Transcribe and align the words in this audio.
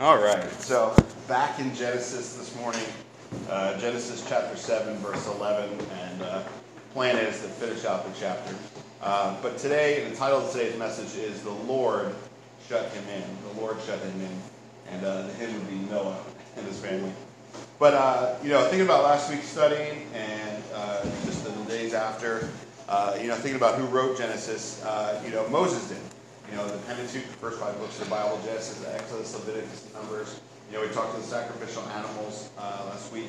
All 0.00 0.18
right, 0.18 0.50
so 0.60 0.96
back 1.28 1.60
in 1.60 1.72
Genesis 1.74 2.34
this 2.34 2.56
morning, 2.56 2.82
uh, 3.48 3.78
Genesis 3.78 4.26
chapter 4.28 4.56
7, 4.56 4.96
verse 4.96 5.28
11, 5.28 5.78
and 6.00 6.22
uh, 6.22 6.42
plan 6.92 7.16
is 7.18 7.40
to 7.42 7.48
finish 7.48 7.84
out 7.84 8.04
the 8.04 8.18
chapter. 8.18 8.54
Uh, 9.00 9.40
but 9.42 9.58
today, 9.58 10.08
the 10.08 10.16
title 10.16 10.38
of 10.38 10.50
today's 10.50 10.76
message 10.78 11.16
is 11.22 11.42
The 11.42 11.50
Lord 11.50 12.14
Shut 12.68 12.90
Him 12.92 13.04
In. 13.10 13.22
The 13.54 13.60
Lord 13.60 13.76
Shut 13.82 14.00
Him 14.00 14.20
In. 14.22 14.94
And 14.94 15.04
uh, 15.04 15.22
the 15.22 15.32
him 15.34 15.52
would 15.54 15.68
be 15.68 15.76
Noah 15.92 16.18
and 16.56 16.66
his 16.66 16.80
family. 16.80 17.12
But, 17.78 17.94
uh, 17.94 18.34
you 18.42 18.48
know, 18.48 18.62
thinking 18.62 18.82
about 18.86 19.04
last 19.04 19.30
week's 19.30 19.46
study 19.46 20.06
and 20.14 20.62
uh, 20.74 21.02
just 21.24 21.44
the 21.44 21.52
days 21.70 21.94
after, 21.94 22.48
uh, 22.88 23.16
you 23.20 23.28
know, 23.28 23.36
thinking 23.36 23.56
about 23.56 23.78
who 23.78 23.86
wrote 23.86 24.18
Genesis, 24.18 24.82
uh, 24.84 25.22
you 25.24 25.30
know, 25.30 25.46
Moses 25.48 25.88
did. 25.88 25.98
You 26.52 26.58
know, 26.58 26.68
the 26.68 26.76
Pentateuch, 26.84 27.24
the 27.24 27.38
first 27.40 27.58
five 27.58 27.78
books 27.78 27.98
of 27.98 28.04
the 28.04 28.10
Bible, 28.10 28.38
Genesis, 28.44 28.84
Exodus, 28.86 29.32
Leviticus, 29.32 29.88
Numbers. 29.94 30.38
You 30.70 30.76
know, 30.76 30.86
we 30.86 30.92
talked 30.92 31.14
to 31.14 31.20
the 31.22 31.26
sacrificial 31.26 31.82
animals 31.96 32.50
uh, 32.58 32.88
last 32.90 33.10
week, 33.10 33.28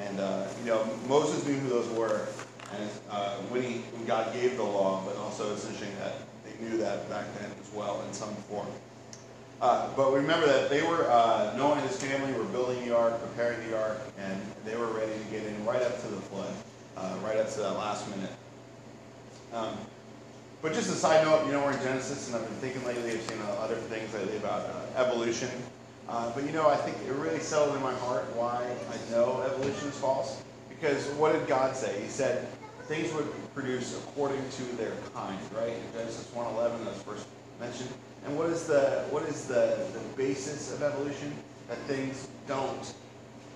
and 0.00 0.18
uh, 0.18 0.48
you 0.58 0.70
know, 0.70 0.84
Moses 1.06 1.46
knew 1.46 1.54
who 1.54 1.68
those 1.68 1.88
were, 1.90 2.26
and 2.72 2.90
uh, 3.12 3.36
when 3.42 3.62
he 3.62 3.74
when 3.94 4.04
God 4.06 4.34
gave 4.34 4.56
the 4.56 4.64
law, 4.64 5.04
but 5.06 5.16
also 5.18 5.52
it's 5.52 5.64
interesting 5.66 5.96
that 6.00 6.14
they 6.42 6.64
knew 6.66 6.76
that 6.78 7.08
back 7.08 7.26
then 7.38 7.48
as 7.62 7.72
well 7.72 8.02
in 8.08 8.12
some 8.12 8.34
form. 8.50 8.66
Uh, 9.60 9.88
but 9.94 10.12
remember 10.12 10.46
that 10.46 10.68
they 10.68 10.82
were 10.82 11.08
uh, 11.08 11.54
Noah 11.56 11.74
and 11.74 11.88
his 11.88 12.02
family 12.02 12.32
were 12.32 12.42
building 12.46 12.84
the 12.88 12.96
ark, 12.96 13.20
preparing 13.20 13.70
the 13.70 13.78
ark, 13.78 14.00
and 14.18 14.42
they 14.64 14.74
were 14.74 14.88
ready 14.88 15.12
to 15.12 15.30
get 15.30 15.46
in 15.46 15.64
right 15.64 15.80
up 15.80 16.00
to 16.00 16.08
the 16.08 16.20
flood, 16.22 16.52
uh, 16.96 17.16
right 17.24 17.36
up 17.36 17.48
to 17.50 17.58
that 17.60 17.74
last 17.74 18.10
minute. 18.16 18.32
Um, 19.52 19.78
but 20.64 20.72
just 20.72 20.88
a 20.88 20.94
side 20.94 21.22
note, 21.26 21.44
you 21.44 21.52
know, 21.52 21.62
we're 21.62 21.72
in 21.72 21.82
Genesis, 21.82 22.26
and 22.26 22.36
I've 22.36 22.48
been 22.48 22.56
thinking 22.56 22.82
lately, 22.86 23.12
I've 23.12 23.22
seen 23.28 23.38
uh, 23.42 23.60
other 23.60 23.74
things 23.74 24.14
lately 24.14 24.38
about 24.38 24.64
uh, 24.64 24.98
evolution. 24.98 25.50
Uh, 26.08 26.32
but 26.34 26.42
you 26.44 26.52
know, 26.52 26.66
I 26.66 26.76
think 26.76 26.96
it 27.06 27.12
really 27.12 27.40
settled 27.40 27.76
in 27.76 27.82
my 27.82 27.92
heart 27.92 28.24
why 28.34 28.64
I 28.64 29.10
know 29.10 29.42
evolution 29.42 29.88
is 29.88 29.98
false. 29.98 30.42
Because 30.70 31.06
what 31.20 31.34
did 31.34 31.46
God 31.46 31.76
say? 31.76 32.00
He 32.00 32.08
said 32.08 32.48
things 32.84 33.12
would 33.12 33.28
produce 33.52 33.94
according 33.98 34.40
to 34.56 34.62
their 34.76 34.92
kind, 35.14 35.38
right? 35.54 35.68
In 35.68 35.82
Genesis 35.92 36.30
1:11, 36.34 36.82
that's 36.86 37.02
first 37.02 37.26
mentioned. 37.60 37.90
And 38.24 38.34
what 38.34 38.48
is 38.48 38.66
the 38.66 39.04
what 39.10 39.24
is 39.24 39.44
the, 39.44 39.76
the 39.92 40.00
basis 40.16 40.72
of 40.72 40.82
evolution? 40.82 41.30
That 41.68 41.76
things 41.80 42.28
don't 42.48 42.94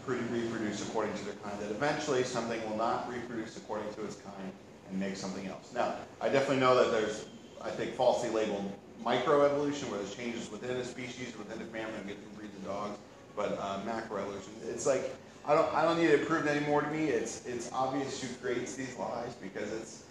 reproduce 0.06 0.86
according 0.86 1.14
to 1.14 1.24
their 1.24 1.40
kind. 1.42 1.58
That 1.58 1.70
eventually 1.70 2.22
something 2.24 2.60
will 2.68 2.76
not 2.76 3.10
reproduce 3.10 3.56
according 3.56 3.94
to 3.94 4.04
its 4.04 4.16
kind 4.16 4.52
and 4.90 5.00
make 5.00 5.16
something 5.16 5.46
else. 5.46 5.72
Now, 5.74 5.96
I 6.20 6.28
definitely 6.28 6.58
know 6.58 6.74
that 6.76 6.90
there's, 6.92 7.26
I 7.60 7.70
think, 7.70 7.94
falsely 7.94 8.30
labeled 8.30 8.72
microevolution, 9.04 9.90
where 9.90 9.98
there's 9.98 10.14
changes 10.14 10.50
within 10.50 10.76
a 10.76 10.84
species, 10.84 11.36
within 11.38 11.60
a 11.62 11.66
family, 11.66 11.92
we 12.02 12.08
get 12.08 12.16
different 12.18 12.38
breeds 12.38 12.56
of 12.56 12.64
dogs, 12.64 12.98
but 13.36 13.58
uh, 13.60 13.80
macroevolution, 13.86 14.50
it's 14.68 14.86
like, 14.86 15.14
I 15.46 15.54
don't, 15.54 15.72
I 15.72 15.82
don't 15.82 15.98
need 15.98 16.10
it 16.10 16.26
proved 16.26 16.46
anymore 16.46 16.82
to 16.82 16.90
me. 16.90 17.06
It's, 17.06 17.46
it's 17.46 17.70
obvious 17.72 18.20
who 18.20 18.28
creates 18.36 18.74
these 18.74 18.94
lies 18.98 19.34
because 19.40 19.72
it's 19.72 20.04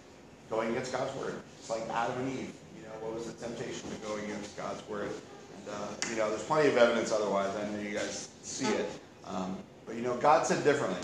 going 0.50 0.72
against 0.72 0.94
God's 0.94 1.14
word. 1.20 1.36
It's 1.60 1.70
like 1.70 1.84
Adam 1.90 2.18
and 2.20 2.32
Eve. 2.40 2.54
You 2.76 2.84
know, 2.84 3.06
what 3.06 3.14
was 3.14 3.32
the 3.32 3.46
temptation 3.46 3.90
to 3.90 3.96
go 4.08 4.16
against 4.16 4.58
God's 4.58 4.88
word? 4.88 5.12
And, 5.12 5.76
uh, 5.76 6.10
you 6.10 6.16
know, 6.16 6.30
there's 6.30 6.44
plenty 6.44 6.70
of 6.70 6.78
evidence 6.78 7.12
otherwise. 7.12 7.56
I 7.56 7.70
know 7.70 7.82
you 7.82 7.94
guys 7.94 8.30
see 8.42 8.66
it. 8.66 8.90
Um, 9.26 9.58
but, 9.86 9.96
you 9.96 10.02
know, 10.02 10.16
God 10.18 10.48
said 10.48 10.64
differently. 10.64 11.02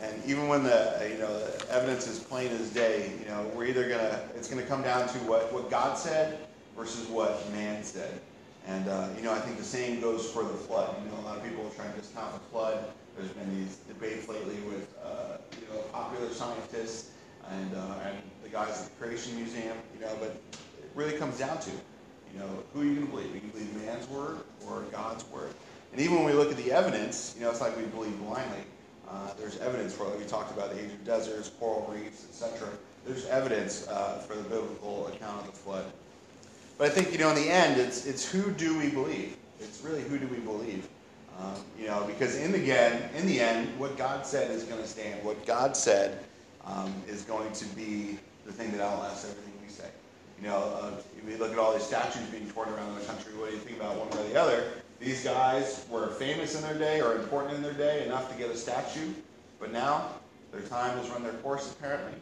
And 0.00 0.22
even 0.26 0.46
when 0.46 0.62
the 0.62 1.08
you 1.10 1.18
know 1.18 1.38
the 1.38 1.72
evidence 1.72 2.06
is 2.06 2.20
plain 2.20 2.52
as 2.52 2.70
day, 2.70 3.12
you 3.18 3.26
know 3.26 3.50
we're 3.54 3.66
either 3.66 3.88
gonna 3.88 4.20
it's 4.36 4.48
gonna 4.48 4.62
come 4.62 4.82
down 4.82 5.08
to 5.08 5.18
what 5.20 5.52
what 5.52 5.70
God 5.70 5.98
said 5.98 6.46
versus 6.76 7.08
what 7.08 7.50
man 7.52 7.82
said. 7.82 8.20
And 8.66 8.88
uh, 8.88 9.08
you 9.16 9.22
know 9.22 9.32
I 9.32 9.38
think 9.40 9.58
the 9.58 9.64
same 9.64 10.00
goes 10.00 10.30
for 10.30 10.44
the 10.44 10.50
flood. 10.50 10.94
You 11.04 11.10
know 11.10 11.18
a 11.20 11.26
lot 11.26 11.36
of 11.36 11.42
people 11.42 11.66
are 11.66 11.70
trying 11.70 11.92
to 11.92 11.98
discount 12.00 12.32
the 12.32 12.40
flood. 12.50 12.84
There's 13.16 13.30
been 13.30 13.52
these 13.56 13.76
debates 13.88 14.28
lately 14.28 14.60
with 14.68 14.94
uh, 15.04 15.38
you 15.60 15.66
know 15.74 15.80
popular 15.92 16.30
scientists 16.30 17.10
and 17.50 17.74
uh, 17.74 18.06
and 18.06 18.18
the 18.44 18.48
guys 18.50 18.80
at 18.80 18.84
the 18.84 19.04
Creation 19.04 19.34
Museum. 19.34 19.76
You 19.94 20.06
know, 20.06 20.16
but 20.20 20.40
it 20.78 20.90
really 20.94 21.18
comes 21.18 21.38
down 21.38 21.58
to 21.58 21.70
you 21.70 22.38
know 22.38 22.48
who 22.72 22.82
are 22.82 22.84
you 22.84 22.94
gonna 22.94 23.06
believe? 23.06 23.32
Are 23.32 23.34
you 23.34 23.50
believe 23.50 23.74
man's 23.84 24.08
word 24.08 24.38
or 24.64 24.82
God's 24.92 25.24
word? 25.32 25.52
And 25.90 26.00
even 26.00 26.16
when 26.16 26.26
we 26.26 26.32
look 26.34 26.52
at 26.52 26.56
the 26.56 26.70
evidence, 26.70 27.34
you 27.36 27.44
know 27.44 27.50
it's 27.50 27.60
like 27.60 27.76
we 27.76 27.82
believe 27.86 28.16
blindly. 28.20 28.62
Uh, 29.10 29.32
there's 29.38 29.58
evidence 29.58 29.94
for 29.94 30.06
it. 30.12 30.18
We 30.18 30.24
talked 30.24 30.52
about 30.52 30.70
the 30.70 30.84
age 30.84 30.92
of 30.92 31.04
deserts, 31.04 31.50
coral 31.58 31.90
reefs, 31.92 32.24
etc. 32.24 32.68
There's 33.06 33.26
evidence 33.26 33.88
uh, 33.88 34.18
for 34.26 34.34
the 34.34 34.42
biblical 34.42 35.06
account 35.08 35.40
of 35.40 35.46
the 35.46 35.52
flood. 35.52 35.84
But 36.76 36.88
I 36.88 36.90
think, 36.90 37.12
you 37.12 37.18
know, 37.18 37.30
in 37.30 37.36
the 37.36 37.50
end, 37.50 37.80
it's, 37.80 38.06
it's 38.06 38.30
who 38.30 38.50
do 38.52 38.78
we 38.78 38.90
believe? 38.90 39.36
It's 39.60 39.82
really 39.82 40.02
who 40.02 40.18
do 40.18 40.26
we 40.28 40.38
believe? 40.38 40.88
Um, 41.40 41.54
you 41.78 41.86
know, 41.86 42.04
because 42.04 42.36
in 42.36 42.52
the, 42.52 42.72
end, 42.72 43.08
in 43.16 43.26
the 43.26 43.40
end, 43.40 43.76
what 43.78 43.96
God 43.96 44.26
said 44.26 44.50
is 44.50 44.64
going 44.64 44.80
to 44.80 44.86
stand. 44.86 45.24
What 45.24 45.44
God 45.46 45.76
said 45.76 46.18
um, 46.64 46.92
is 47.08 47.22
going 47.22 47.52
to 47.52 47.64
be 47.76 48.18
the 48.44 48.52
thing 48.52 48.72
that 48.72 48.80
outlasts 48.80 49.24
everything 49.24 49.52
we 49.62 49.68
say. 49.68 49.88
You 50.40 50.48
know, 50.48 50.78
uh, 50.80 50.92
if 51.16 51.24
we 51.24 51.36
look 51.36 51.52
at 51.52 51.58
all 51.58 51.72
these 51.72 51.84
statues 51.84 52.22
being 52.30 52.48
torn 52.50 52.68
around 52.68 52.94
the 52.94 53.04
country, 53.06 53.32
what 53.34 53.50
do 53.50 53.56
you 53.56 53.62
think 53.62 53.78
about 53.78 53.96
one 53.96 54.10
way 54.10 54.26
or 54.26 54.28
the 54.32 54.40
other? 54.40 54.64
These 55.00 55.22
guys 55.22 55.86
were 55.88 56.08
famous 56.08 56.56
in 56.56 56.62
their 56.62 56.76
day 56.76 57.00
or 57.00 57.14
important 57.14 57.54
in 57.54 57.62
their 57.62 57.72
day 57.72 58.04
enough 58.04 58.30
to 58.32 58.36
get 58.36 58.50
a 58.50 58.56
statue, 58.56 59.12
but 59.60 59.72
now 59.72 60.08
their 60.50 60.62
time 60.62 60.98
has 60.98 61.08
run 61.10 61.22
their 61.22 61.34
course 61.34 61.72
apparently, 61.72 62.18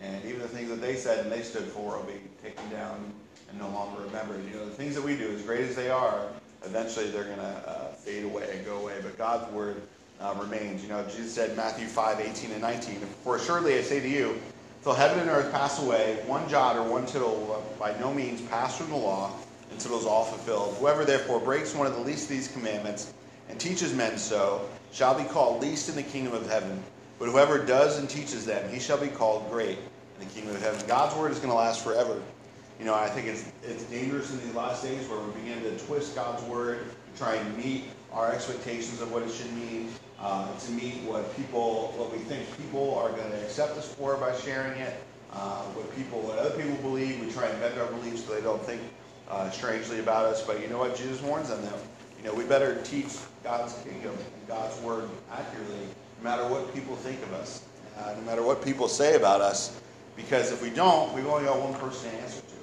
and 0.00 0.22
even 0.26 0.40
the 0.42 0.48
things 0.48 0.68
that 0.68 0.80
they 0.80 0.94
said 0.94 1.20
and 1.20 1.32
they 1.32 1.42
stood 1.42 1.64
for 1.64 1.96
will 1.96 2.04
be 2.04 2.20
taken 2.42 2.68
down 2.68 3.12
and 3.48 3.58
no 3.58 3.68
longer 3.70 4.02
remembered. 4.02 4.44
You 4.44 4.58
know, 4.58 4.66
the 4.66 4.72
things 4.72 4.94
that 4.94 5.02
we 5.02 5.16
do, 5.16 5.30
as 5.32 5.42
great 5.42 5.62
as 5.62 5.74
they 5.74 5.88
are, 5.88 6.28
eventually 6.64 7.10
they're 7.10 7.24
going 7.24 7.38
to 7.38 7.42
uh, 7.42 7.92
fade 7.92 8.24
away 8.24 8.48
and 8.52 8.66
go 8.66 8.78
away, 8.78 8.98
but 9.02 9.16
God's 9.16 9.50
word 9.52 9.80
uh, 10.20 10.34
remains. 10.38 10.82
You 10.82 10.90
know, 10.90 11.02
Jesus 11.04 11.34
said 11.34 11.56
Matthew 11.56 11.86
5, 11.86 12.20
18 12.20 12.52
and 12.52 12.60
19, 12.60 12.96
For 13.24 13.36
assuredly 13.36 13.78
I 13.78 13.82
say 13.82 14.00
to 14.00 14.08
you, 14.08 14.38
till 14.82 14.92
heaven 14.92 15.18
and 15.18 15.30
earth 15.30 15.50
pass 15.50 15.82
away, 15.82 16.18
one 16.26 16.46
jot 16.48 16.76
or 16.76 16.82
one 16.82 17.06
tittle 17.06 17.36
will 17.36 17.64
by 17.78 17.98
no 17.98 18.12
means 18.12 18.42
pass 18.42 18.76
from 18.76 18.90
the 18.90 18.96
law 18.96 19.32
until 19.78 19.96
it 19.96 20.00
is 20.00 20.06
all 20.06 20.24
fulfilled. 20.24 20.74
Whoever 20.80 21.04
therefore 21.04 21.38
breaks 21.38 21.72
one 21.72 21.86
of 21.86 21.94
the 21.94 22.00
least 22.00 22.24
of 22.24 22.30
these 22.30 22.48
commandments 22.48 23.14
and 23.48 23.60
teaches 23.60 23.94
men 23.94 24.18
so 24.18 24.68
shall 24.90 25.16
be 25.16 25.22
called 25.22 25.62
least 25.62 25.88
in 25.88 25.94
the 25.94 26.02
kingdom 26.02 26.34
of 26.34 26.50
heaven. 26.50 26.82
But 27.20 27.28
whoever 27.28 27.64
does 27.64 27.96
and 27.98 28.10
teaches 28.10 28.44
them, 28.44 28.68
he 28.72 28.80
shall 28.80 28.98
be 28.98 29.06
called 29.06 29.48
great 29.52 29.78
in 29.78 30.26
the 30.26 30.34
kingdom 30.34 30.56
of 30.56 30.62
heaven. 30.62 30.84
God's 30.88 31.14
word 31.14 31.30
is 31.30 31.38
going 31.38 31.50
to 31.50 31.54
last 31.54 31.84
forever. 31.84 32.20
You 32.80 32.86
know, 32.86 32.94
I 32.94 33.08
think 33.08 33.28
it's, 33.28 33.44
it's 33.62 33.84
dangerous 33.84 34.32
in 34.32 34.40
these 34.40 34.54
last 34.54 34.82
days 34.82 35.08
where 35.08 35.20
we 35.20 35.30
begin 35.42 35.62
to 35.62 35.78
twist 35.86 36.16
God's 36.16 36.42
word 36.44 36.80
to 37.12 37.18
try 37.18 37.36
and 37.36 37.56
meet 37.56 37.84
our 38.12 38.32
expectations 38.32 39.00
of 39.00 39.12
what 39.12 39.22
it 39.22 39.30
should 39.30 39.52
mean, 39.52 39.92
uh, 40.18 40.48
to 40.58 40.72
meet 40.72 40.94
what 41.04 41.36
people, 41.36 41.94
what 41.96 42.10
we 42.12 42.18
think 42.18 42.44
people 42.56 42.98
are 42.98 43.10
going 43.10 43.30
to 43.30 43.40
accept 43.42 43.78
us 43.78 43.94
for 43.94 44.16
by 44.16 44.36
sharing 44.38 44.76
it, 44.80 44.94
uh, 45.32 45.62
what 45.66 45.94
people, 45.94 46.18
what 46.20 46.36
other 46.36 46.56
people 46.60 46.74
believe. 46.78 47.20
We 47.24 47.30
try 47.30 47.46
and 47.46 47.60
bend 47.60 47.78
our 47.78 47.86
beliefs 47.86 48.24
so 48.24 48.34
they 48.34 48.40
don't 48.40 48.62
think 48.64 48.80
uh, 49.28 49.50
strangely 49.50 50.00
about 50.00 50.26
us. 50.26 50.44
But 50.44 50.60
you 50.60 50.68
know 50.68 50.78
what? 50.78 50.96
Jesus 50.96 51.20
warns 51.22 51.48
them. 51.48 51.60
You 52.18 52.24
know, 52.24 52.34
we 52.34 52.44
better 52.44 52.80
teach 52.82 53.16
God's 53.44 53.74
kingdom 53.84 54.12
and 54.12 54.48
God's 54.48 54.80
word 54.80 55.08
accurately, 55.32 55.86
no 56.18 56.24
matter 56.24 56.46
what 56.48 56.74
people 56.74 56.96
think 56.96 57.22
of 57.22 57.32
us, 57.34 57.64
uh, 57.98 58.14
no 58.16 58.22
matter 58.22 58.42
what 58.42 58.64
people 58.64 58.88
say 58.88 59.14
about 59.14 59.40
us. 59.40 59.80
Because 60.16 60.50
if 60.50 60.60
we 60.60 60.70
don't, 60.70 61.14
we've 61.14 61.26
only 61.26 61.44
got 61.44 61.60
one 61.60 61.74
person 61.74 62.10
to 62.10 62.16
answer 62.18 62.40
to, 62.40 62.56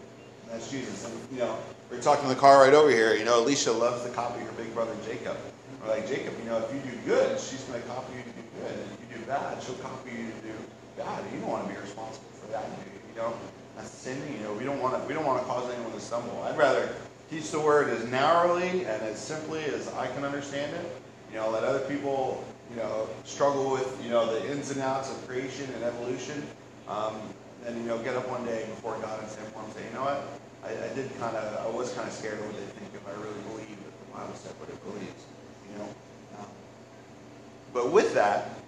and 0.44 0.52
that's 0.52 0.70
Jesus. 0.70 1.06
And 1.06 1.16
you 1.32 1.40
know, 1.40 1.58
we 1.90 1.98
are 1.98 2.02
talking 2.02 2.24
in 2.24 2.30
the 2.30 2.36
car 2.36 2.64
right 2.64 2.74
over 2.74 2.90
here. 2.90 3.16
You 3.16 3.24
know, 3.24 3.40
Alicia 3.40 3.72
loves 3.72 4.04
to 4.04 4.10
copy 4.10 4.44
her 4.44 4.52
big 4.54 4.74
brother 4.74 4.94
Jacob. 5.06 5.38
We're 5.82 5.92
like, 5.92 6.08
Jacob, 6.08 6.34
you 6.44 6.50
know, 6.50 6.58
if 6.58 6.74
you 6.74 6.82
do 6.92 6.98
good, 7.06 7.40
she's 7.40 7.62
going 7.64 7.82
to 7.82 7.88
copy 7.88 8.12
you 8.18 8.24
to 8.24 8.30
do 8.30 8.44
good. 8.60 8.76
If 8.76 9.00
you 9.00 9.18
do 9.18 9.26
bad, 9.26 9.64
she'll 9.64 9.76
copy 9.76 10.12
you 10.12 10.32
to 10.32 10.48
do 10.48 10.54
bad. 10.98 11.24
You 11.32 11.40
don't 11.40 11.50
want 11.50 11.68
to 11.68 11.74
be 11.74 11.80
responsible 11.80 12.28
for 12.34 12.52
that? 12.52 12.66
You 13.14 13.22
know, 13.22 13.34
that's 13.76 13.90
same. 13.90 14.22
You 14.32 14.44
know, 14.44 14.54
we 14.54 14.64
don't 14.64 14.82
want 14.82 15.00
to 15.00 15.08
we 15.08 15.14
don't 15.14 15.26
want 15.26 15.42
to 15.42 15.46
cause 15.46 15.72
anyone 15.74 15.92
to 15.92 16.00
stumble. 16.00 16.44
I'd 16.44 16.58
rather 16.58 16.90
teach 17.30 17.52
the 17.52 17.60
word 17.60 17.90
as 17.90 18.06
narrowly 18.10 18.86
and 18.86 19.02
as 19.04 19.20
simply 19.20 19.64
as 19.66 19.88
I 19.94 20.08
can 20.08 20.24
understand 20.24 20.74
it. 20.76 21.02
You 21.32 21.38
know, 21.38 21.50
let 21.50 21.64
other 21.64 21.80
people 21.80 22.44
you 22.70 22.78
know 22.78 23.10
struggle 23.24 23.72
with 23.72 24.04
you 24.04 24.10
know 24.10 24.32
the 24.34 24.52
ins 24.52 24.72
and 24.72 24.82
outs 24.82 25.12
of 25.12 25.28
creation 25.28 25.68
and 25.76 25.84
evolution. 25.84 26.46
Um, 26.88 27.16
and 27.66 27.76
you 27.78 27.88
know, 27.88 27.98
get 28.00 28.16
up 28.16 28.30
one 28.30 28.46
day 28.46 28.66
before 28.70 28.96
God 29.00 29.20
and 29.20 29.30
stand 29.30 29.48
and 29.56 29.74
say, 29.74 29.82
you 29.88 29.94
know 29.96 30.04
what? 30.04 30.28
I, 30.64 30.70
I 30.70 30.94
did 30.94 31.10
kind 31.20 31.36
of 31.36 31.66
I 31.66 31.70
was 31.76 31.92
kind 31.94 32.08
of 32.08 32.14
scared 32.14 32.40
of 32.40 32.46
what 32.46 32.56
they 32.56 32.66
think 32.80 32.94
if 32.94 33.08
I 33.08 33.12
really 33.22 33.42
believe 33.50 33.70
that 33.70 33.94
the 34.06 34.14
Bible 34.14 34.36
said 34.36 34.54
what 34.60 34.70
it 34.70 34.84
believes. 34.84 35.26
You 35.72 35.80
know. 35.80 35.90
Um, 36.40 36.46
but 37.74 37.92
with 37.92 38.14
that, 38.14 38.60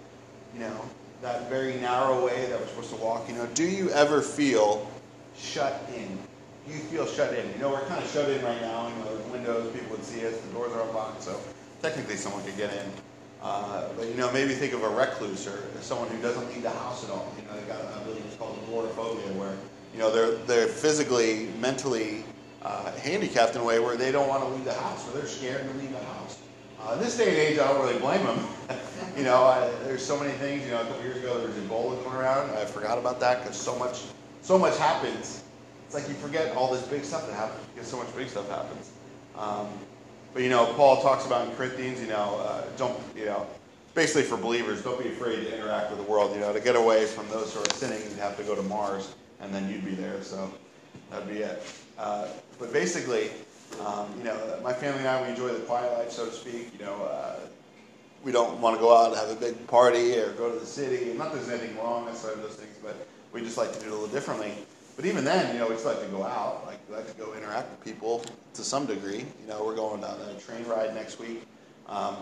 you 0.54 0.60
know, 0.60 0.80
that 1.22 1.48
very 1.48 1.74
narrow 1.76 2.26
way 2.26 2.46
that 2.46 2.60
we're 2.60 2.66
supposed 2.66 2.90
to 2.90 2.96
walk, 2.96 3.28
you 3.28 3.34
know, 3.34 3.46
do 3.54 3.64
you 3.64 3.90
ever 3.90 4.20
feel 4.20 4.90
shut 5.38 5.82
in. 5.94 6.18
You 6.66 6.78
feel 6.80 7.06
shut 7.06 7.32
in. 7.34 7.50
You 7.52 7.58
know, 7.58 7.70
we're 7.70 7.86
kind 7.86 8.02
of 8.02 8.10
shut 8.10 8.28
in 8.28 8.42
right 8.44 8.60
now. 8.60 8.88
You 8.88 8.94
know, 8.96 9.16
there's 9.16 9.32
windows, 9.32 9.72
people 9.72 9.96
would 9.96 10.04
see 10.04 10.26
us, 10.26 10.36
the 10.36 10.52
doors 10.52 10.72
are 10.72 10.82
unlocked, 10.82 11.22
so 11.22 11.38
technically 11.82 12.16
someone 12.16 12.42
could 12.44 12.56
get 12.56 12.72
in. 12.72 12.92
Uh, 13.40 13.88
but 13.96 14.06
you 14.08 14.14
know, 14.14 14.30
maybe 14.32 14.52
think 14.52 14.72
of 14.72 14.82
a 14.82 14.88
recluse 14.88 15.46
or 15.46 15.62
someone 15.80 16.08
who 16.08 16.20
doesn't 16.20 16.48
leave 16.48 16.62
the 16.62 16.70
house 16.70 17.04
at 17.04 17.10
all. 17.10 17.32
You 17.38 17.46
know, 17.46 17.58
they 17.58 17.66
got 17.66 17.80
I 17.84 18.02
believe 18.02 18.22
it's 18.26 18.36
called 18.36 18.58
agoraphobia, 18.66 19.32
where 19.34 19.56
you 19.94 20.00
know 20.00 20.12
they're 20.12 20.34
they're 20.46 20.66
physically, 20.66 21.48
mentally 21.60 22.24
uh, 22.62 22.90
handicapped 22.96 23.54
in 23.54 23.60
a 23.60 23.64
way 23.64 23.78
where 23.78 23.96
they 23.96 24.10
don't 24.10 24.28
want 24.28 24.42
to 24.42 24.48
leave 24.48 24.64
the 24.64 24.74
house, 24.74 25.08
or 25.08 25.16
they're 25.18 25.28
scared 25.28 25.62
to 25.70 25.78
leave 25.78 25.92
the 25.92 26.04
house. 26.04 26.40
Uh, 26.80 26.94
in 26.94 27.00
this 27.00 27.16
day 27.16 27.28
and 27.28 27.36
age, 27.36 27.58
I 27.58 27.68
don't 27.68 27.80
really 27.80 27.98
blame 27.98 28.24
them. 28.24 28.44
you 29.16 29.22
know, 29.22 29.44
I, 29.44 29.68
there's 29.84 30.04
so 30.04 30.18
many 30.18 30.32
things. 30.38 30.64
You 30.64 30.72
know, 30.72 30.80
a 30.80 30.84
couple 30.84 31.02
years 31.02 31.18
ago 31.18 31.38
there 31.38 31.48
was 31.48 31.56
Ebola 31.56 32.02
going 32.02 32.16
around. 32.16 32.50
I 32.56 32.64
forgot 32.64 32.98
about 32.98 33.20
that 33.20 33.42
because 33.42 33.56
so 33.56 33.78
much, 33.78 34.02
so 34.48 34.58
much 34.58 34.78
happens. 34.78 35.44
It's 35.84 35.94
like 35.94 36.08
you 36.08 36.14
forget 36.14 36.56
all 36.56 36.72
this 36.72 36.80
big 36.86 37.04
stuff 37.04 37.26
that 37.26 37.34
happens 37.34 37.60
because 37.74 37.86
so 37.86 37.98
much 37.98 38.16
big 38.16 38.28
stuff 38.28 38.48
happens. 38.48 38.90
Um, 39.36 39.68
but 40.32 40.42
you 40.42 40.48
know, 40.48 40.72
Paul 40.72 41.02
talks 41.02 41.26
about 41.26 41.46
in 41.46 41.54
Corinthians. 41.54 42.00
You 42.00 42.06
know, 42.06 42.40
uh, 42.40 42.64
don't 42.78 42.98
you 43.14 43.26
know, 43.26 43.46
basically 43.94 44.22
for 44.22 44.38
believers, 44.38 44.82
don't 44.82 45.02
be 45.02 45.10
afraid 45.10 45.36
to 45.36 45.54
interact 45.54 45.90
with 45.90 45.98
the 45.98 46.10
world. 46.10 46.34
You 46.34 46.40
know, 46.40 46.54
to 46.54 46.60
get 46.60 46.76
away 46.76 47.04
from 47.04 47.28
those 47.28 47.52
who 47.52 47.60
are 47.60 47.74
sinning, 47.74 48.00
you'd 48.08 48.18
have 48.18 48.38
to 48.38 48.42
go 48.42 48.54
to 48.54 48.62
Mars, 48.62 49.14
and 49.40 49.54
then 49.54 49.70
you'd 49.70 49.84
be 49.84 49.94
there. 49.94 50.22
So 50.22 50.50
that'd 51.10 51.28
be 51.28 51.40
it. 51.40 51.62
Uh, 51.98 52.28
but 52.58 52.72
basically, 52.72 53.28
um, 53.84 54.06
you 54.16 54.24
know, 54.24 54.60
my 54.64 54.72
family 54.72 55.00
and 55.00 55.08
I, 55.08 55.22
we 55.22 55.28
enjoy 55.28 55.48
the 55.48 55.60
quiet 55.60 55.92
life, 55.92 56.10
so 56.10 56.24
to 56.24 56.32
speak. 56.32 56.72
You 56.72 56.86
know, 56.86 57.04
uh, 57.04 57.36
we 58.24 58.32
don't 58.32 58.62
want 58.62 58.76
to 58.76 58.80
go 58.80 58.96
out 58.96 59.12
and 59.12 59.16
have 59.16 59.28
a 59.28 59.38
big 59.38 59.66
party 59.66 60.18
or 60.18 60.32
go 60.32 60.50
to 60.50 60.58
the 60.58 60.64
city. 60.64 61.12
Not 61.12 61.32
that 61.32 61.44
there's 61.44 61.60
anything 61.60 61.76
wrong 61.76 62.06
necessarily 62.06 62.40
with 62.40 62.50
those 62.50 62.58
things, 62.58 62.76
but 62.82 62.96
we 63.32 63.40
just 63.40 63.58
like 63.58 63.72
to 63.72 63.80
do 63.80 63.86
it 63.86 63.90
a 63.90 63.94
little 63.94 64.08
differently. 64.08 64.52
But 64.96 65.04
even 65.06 65.24
then, 65.24 65.54
you 65.54 65.60
know, 65.60 65.68
we 65.68 65.74
just 65.74 65.86
like 65.86 66.00
to 66.00 66.08
go 66.08 66.24
out, 66.24 66.66
like 66.66 66.78
we 66.88 66.96
like 66.96 67.08
to 67.08 67.16
go 67.16 67.34
interact 67.34 67.70
with 67.70 67.84
people 67.84 68.24
to 68.54 68.64
some 68.64 68.86
degree. 68.86 69.24
You 69.40 69.46
know, 69.46 69.64
we're 69.64 69.76
going 69.76 70.02
on 70.02 70.20
a 70.20 70.40
train 70.40 70.64
ride 70.64 70.94
next 70.94 71.20
week. 71.20 71.42
Um, 71.86 72.16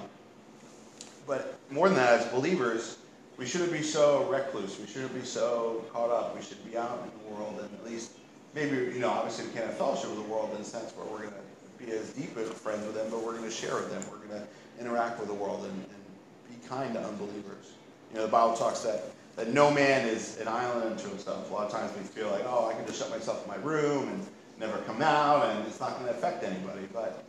but 1.26 1.58
more 1.70 1.88
than 1.88 1.96
that, 1.96 2.20
as 2.20 2.26
believers, 2.26 2.98
we 3.36 3.46
shouldn't 3.46 3.72
be 3.72 3.82
so 3.82 4.24
recluse. 4.30 4.78
We 4.78 4.86
shouldn't 4.86 5.14
be 5.14 5.24
so 5.24 5.84
caught 5.92 6.10
up. 6.10 6.36
We 6.36 6.42
should 6.42 6.64
be 6.70 6.76
out 6.76 7.02
in 7.02 7.10
the 7.28 7.34
world 7.34 7.60
and 7.60 7.70
at 7.78 7.84
least 7.84 8.12
maybe, 8.54 8.76
you 8.76 9.00
know, 9.00 9.10
obviously 9.10 9.46
we 9.46 9.52
can't 9.52 9.66
have 9.66 9.76
fellowship 9.76 10.10
with 10.10 10.24
the 10.24 10.32
world 10.32 10.50
in 10.54 10.60
a 10.60 10.64
sense 10.64 10.92
where 10.96 11.06
we're 11.06 11.28
going 11.28 11.30
to 11.30 11.84
be 11.84 11.92
as 11.92 12.10
deep 12.10 12.36
of 12.36 12.52
friends 12.54 12.84
with 12.86 12.94
them, 12.94 13.06
but 13.10 13.22
we're 13.22 13.36
going 13.36 13.44
to 13.44 13.50
share 13.50 13.74
with 13.74 13.90
them. 13.90 14.02
We're 14.10 14.26
going 14.26 14.40
to 14.40 14.46
interact 14.80 15.20
with 15.20 15.28
the 15.28 15.34
world 15.34 15.64
and, 15.64 15.72
and 15.72 16.60
be 16.62 16.68
kind 16.68 16.94
to 16.94 17.00
unbelievers. 17.00 17.74
You 18.10 18.18
know, 18.18 18.26
the 18.26 18.32
Bible 18.32 18.56
talks 18.56 18.80
that, 18.80 19.04
that 19.36 19.52
no 19.52 19.70
man 19.70 20.08
is 20.08 20.38
an 20.40 20.48
island 20.48 20.84
unto 20.84 21.08
himself. 21.08 21.50
A 21.50 21.54
lot 21.54 21.66
of 21.66 21.72
times 21.72 21.92
we 21.96 22.02
feel 22.02 22.30
like, 22.30 22.44
oh, 22.46 22.68
I 22.68 22.74
can 22.74 22.86
just 22.86 22.98
shut 22.98 23.10
myself 23.10 23.42
in 23.44 23.48
my 23.48 23.56
room 23.56 24.08
and 24.08 24.26
never 24.58 24.78
come 24.78 25.02
out, 25.02 25.46
and 25.46 25.66
it's 25.66 25.78
not 25.78 25.94
going 25.98 26.06
to 26.06 26.12
affect 26.12 26.42
anybody. 26.42 26.88
But 26.92 27.22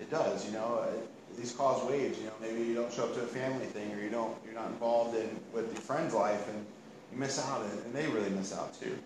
it 0.00 0.10
does, 0.10 0.46
you 0.46 0.52
know. 0.52 0.86
These 1.36 1.52
cause 1.52 1.88
waves. 1.88 2.18
You 2.18 2.26
know, 2.26 2.32
maybe 2.40 2.62
you 2.62 2.74
don't 2.74 2.92
show 2.92 3.04
up 3.04 3.14
to 3.14 3.20
a 3.20 3.26
family 3.26 3.66
thing, 3.66 3.92
or 3.92 4.02
you 4.02 4.10
don't, 4.10 4.36
you're 4.44 4.54
not 4.54 4.66
involved 4.66 5.16
in 5.16 5.28
with 5.52 5.72
your 5.72 5.82
friend's 5.82 6.14
life, 6.14 6.48
and 6.48 6.66
you 7.12 7.18
miss 7.18 7.38
out, 7.38 7.62
and 7.62 7.94
they 7.94 8.06
really 8.08 8.30
miss 8.30 8.52
out 8.56 8.78
too. 8.80 8.98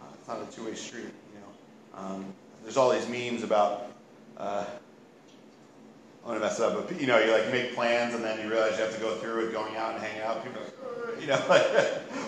Uh, 0.00 0.04
it's 0.18 0.28
not 0.28 0.40
a 0.40 0.46
two-way 0.54 0.74
street. 0.74 1.12
You 1.34 1.40
know, 1.40 1.98
um, 1.98 2.26
there's 2.62 2.76
all 2.76 2.90
these 2.90 3.08
memes 3.08 3.42
about. 3.42 3.90
Uh, 4.36 4.64
I'm 6.24 6.28
gonna 6.28 6.40
mess 6.40 6.60
it 6.60 6.64
up, 6.64 6.88
but 6.88 7.00
you 7.00 7.08
know, 7.08 7.18
you 7.18 7.32
like 7.32 7.50
make 7.50 7.74
plans 7.74 8.14
and 8.14 8.22
then 8.22 8.40
you 8.40 8.48
realize 8.48 8.78
you 8.78 8.84
have 8.84 8.94
to 8.94 9.00
go 9.00 9.16
through 9.16 9.42
with 9.42 9.52
going 9.52 9.74
out 9.74 9.94
and 9.94 10.02
hanging 10.02 10.22
out. 10.22 10.44
People, 10.44 10.60
are 10.60 10.64
like, 10.64 10.81
you 11.26 11.28
know, 11.28 11.42
like, 11.48 11.66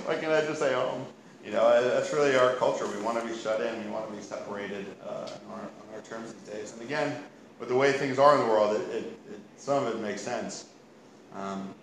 why 0.06 0.14
can't 0.16 0.32
I 0.32 0.40
just 0.42 0.56
stay 0.56 0.72
home? 0.72 1.04
You 1.44 1.50
know, 1.50 1.82
that's 1.88 2.12
really 2.12 2.36
our 2.36 2.54
culture. 2.54 2.86
We 2.86 3.02
want 3.02 3.20
to 3.20 3.26
be 3.26 3.36
shut 3.36 3.60
in. 3.60 3.84
We 3.84 3.90
want 3.90 4.08
to 4.08 4.16
be 4.16 4.22
separated 4.22 4.86
uh, 5.06 5.28
on, 5.50 5.58
our, 5.58 5.60
on 5.60 5.94
our 5.94 6.00
terms 6.00 6.32
these 6.32 6.54
days. 6.54 6.72
And 6.72 6.82
again, 6.82 7.22
with 7.60 7.68
the 7.68 7.76
way 7.76 7.92
things 7.92 8.18
are 8.18 8.34
in 8.34 8.40
the 8.40 8.46
world, 8.46 8.76
it, 8.76 8.88
it, 8.90 9.04
it 9.04 9.40
some 9.56 9.84
of 9.84 9.94
it 9.94 10.00
makes 10.00 10.22
sense. 10.22 10.66
Um, 11.34 11.74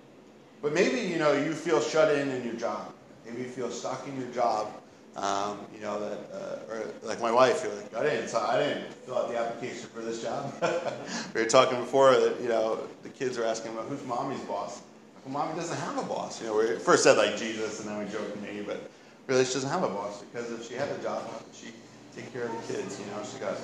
but 0.62 0.74
maybe 0.74 1.02
you 1.02 1.18
know 1.18 1.34
you 1.34 1.54
feel 1.54 1.82
shut 1.82 2.16
in 2.16 2.30
in 2.30 2.44
your 2.44 2.56
job. 2.56 2.94
Maybe 3.26 3.42
you 3.42 3.48
feel 3.48 3.70
stuck 3.70 4.08
in 4.08 4.20
your 4.20 4.30
job 4.32 4.74
um, 5.16 5.60
you 5.74 5.82
know 5.82 6.00
that, 6.00 6.20
uh, 6.34 6.74
or 6.74 6.86
like 7.04 7.22
my 7.22 7.32
wife, 7.32 7.64
you're 7.64 7.76
like, 7.76 7.96
I 7.96 8.04
didn't, 8.04 8.30
so 8.30 8.40
I 8.40 8.58
didn't 8.58 8.94
fill 8.94 9.18
out 9.18 9.30
the 9.30 9.38
application 9.38 9.90
for 9.90 10.02
this 10.02 10.24
job. 10.24 10.54
we 11.36 11.42
were 11.42 11.48
talking 11.48 11.80
before 11.80 12.12
that 12.14 12.40
you 12.42 12.48
know 12.48 12.80
the 13.04 13.10
kids 13.10 13.38
are 13.38 13.44
asking 13.44 13.74
about 13.74 13.88
who's 13.88 14.04
mommy's 14.06 14.40
boss. 14.42 14.82
Well, 15.26 15.34
mommy 15.34 15.56
doesn't 15.56 15.78
have 15.78 15.98
a 15.98 16.04
boss. 16.04 16.42
You 16.42 16.48
know, 16.48 16.58
we 16.58 16.80
first 16.80 17.04
said 17.04 17.18
like 17.18 17.38
Jesus, 17.38 17.80
and 17.80 17.90
then 17.90 18.00
we 18.00 18.12
joked 18.12 18.42
me, 18.42 18.64
but 18.66 18.90
really 19.28 19.46
she 19.46 19.54
doesn't 19.54 19.70
have 19.70 19.84
a 19.84 19.90
boss 19.90 20.24
because 20.24 20.52
if 20.52 20.68
she 20.68 20.74
had 20.74 20.90
a 20.90 20.98
job, 21.04 21.30
she 21.54 21.68
take 22.16 22.32
care 22.34 22.46
of 22.46 22.52
the 22.52 22.74
kids. 22.74 23.00
You 23.00 23.06
know, 23.08 23.22
she 23.24 23.40
got 23.40 23.54
uh, 23.54 23.58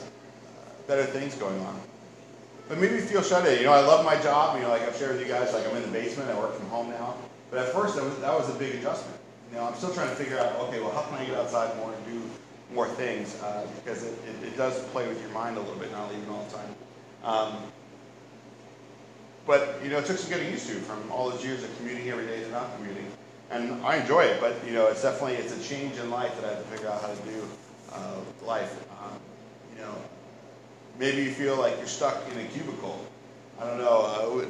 better 0.88 1.06
things 1.06 1.36
going 1.36 1.60
on. 1.62 1.80
But 2.70 2.80
maybe 2.80 2.98
feel 3.00 3.24
shut 3.24 3.48
in. 3.48 3.60
You 3.60 3.66
know, 3.66 3.74
I 3.74 3.82
love 3.82 4.06
my 4.06 4.22
job. 4.22 4.58
You 4.58 4.64
know, 4.64 4.70
like 4.70 4.84
I've 4.84 4.96
shared 4.96 5.14
with 5.18 5.22
you 5.22 5.28
guys, 5.28 5.54
like 5.54 5.68
I'm 5.68 5.76
in 5.78 5.84
the 5.84 5.92
basement. 5.92 6.30
I 6.30 6.38
work 6.38 6.54
from 6.56 6.68
home 6.68 6.90
now. 6.90 7.16
But 7.50 7.60
at 7.60 7.70
first, 7.70 7.96
that 7.96 8.04
was, 8.04 8.18
that 8.20 8.34
was 8.34 8.54
a 8.54 8.60
big 8.60 8.76
adjustment 8.76 9.18
you 9.52 9.58
know, 9.58 9.66
I'm 9.66 9.76
still 9.76 9.94
trying 9.94 10.10
to 10.10 10.16
figure 10.16 10.38
out, 10.38 10.56
okay, 10.68 10.80
well, 10.80 10.92
how 10.92 11.04
can 11.04 11.16
I 11.16 11.26
get 11.26 11.36
outside 11.36 11.76
more 11.78 11.94
and 11.94 12.06
do 12.06 12.22
more 12.74 12.88
things? 12.88 13.42
Uh, 13.42 13.66
because 13.78 14.04
it, 14.04 14.14
it, 14.28 14.48
it, 14.48 14.58
does 14.58 14.80
play 14.88 15.08
with 15.08 15.22
your 15.22 15.30
mind 15.32 15.58
a 15.58 15.62
little 15.62 15.76
bit, 15.76 15.92
not 15.92 16.12
leaving 16.12 16.30
all 16.30 16.46
the 16.46 16.58
time. 16.58 16.76
Um, 17.24 17.64
but, 19.48 19.80
you 19.82 19.90
know, 19.90 20.00
it 20.00 20.06
took 20.06 20.18
some 20.18 20.30
getting 20.30 20.52
used 20.52 20.68
to 20.68 20.76
from 20.76 21.10
all 21.12 21.30
those 21.30 21.44
years 21.44 21.64
of 21.64 21.76
commuting 21.78 22.10
every 22.10 22.28
day 22.28 22.44
to 22.44 22.52
not 22.52 22.76
commuting. 22.76 23.10
And 23.50 23.82
I 23.86 23.96
enjoy 23.96 24.26
it, 24.26 24.42
but, 24.42 24.56
you 24.66 24.74
know, 24.74 24.88
it's 24.88 25.02
definitely, 25.02 25.38
it's 25.38 25.56
a 25.56 25.70
change 25.70 25.98
in 25.98 26.12
life 26.12 26.36
that 26.42 26.46
I 26.46 26.54
have 26.56 26.64
to 26.64 26.70
figure 26.70 26.90
out 26.90 27.02
how 27.02 27.08
to 27.08 27.22
do 27.22 27.48
uh, 27.94 28.46
life. 28.46 28.86
Um, 29.02 29.18
you 29.74 29.82
know, 29.82 29.96
maybe 31.00 31.24
you 31.24 31.32
feel 31.32 31.56
like 31.56 31.78
you're 31.78 31.88
stuck 31.88 32.22
in 32.32 32.40
a 32.40 32.44
cubicle. 32.50 33.06
I 33.60 33.66
don't 33.66 33.78
know. 33.78 34.02
Uh, 34.06 34.46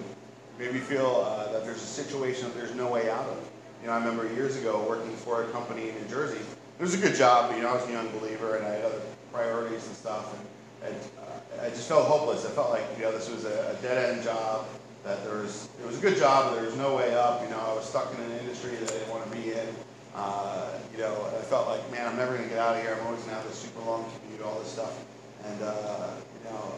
maybe 0.58 0.74
you 0.76 0.82
feel 0.84 1.24
uh, 1.26 1.52
that 1.52 1.64
there's 1.64 1.78
a 1.78 1.80
situation 1.80 2.46
that 2.46 2.56
there's 2.56 2.76
no 2.76 2.92
way 2.92 3.10
out 3.10 3.28
of. 3.28 3.50
You 3.82 3.88
know, 3.88 3.94
I 3.94 4.00
remember 4.00 4.28
years 4.34 4.58
ago 4.58 4.84
working 4.90 5.16
for 5.16 5.44
a 5.44 5.48
company 5.50 5.90
in 5.90 5.96
New 5.96 6.10
Jersey. 6.10 6.42
It 6.80 6.82
was 6.82 6.96
a 6.96 6.98
good 6.98 7.16
job, 7.16 7.50
but 7.50 7.58
you 7.58 7.64
know, 7.64 7.70
I 7.70 7.76
was 7.76 7.88
a 7.88 7.92
young 7.92 8.10
believer 8.18 8.56
and 8.56 8.66
I 8.66 8.70
had 8.70 8.86
other 8.86 9.02
priorities 9.32 9.86
and 9.86 9.96
stuff, 9.96 10.36
and, 10.84 10.94
and 10.94 11.04
uh, 11.20 11.66
I 11.66 11.70
just 11.70 11.88
felt 11.88 12.06
hopeless. 12.06 12.46
I 12.46 12.50
felt 12.50 12.70
like 12.72 12.84
you 12.98 13.04
know 13.04 13.12
this 13.12 13.30
was 13.30 13.46
a, 13.46 13.78
a 13.78 13.82
dead 13.82 14.16
end 14.16 14.24
job. 14.24 14.66
That 15.08 15.24
there 15.24 15.38
was 15.38 15.70
it 15.80 15.88
was 15.88 15.98
a 15.98 16.02
good 16.02 16.18
job, 16.18 16.52
but 16.52 16.56
there 16.56 16.66
was 16.66 16.76
no 16.76 16.94
way 16.94 17.16
up. 17.16 17.42
You 17.42 17.50
know, 17.50 17.60
I 17.60 17.74
was 17.74 17.88
stuck 17.88 18.14
in 18.14 18.20
an 18.20 18.40
industry 18.40 18.72
that 18.76 18.92
I 18.92 18.94
didn't 18.94 19.10
want 19.10 19.24
to 19.24 19.38
be 19.38 19.54
in. 19.54 19.68
Uh, 20.14 20.68
you 20.92 20.98
know, 20.98 21.14
I 21.32 21.42
felt 21.44 21.68
like, 21.68 21.80
man, 21.92 22.08
I'm 22.08 22.18
never 22.18 22.36
going 22.36 22.44
to 22.44 22.50
get 22.50 22.60
out 22.60 22.76
of 22.76 22.82
here. 22.82 22.98
I'm 23.00 23.08
always 23.08 23.22
going 23.22 23.38
to 23.38 23.42
have 23.42 23.48
this 23.48 23.58
super 23.58 23.80
long 23.86 24.04
commute, 24.04 24.44
all 24.44 24.60
this 24.60 24.68
stuff. 24.68 25.06
And, 25.46 25.62
uh, 25.62 26.10
you 26.44 26.50
know, 26.50 26.74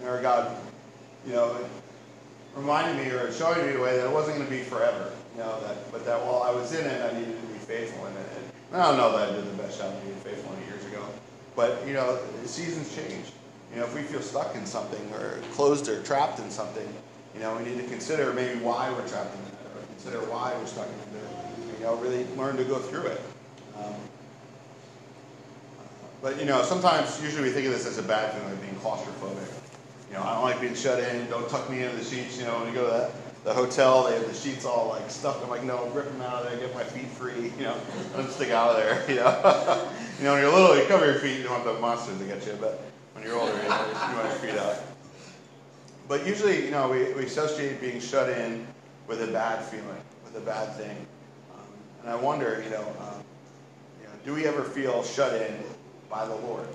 there 0.00 0.22
God, 0.22 0.56
you 1.26 1.32
know, 1.32 1.58
reminded 2.54 3.02
me 3.02 3.10
or 3.10 3.32
showing 3.32 3.66
me 3.66 3.72
the 3.72 3.80
way 3.80 3.96
that 3.96 4.06
it 4.06 4.12
wasn't 4.12 4.36
going 4.36 4.48
to 4.48 4.54
be 4.54 4.62
forever. 4.62 5.10
You 5.34 5.40
know, 5.42 5.60
that, 5.62 5.90
but 5.90 6.04
that 6.04 6.20
while 6.24 6.42
I 6.42 6.52
was 6.52 6.72
in 6.72 6.86
it, 6.86 7.02
I 7.02 7.18
needed 7.18 7.34
to 7.40 7.46
be 7.48 7.58
faithful 7.58 8.06
in 8.06 8.12
it. 8.12 8.28
And 8.70 8.80
I 8.80 8.86
don't 8.86 8.96
know 8.96 9.10
that 9.18 9.30
I 9.30 9.32
did 9.32 9.44
the 9.44 9.62
best 9.62 9.80
job 9.80 9.92
of 9.92 10.04
being 10.04 10.14
faithful 10.16 10.52
in 10.54 10.62
it 10.62 10.66
years 10.68 10.84
ago. 10.84 11.04
But, 11.56 11.84
you 11.86 11.94
know, 11.94 12.18
seasons 12.44 12.94
change. 12.94 13.32
You 13.72 13.80
know, 13.80 13.86
if 13.86 13.94
we 13.94 14.02
feel 14.02 14.22
stuck 14.22 14.54
in 14.54 14.66
something 14.66 15.12
or 15.14 15.40
closed 15.52 15.88
or 15.88 16.00
trapped 16.02 16.38
in 16.38 16.50
something, 16.50 16.86
you 17.36 17.42
know, 17.42 17.54
we 17.56 17.64
need 17.64 17.76
to 17.76 17.84
consider 17.84 18.32
maybe 18.32 18.58
why 18.60 18.90
we're 18.90 19.06
trapped 19.06 19.34
in 19.34 19.42
that 19.44 19.52
or 19.76 19.86
consider 19.92 20.18
why 20.30 20.54
we're 20.58 20.66
stuck 20.66 20.86
in 20.86 21.18
it. 21.18 21.78
You 21.78 21.84
know, 21.84 21.96
really 21.96 22.26
learn 22.36 22.56
to 22.56 22.64
go 22.64 22.78
through 22.78 23.08
it. 23.08 23.20
Um, 23.76 23.94
but, 26.22 26.38
you 26.40 26.46
know, 26.46 26.62
sometimes, 26.62 27.22
usually 27.22 27.44
we 27.44 27.50
think 27.50 27.66
of 27.66 27.72
this 27.72 27.86
as 27.86 27.98
a 27.98 28.02
bad 28.02 28.32
thing, 28.32 28.44
like 28.48 28.60
being 28.62 28.74
claustrophobic. 28.76 29.52
You 30.08 30.14
know, 30.14 30.22
I 30.22 30.34
don't 30.34 30.44
like 30.44 30.60
being 30.60 30.74
shut 30.74 30.98
in. 30.98 31.28
Don't 31.28 31.48
tuck 31.50 31.68
me 31.68 31.82
into 31.82 31.96
the 31.96 32.04
sheets. 32.04 32.38
You 32.38 32.46
know, 32.46 32.58
when 32.60 32.68
you 32.68 32.74
go 32.74 32.86
to 32.86 32.92
that 32.92 33.10
the 33.46 33.54
hotel, 33.54 34.02
they 34.02 34.14
have 34.14 34.26
the 34.26 34.34
sheets 34.34 34.64
all 34.64 34.88
like 34.88 35.08
stuffed. 35.08 35.40
I'm 35.44 35.48
like, 35.48 35.62
no, 35.62 35.86
rip 35.90 36.10
them 36.10 36.20
out 36.20 36.42
of 36.42 36.50
there, 36.50 36.58
get 36.58 36.74
my 36.74 36.82
feet 36.82 37.06
free, 37.06 37.52
you 37.58 37.62
know, 37.62 37.76
don't 38.16 38.28
stick 38.28 38.50
out 38.50 38.70
of 38.70 38.76
there, 38.76 39.04
you 39.08 39.16
know. 39.16 39.88
you 40.18 40.24
know, 40.24 40.32
when 40.32 40.42
you're 40.42 40.52
little, 40.52 40.76
you 40.76 40.84
cover 40.86 41.06
your 41.06 41.14
feet, 41.14 41.38
you 41.38 41.44
don't 41.44 41.52
want 41.52 41.64
the 41.64 41.80
monsters 41.80 42.18
to 42.18 42.24
get 42.24 42.44
you, 42.44 42.58
but 42.60 42.82
when 43.14 43.22
you're 43.22 43.38
older, 43.38 43.52
you, 43.52 43.68
know, 43.68 43.86
you 43.86 44.16
want 44.16 44.24
your 44.24 44.50
feet 44.50 44.58
out. 44.58 44.95
But 46.08 46.26
usually, 46.26 46.64
you 46.64 46.70
know, 46.70 46.88
we, 46.88 47.12
we 47.14 47.24
associate 47.24 47.80
being 47.80 48.00
shut 48.00 48.30
in 48.30 48.66
with 49.08 49.22
a 49.22 49.26
bad 49.26 49.64
feeling, 49.64 50.02
with 50.24 50.36
a 50.36 50.40
bad 50.40 50.74
thing. 50.76 50.96
Um, 51.52 51.60
and 52.02 52.10
I 52.10 52.14
wonder, 52.14 52.62
you 52.64 52.70
know, 52.70 52.82
um, 53.00 53.22
you 54.00 54.06
know, 54.06 54.12
do 54.24 54.34
we 54.34 54.46
ever 54.46 54.62
feel 54.62 55.02
shut 55.02 55.34
in 55.40 55.58
by 56.08 56.26
the 56.26 56.34
Lord? 56.34 56.68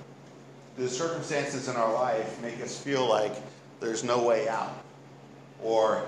Do 0.76 0.82
the 0.82 0.88
circumstances 0.88 1.68
in 1.68 1.76
our 1.76 1.92
life 1.92 2.40
make 2.42 2.60
us 2.60 2.78
feel 2.78 3.06
like 3.08 3.34
there's 3.80 4.04
no 4.04 4.22
way 4.22 4.48
out? 4.48 4.84
Or 5.62 6.06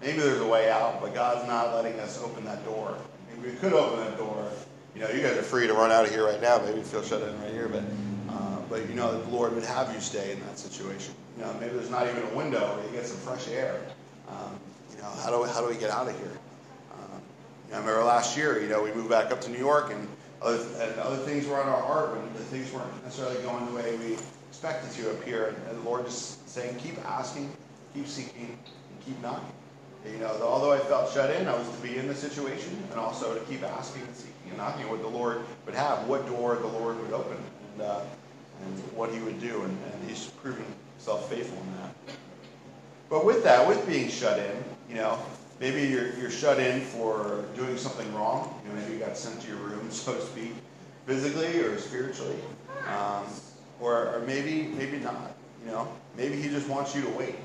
maybe 0.00 0.18
there's 0.18 0.40
a 0.40 0.46
way 0.46 0.70
out, 0.70 1.00
but 1.00 1.14
God's 1.14 1.46
not 1.48 1.74
letting 1.74 1.98
us 2.00 2.22
open 2.22 2.44
that 2.44 2.64
door. 2.64 2.96
Maybe 3.30 3.50
we 3.50 3.56
could 3.56 3.72
open 3.72 4.00
that 4.00 4.16
door. 4.16 4.48
You 4.94 5.02
know, 5.02 5.10
you 5.10 5.22
guys 5.22 5.36
are 5.36 5.42
free 5.42 5.66
to 5.66 5.74
run 5.74 5.90
out 5.90 6.04
of 6.04 6.10
here 6.10 6.26
right 6.26 6.40
now. 6.40 6.58
Maybe 6.58 6.82
feel 6.82 7.02
shut 7.02 7.22
in 7.22 7.40
right 7.42 7.52
here, 7.52 7.68
but 7.68 7.84
uh, 8.28 8.58
but 8.68 8.88
you 8.88 8.94
know 8.94 9.20
the 9.20 9.30
Lord 9.30 9.54
would 9.54 9.64
have 9.64 9.92
you 9.94 10.00
stay 10.00 10.32
in 10.32 10.40
that 10.40 10.58
situation. 10.58 11.14
You 11.40 11.46
know, 11.46 11.54
maybe 11.54 11.72
there's 11.72 11.88
not 11.88 12.06
even 12.06 12.22
a 12.22 12.34
window 12.36 12.76
where 12.76 12.84
you 12.84 12.92
get 12.92 13.06
some 13.06 13.16
fresh 13.16 13.48
air. 13.48 13.80
Um, 14.28 14.60
you 14.90 14.98
know, 14.98 15.08
how 15.24 15.30
do 15.30 15.40
we, 15.40 15.48
how 15.48 15.62
do 15.62 15.68
we 15.72 15.80
get 15.80 15.88
out 15.88 16.06
of 16.06 16.14
here? 16.18 16.36
Um, 16.92 17.22
you 17.64 17.72
know, 17.72 17.78
I 17.78 17.80
remember 17.80 18.04
last 18.04 18.36
year. 18.36 18.60
You 18.60 18.68
know, 18.68 18.82
we 18.82 18.92
moved 18.92 19.08
back 19.08 19.32
up 19.32 19.40
to 19.42 19.50
New 19.50 19.58
York, 19.58 19.90
and 19.90 20.06
other, 20.42 20.58
and 20.82 21.00
other 21.00 21.16
things 21.16 21.46
were 21.46 21.58
on 21.58 21.66
our 21.66 21.80
heart 21.80 22.14
when 22.14 22.30
the 22.34 22.40
things 22.40 22.70
weren't 22.70 22.92
necessarily 23.04 23.40
going 23.42 23.64
the 23.64 23.72
way 23.72 23.96
we 23.96 24.18
expected 24.50 24.92
to 25.02 25.12
up 25.12 25.24
here. 25.24 25.46
And, 25.46 25.56
and 25.68 25.78
the 25.78 25.88
Lord 25.88 26.04
just 26.04 26.46
saying, 26.46 26.76
keep 26.76 26.98
asking, 27.06 27.50
keep 27.94 28.06
seeking, 28.06 28.58
and 28.90 29.00
keep 29.06 29.18
knocking. 29.22 29.48
You 30.12 30.18
know, 30.18 30.38
although 30.42 30.72
I 30.72 30.78
felt 30.78 31.10
shut 31.10 31.30
in, 31.30 31.48
I 31.48 31.56
was 31.56 31.70
to 31.70 31.82
be 31.82 31.96
in 31.96 32.06
the 32.06 32.14
situation 32.14 32.82
and 32.90 33.00
also 33.00 33.32
to 33.32 33.40
keep 33.46 33.62
asking 33.62 34.02
and 34.02 34.14
seeking 34.14 34.34
and 34.48 34.58
knocking 34.58 34.90
what 34.90 35.00
the 35.00 35.08
Lord 35.08 35.40
would 35.64 35.74
have, 35.74 36.06
what 36.06 36.26
door 36.26 36.56
the 36.56 36.66
Lord 36.66 37.00
would 37.00 37.14
open, 37.14 37.38
and, 37.72 37.82
uh, 37.82 38.00
and 38.62 38.78
what 38.92 39.10
He 39.10 39.20
would 39.20 39.40
do. 39.40 39.62
And, 39.62 39.78
and 39.92 40.10
He's 40.10 40.26
proven 40.26 40.66
Himself 41.00 41.30
faithful 41.30 41.56
in 41.56 41.76
that. 41.80 42.14
but 43.08 43.24
with 43.24 43.42
that, 43.42 43.66
with 43.66 43.88
being 43.88 44.10
shut 44.10 44.38
in, 44.38 44.64
you 44.86 44.96
know, 44.96 45.18
maybe 45.58 45.80
you're, 45.88 46.14
you're 46.18 46.30
shut 46.30 46.60
in 46.60 46.82
for 46.82 47.46
doing 47.56 47.78
something 47.78 48.14
wrong. 48.14 48.60
You 48.62 48.68
know, 48.68 48.82
maybe 48.82 48.92
you 48.92 48.98
got 48.98 49.16
sent 49.16 49.40
to 49.40 49.48
your 49.48 49.56
room, 49.56 49.86
so 49.90 50.14
to 50.14 50.20
speak, 50.20 50.52
physically 51.06 51.58
or 51.60 51.78
spiritually. 51.78 52.36
Um, 52.86 53.24
or, 53.80 54.14
or 54.14 54.24
maybe, 54.26 54.64
maybe 54.76 54.98
not. 54.98 55.34
You 55.64 55.70
know, 55.70 55.88
maybe 56.18 56.36
he 56.36 56.50
just 56.50 56.68
wants 56.68 56.94
you 56.94 57.00
to 57.00 57.10
wait. 57.12 57.36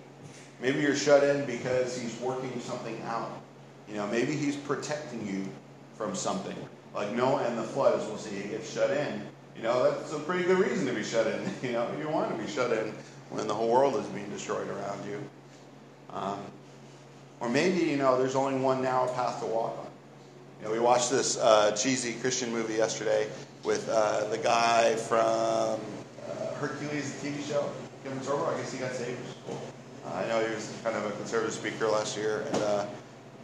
Maybe 0.62 0.82
you're 0.82 0.94
shut 0.94 1.24
in 1.24 1.46
because 1.46 1.98
he's 1.98 2.20
working 2.20 2.60
something 2.60 3.02
out. 3.04 3.42
You 3.88 3.96
know, 3.96 4.08
maybe 4.08 4.36
he's 4.36 4.58
protecting 4.58 5.26
you 5.26 5.48
from 5.98 6.14
something. 6.14 6.58
Like 6.94 7.14
Noah 7.14 7.46
and 7.46 7.58
the 7.58 7.64
flood, 7.64 7.98
as 7.98 8.06
we'll 8.06 8.18
see, 8.18 8.36
he 8.36 8.50
gets 8.50 8.70
shut 8.70 8.92
in. 8.92 9.26
You 9.56 9.64
know, 9.64 9.90
that's 9.90 10.12
a 10.12 10.20
pretty 10.20 10.44
good 10.44 10.60
reason 10.60 10.86
to 10.88 10.94
be 10.94 11.06
shut 11.06 11.28
in. 11.28 11.50
You 11.64 11.72
know, 11.72 11.90
you 11.98 12.10
want 12.10 12.38
to 12.38 12.44
be 12.44 12.52
shut 12.52 12.74
in 12.74 12.94
when 13.30 13.48
the 13.48 13.54
whole 13.54 13.70
world 13.70 13.96
is 13.96 14.06
being 14.08 14.30
destroyed 14.30 14.68
around 14.68 15.06
you. 15.06 15.22
Um, 16.12 16.40
or 17.40 17.50
maybe, 17.50 17.86
you 17.86 17.98
know, 17.98 18.18
there's 18.18 18.36
only 18.36 18.60
one 18.60 18.82
narrow 18.82 19.08
path 19.08 19.40
to 19.42 19.46
walk 19.46 19.78
on. 19.78 19.88
You 20.60 20.68
know, 20.68 20.72
we 20.74 20.80
watched 20.80 21.12
this 21.12 21.38
uh, 21.38 21.72
cheesy 21.72 22.14
Christian 22.14 22.52
movie 22.52 22.76
yesterday 22.76 23.28
with 23.64 23.90
uh, 23.90 24.26
the 24.30 24.38
guy 24.38 24.96
from 24.96 25.20
uh, 25.20 26.54
Hercules, 26.56 27.14
the 27.22 27.30
TV 27.30 27.48
show, 27.48 27.70
Kevin 28.04 28.20
Sorbo. 28.20 28.54
I 28.54 28.58
guess 28.58 28.72
he 28.72 28.80
got 28.80 28.94
saved, 28.94 29.20
cool. 29.46 29.60
Uh, 30.06 30.14
I 30.14 30.28
know 30.28 30.46
he 30.46 30.54
was 30.54 30.72
kind 30.84 30.96
of 30.96 31.06
a 31.06 31.12
conservative 31.12 31.54
speaker 31.54 31.88
last 31.88 32.16
year, 32.16 32.46
and 32.54 32.64
uh, 32.64 32.86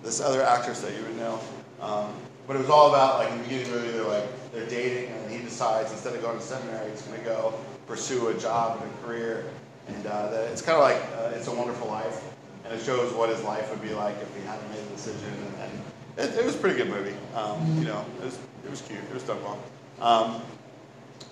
this 0.03 0.21
other 0.21 0.41
actress 0.41 0.81
that 0.81 0.95
you 0.95 1.03
would 1.03 1.17
know. 1.17 1.39
Um, 1.81 2.13
but 2.47 2.55
it 2.55 2.59
was 2.59 2.69
all 2.69 2.89
about, 2.89 3.19
like, 3.19 3.31
in 3.31 3.37
the 3.37 3.43
beginning 3.43 3.65
of 3.67 3.73
the 3.73 3.79
movie, 3.79 3.91
they're 3.91 4.07
like, 4.07 4.51
they're 4.51 4.67
dating, 4.67 5.11
and 5.11 5.31
he 5.31 5.39
decides 5.39 5.91
instead 5.91 6.15
of 6.15 6.21
going 6.21 6.37
to 6.37 6.43
seminary, 6.43 6.89
he's 6.91 7.01
going 7.01 7.19
to 7.19 7.25
go 7.25 7.53
pursue 7.87 8.29
a 8.29 8.33
job 8.37 8.81
and 8.81 8.91
a 8.91 9.07
career. 9.07 9.45
And 9.87 10.05
uh, 10.05 10.29
that 10.29 10.51
it's 10.51 10.61
kind 10.61 10.77
of 10.77 10.83
like 10.83 11.01
uh, 11.17 11.35
It's 11.35 11.47
a 11.47 11.55
Wonderful 11.55 11.87
Life 11.87 12.23
and 12.71 12.79
it 12.79 12.83
shows 12.83 13.13
what 13.13 13.29
his 13.29 13.43
life 13.43 13.69
would 13.69 13.81
be 13.81 13.93
like 13.93 14.15
if 14.21 14.35
he 14.35 14.41
hadn't 14.43 14.69
made 14.69 14.83
the 14.85 14.91
decision. 14.91 15.33
And, 15.59 15.71
and 16.17 16.29
it, 16.33 16.39
it, 16.39 16.45
was 16.45 16.55
a 16.55 16.57
pretty 16.57 16.77
good 16.77 16.89
movie. 16.89 17.15
Um, 17.35 17.77
you 17.77 17.85
know, 17.85 18.05
it 18.19 18.25
was 18.25 18.39
it 18.63 18.69
was 18.69 18.81
cute. 18.81 18.99
It 18.99 19.13
was 19.13 19.23
done 19.23 19.41
well. 19.43 19.59
Um, 19.99 20.41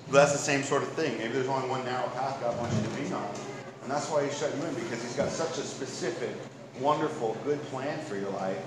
but 0.07 0.13
that's 0.13 0.31
the 0.33 0.37
same 0.37 0.63
sort 0.63 0.83
of 0.83 0.89
thing. 0.89 1.17
Maybe 1.17 1.33
there's 1.33 1.47
only 1.47 1.69
one 1.69 1.85
narrow 1.85 2.07
path 2.09 2.41
God 2.41 2.57
wants 2.57 2.75
you 2.75 2.83
to 2.83 2.89
be 2.89 3.13
on, 3.13 3.29
and 3.83 3.91
that's 3.91 4.09
why 4.09 4.25
He 4.25 4.31
shut 4.31 4.55
you 4.55 4.63
in 4.65 4.73
because 4.75 5.01
He's 5.01 5.15
got 5.15 5.29
such 5.29 5.57
a 5.57 5.61
specific, 5.61 6.35
wonderful, 6.79 7.37
good 7.45 7.61
plan 7.63 7.99
for 8.05 8.17
your 8.17 8.31
life. 8.31 8.61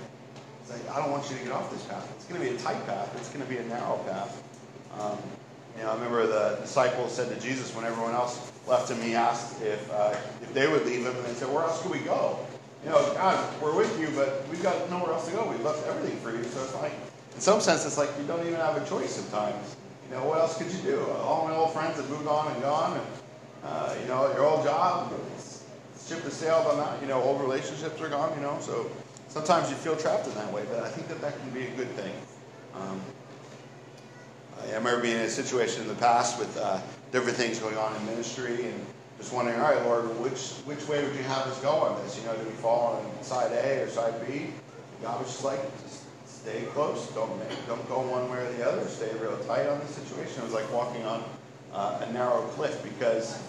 It's 0.61 0.71
like 0.71 0.95
I 0.95 0.99
don't 0.99 1.11
want 1.11 1.29
you 1.29 1.37
to 1.37 1.43
get 1.43 1.51
off 1.51 1.69
this 1.71 1.83
path. 1.83 2.11
It's 2.15 2.25
going 2.25 2.41
to 2.41 2.49
be 2.49 2.55
a 2.55 2.59
tight 2.59 2.83
path. 2.87 3.13
It's 3.17 3.29
going 3.29 3.43
to 3.43 3.49
be 3.49 3.57
a 3.57 3.63
narrow 3.65 3.97
path. 4.07 4.41
Um, 4.99 5.17
you 5.77 5.83
know, 5.83 5.91
I 5.91 5.93
remember 5.95 6.27
the 6.27 6.57
disciples 6.61 7.13
said 7.13 7.29
to 7.33 7.39
Jesus 7.39 7.75
when 7.75 7.85
everyone 7.85 8.13
else 8.13 8.51
left 8.67 8.89
him, 8.89 9.01
he 9.01 9.15
asked 9.15 9.61
if 9.61 9.91
uh, 9.91 10.15
if 10.41 10.53
they 10.53 10.67
would 10.67 10.85
leave 10.85 11.05
him, 11.05 11.15
and 11.15 11.25
they 11.25 11.33
said, 11.33 11.49
"Where 11.49 11.63
else 11.63 11.81
could 11.81 11.91
we 11.91 11.99
go?" 11.99 12.39
you 12.83 12.89
know, 12.89 13.13
God, 13.13 13.61
we're 13.61 13.75
with 13.75 13.97
you, 13.99 14.09
but 14.15 14.45
we've 14.49 14.61
got 14.61 14.89
nowhere 14.89 15.13
else 15.13 15.27
to 15.29 15.35
go. 15.35 15.49
We've 15.49 15.63
left 15.63 15.87
everything 15.87 16.17
for 16.19 16.35
you. 16.35 16.43
So 16.43 16.63
it's 16.63 16.75
like, 16.75 16.91
in 17.33 17.39
some 17.39 17.61
sense, 17.61 17.85
it's 17.85 17.97
like 17.97 18.09
you 18.19 18.25
don't 18.27 18.45
even 18.45 18.59
have 18.59 18.75
a 18.75 18.87
choice 18.87 19.15
sometimes. 19.15 19.75
You 20.09 20.15
know, 20.15 20.25
what 20.25 20.39
else 20.39 20.57
could 20.57 20.71
you 20.71 20.79
do? 20.79 21.05
All 21.23 21.47
my 21.47 21.55
old 21.55 21.71
friends 21.71 21.95
have 21.95 22.09
moved 22.09 22.27
on 22.27 22.51
and 22.51 22.61
gone, 22.61 22.97
and 22.97 23.07
uh, 23.63 23.95
you 24.01 24.07
know, 24.07 24.31
your 24.33 24.45
old 24.45 24.65
job, 24.65 25.13
ship 26.05 26.21
has 26.23 26.33
sailed 26.33 26.67
on 26.67 26.77
that. 26.77 27.01
You 27.01 27.07
know, 27.07 27.21
old 27.21 27.41
relationships 27.41 27.99
are 28.01 28.09
gone. 28.09 28.35
You 28.35 28.41
know, 28.43 28.57
so 28.59 28.91
sometimes 29.29 29.69
you 29.69 29.75
feel 29.77 29.95
trapped 29.95 30.27
in 30.27 30.33
that 30.35 30.51
way. 30.51 30.63
But 30.69 30.83
I 30.83 30.89
think 30.89 31.07
that 31.07 31.21
that 31.21 31.39
can 31.39 31.49
be 31.51 31.63
a 31.67 31.71
good 31.71 31.89
thing. 31.91 32.13
Um, 32.75 33.01
remember 34.83 35.01
being 35.01 35.15
in 35.15 35.23
a 35.23 35.29
situation 35.29 35.81
in 35.81 35.87
the 35.87 35.95
past 35.95 36.37
with 36.37 36.57
uh, 36.57 36.79
different 37.11 37.37
things 37.37 37.57
going 37.59 37.77
on 37.77 37.95
in 37.95 38.05
ministry 38.05 38.65
and 38.65 38.85
just 39.17 39.31
wondering, 39.31 39.59
all 39.61 39.73
right, 39.73 39.81
Lord, 39.85 40.05
which 40.19 40.51
which 40.65 40.85
way 40.89 41.01
would 41.01 41.15
you 41.15 41.23
have 41.23 41.47
us 41.47 41.59
go 41.61 41.69
on 41.69 42.01
this? 42.03 42.19
You 42.19 42.25
know, 42.25 42.35
do 42.35 42.43
we 42.43 42.51
fall 42.55 42.97
on 42.97 43.23
side 43.23 43.51
A 43.53 43.83
or 43.83 43.89
side 43.89 44.13
B? 44.27 44.47
God 45.01 45.21
was 45.21 45.31
just 45.31 45.45
like, 45.45 45.59
just 45.83 46.03
stay 46.25 46.63
close. 46.73 47.07
Don't 47.13 47.37
make, 47.39 47.65
don't 47.65 47.87
go 47.87 48.01
one 48.01 48.29
way 48.29 48.39
or 48.39 48.51
the 48.53 48.67
other. 48.67 48.85
Stay 48.87 49.09
real 49.21 49.37
tight 49.47 49.67
on 49.67 49.79
the 49.79 49.87
situation. 49.87 50.41
It 50.41 50.43
was 50.43 50.53
like 50.53 50.69
walking 50.73 51.05
on 51.05 51.23
uh, 51.73 52.05
a 52.05 52.11
narrow 52.11 52.41
cliff 52.55 52.83
because 52.83 53.39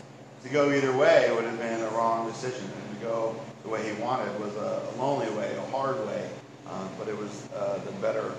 to 0.45 0.49
go 0.49 0.71
either 0.71 0.97
way 0.97 1.33
would 1.35 1.45
have 1.45 1.59
been 1.59 1.81
a 1.81 1.91
wrong 1.91 2.31
decision. 2.31 2.63
And 2.63 3.01
to 3.01 3.07
go 3.07 3.35
the 3.65 3.69
way 3.69 3.83
he 3.83 4.01
wanted 4.01 4.39
was 4.39 4.55
a, 4.55 4.83
a 4.89 5.03
lonely 5.03 5.31
way, 5.31 5.53
a 5.57 5.71
hard 5.73 5.99
way, 6.07 6.29
um, 6.71 6.89
but 6.97 7.09
it 7.09 7.17
was 7.17 7.49
uh, 7.57 7.81
the 7.85 7.93
better 7.93 8.33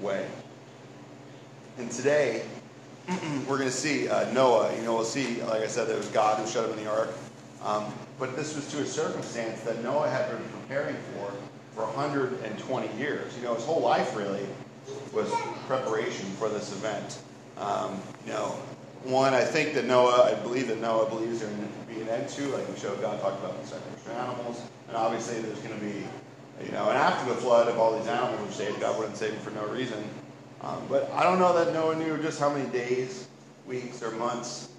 way. 0.00 0.26
And 1.78 1.88
today, 1.92 2.42
we're 3.46 3.56
going 3.56 3.68
to 3.68 3.70
see 3.70 4.08
uh, 4.08 4.30
Noah. 4.32 4.74
You 4.76 4.82
know, 4.82 4.94
we'll 4.94 5.04
see, 5.04 5.40
like 5.42 5.62
I 5.62 5.68
said, 5.68 5.88
it 5.88 5.96
was 5.96 6.08
God 6.08 6.40
who 6.40 6.46
shut 6.50 6.68
him 6.68 6.76
in 6.76 6.84
the 6.84 6.90
ark. 6.90 7.10
Um, 7.62 7.92
but 8.18 8.34
this 8.34 8.56
was 8.56 8.68
to 8.72 8.80
a 8.80 8.84
circumstance 8.84 9.60
that 9.60 9.80
Noah 9.82 10.10
had 10.10 10.28
been 10.28 10.42
preparing 10.60 10.96
for 11.14 11.32
for 11.74 11.84
120 11.84 12.98
years. 12.98 13.36
You 13.36 13.44
know, 13.44 13.54
his 13.54 13.64
whole 13.64 13.80
life 13.80 14.16
really 14.16 14.44
was 15.12 15.32
preparation 15.68 16.26
for 16.30 16.48
this 16.48 16.72
event. 16.72 17.20
Um, 17.56 18.02
you 18.26 18.32
know, 18.32 18.58
one, 19.04 19.32
I 19.32 19.44
think 19.44 19.74
that 19.74 19.84
Noah, 19.84 20.32
I 20.32 20.34
believe 20.34 20.66
that 20.68 20.80
Noah 20.80 21.08
believes 21.08 21.38
there 21.38 21.48
to 21.48 21.94
be 21.94 22.00
an 22.00 22.08
end 22.08 22.28
to, 22.30 22.48
like 22.48 22.68
we 22.68 22.76
showed 22.76 23.00
God 23.00 23.20
talked 23.20 23.38
about 23.38 23.60
the 23.62 23.68
sacrificial 23.68 24.18
animals, 24.20 24.62
and 24.88 24.96
obviously 24.96 25.40
there's 25.40 25.60
going 25.60 25.78
to 25.78 25.84
be, 25.84 26.04
you 26.64 26.72
know, 26.72 26.88
and 26.88 26.98
after 26.98 27.32
the 27.32 27.40
flood, 27.40 27.68
of 27.68 27.78
all 27.78 27.96
these 27.96 28.08
animals 28.08 28.44
were 28.44 28.52
saved, 28.52 28.80
God 28.80 28.98
wouldn't 28.98 29.16
save 29.16 29.30
them 29.30 29.40
for 29.40 29.50
no 29.52 29.66
reason. 29.68 30.02
Um, 30.62 30.82
but 30.88 31.10
I 31.12 31.22
don't 31.22 31.38
know 31.38 31.64
that 31.64 31.72
Noah 31.72 31.96
knew 31.96 32.18
just 32.18 32.40
how 32.40 32.52
many 32.52 32.68
days, 32.70 33.28
weeks, 33.66 34.02
or 34.02 34.10
months, 34.12 34.70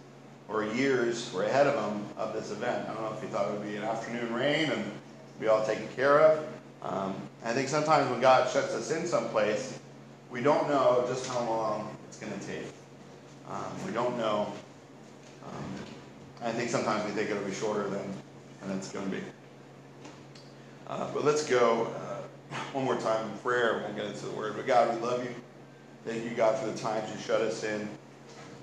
or 0.49 0.65
years 0.65 1.31
were 1.33 1.43
ahead 1.43 1.67
of 1.67 1.75
him 1.75 2.05
of 2.17 2.33
this 2.33 2.51
event. 2.51 2.89
I 2.89 2.93
don't 2.93 3.03
know 3.03 3.13
if 3.13 3.21
he 3.21 3.27
thought 3.27 3.47
it 3.47 3.59
would 3.59 3.67
be 3.67 3.77
an 3.77 3.83
afternoon 3.83 4.33
rain 4.33 4.71
and 4.71 4.91
be 5.39 5.47
all 5.47 5.65
taken 5.65 5.87
care 5.95 6.19
of. 6.19 6.45
Um, 6.81 7.15
I 7.45 7.53
think 7.53 7.69
sometimes 7.69 8.09
when 8.09 8.19
God 8.19 8.49
shuts 8.49 8.73
us 8.73 8.91
in 8.91 9.05
someplace, 9.05 9.79
we 10.31 10.41
don't 10.41 10.67
know 10.67 11.05
just 11.07 11.27
how 11.27 11.39
long 11.45 11.95
it's 12.07 12.17
going 12.17 12.37
to 12.37 12.45
take. 12.45 12.65
Um, 13.49 13.85
we 13.85 13.91
don't 13.91 14.17
know. 14.17 14.51
Um, 15.45 15.63
I 16.41 16.51
think 16.51 16.69
sometimes 16.69 17.05
we 17.05 17.11
think 17.11 17.29
it'll 17.29 17.43
be 17.43 17.53
shorter 17.53 17.89
than, 17.89 18.13
than 18.61 18.77
it's 18.77 18.91
going 18.91 19.05
to 19.05 19.11
be. 19.11 19.23
Uh, 20.87 21.07
but 21.13 21.23
let's 21.23 21.47
go 21.47 21.93
uh, 21.95 22.55
one 22.73 22.85
more 22.85 22.97
time 22.97 23.29
in 23.29 23.37
prayer. 23.39 23.83
We'll 23.85 23.95
get 23.95 24.05
into 24.05 24.25
the 24.25 24.31
word. 24.31 24.55
But 24.55 24.67
God, 24.67 24.95
we 24.95 25.05
love 25.05 25.23
you. 25.23 25.33
Thank 26.09 26.23
you, 26.23 26.31
God, 26.31 26.57
for 26.57 26.65
the 26.65 26.75
times 26.75 27.07
you 27.13 27.21
shut 27.21 27.39
us 27.41 27.63
in, 27.63 27.87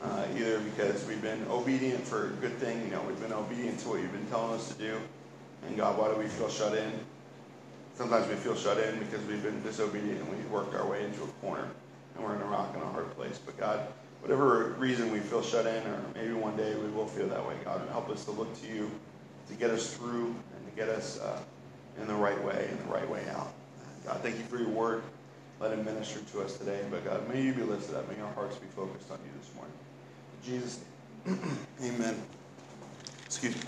uh, 0.02 0.26
either 0.36 0.58
because 0.58 1.06
we've 1.06 1.22
been 1.22 1.46
obedient 1.48 2.04
for 2.04 2.26
a 2.26 2.30
good 2.30 2.58
thing, 2.58 2.82
you 2.82 2.90
know, 2.90 3.00
we've 3.02 3.20
been 3.20 3.32
obedient 3.32 3.78
to 3.78 3.88
what 3.88 4.00
you've 4.00 4.10
been 4.10 4.26
telling 4.26 4.52
us 4.54 4.74
to 4.74 4.74
do. 4.74 4.98
And 5.64 5.76
God, 5.76 5.96
why 5.96 6.08
do 6.08 6.16
we 6.16 6.26
feel 6.26 6.48
shut 6.48 6.76
in? 6.76 6.90
Sometimes 7.94 8.26
we 8.26 8.34
feel 8.34 8.56
shut 8.56 8.78
in 8.78 8.98
because 8.98 9.24
we've 9.26 9.44
been 9.44 9.62
disobedient 9.62 10.22
and 10.22 10.28
we've 10.28 10.50
worked 10.50 10.74
our 10.74 10.84
way 10.88 11.04
into 11.04 11.22
a 11.22 11.28
corner 11.40 11.68
and 12.16 12.24
we're 12.24 12.34
in 12.34 12.42
a 12.42 12.46
rock 12.46 12.72
and 12.74 12.82
a 12.82 12.86
hard 12.86 13.14
place. 13.14 13.38
But 13.38 13.56
God, 13.56 13.78
whatever 14.22 14.74
reason 14.76 15.12
we 15.12 15.20
feel 15.20 15.40
shut 15.40 15.66
in, 15.66 15.86
or 15.86 16.02
maybe 16.16 16.32
one 16.32 16.56
day 16.56 16.74
we 16.74 16.88
will 16.88 17.06
feel 17.06 17.28
that 17.28 17.46
way, 17.46 17.54
God, 17.64 17.80
help 17.92 18.10
us 18.10 18.24
to 18.24 18.32
look 18.32 18.60
to 18.62 18.66
you 18.66 18.90
to 19.46 19.54
get 19.54 19.70
us 19.70 19.94
through 19.94 20.34
and 20.34 20.68
to 20.68 20.74
get 20.74 20.88
us 20.88 21.20
uh, 21.20 21.38
in 22.00 22.08
the 22.08 22.14
right 22.14 22.42
way 22.42 22.66
and 22.68 22.80
the 22.80 22.92
right 22.92 23.08
way 23.08 23.22
out. 23.30 23.52
God, 24.04 24.18
thank 24.20 24.36
you 24.36 24.44
for 24.46 24.58
your 24.58 24.70
word. 24.70 25.04
Let 25.60 25.72
him 25.72 25.84
minister 25.84 26.20
to 26.32 26.42
us 26.42 26.58
today. 26.58 26.80
But 26.90 27.04
God, 27.04 27.28
may 27.32 27.40
you 27.40 27.54
be 27.54 27.62
lifted 27.62 27.96
up. 27.96 28.08
May 28.10 28.22
our 28.22 28.32
hearts 28.32 28.56
be 28.56 28.66
focused 28.74 29.10
on 29.10 29.18
you 29.24 29.30
this 29.40 29.50
morning. 29.54 29.74
In 30.42 30.52
Jesus' 30.52 30.80
name. 31.24 31.58
Amen. 31.82 32.22
Excuse 33.24 33.56
me. 33.56 33.62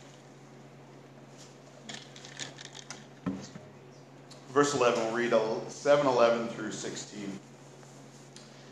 Verse 4.53 4.75
11, 4.75 5.05
we'll 5.05 5.15
read 5.15 5.71
7 5.71 6.07
11 6.07 6.49
through 6.49 6.73
16. 6.73 7.39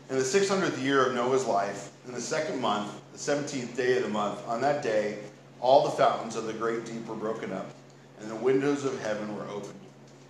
In 0.09 0.15
the 0.15 0.23
600th 0.23 0.81
year 0.81 1.05
of 1.05 1.13
Noah's 1.13 1.45
life, 1.45 1.91
in 2.05 2.13
the 2.13 2.21
second 2.21 2.61
month, 2.61 2.91
the 3.11 3.17
17th 3.17 3.75
day 3.75 3.97
of 3.97 4.03
the 4.03 4.09
month, 4.09 4.45
on 4.47 4.61
that 4.61 4.81
day, 4.81 5.19
all 5.59 5.83
the 5.83 5.91
fountains 5.91 6.35
of 6.35 6.45
the 6.45 6.53
great 6.53 6.85
deep 6.85 7.05
were 7.07 7.15
broken 7.15 7.51
up, 7.51 7.69
and 8.21 8.29
the 8.29 8.35
windows 8.35 8.85
of 8.85 8.99
heaven 9.01 9.35
were 9.35 9.47
opened. 9.47 9.79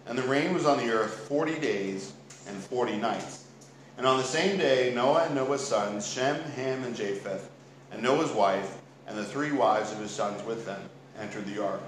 And 0.07 0.17
the 0.17 0.23
rain 0.23 0.53
was 0.53 0.65
on 0.65 0.77
the 0.77 0.91
earth 0.91 1.27
40 1.27 1.59
days 1.59 2.13
and 2.49 2.57
forty 2.57 2.97
nights. 2.97 3.45
And 3.97 4.05
on 4.05 4.17
the 4.17 4.23
same 4.23 4.57
day, 4.57 4.93
Noah 4.93 5.25
and 5.25 5.35
Noah's 5.35 5.65
sons, 5.65 6.07
Shem, 6.07 6.39
Ham, 6.51 6.83
and 6.83 6.95
Japheth, 6.95 7.49
and 7.91 8.01
Noah's 8.01 8.31
wife, 8.31 8.77
and 9.07 9.17
the 9.17 9.23
three 9.23 9.51
wives 9.51 9.91
of 9.91 9.99
his 9.99 10.11
sons 10.11 10.43
with 10.45 10.65
them, 10.65 10.81
entered 11.19 11.45
the 11.47 11.63
ark. 11.63 11.81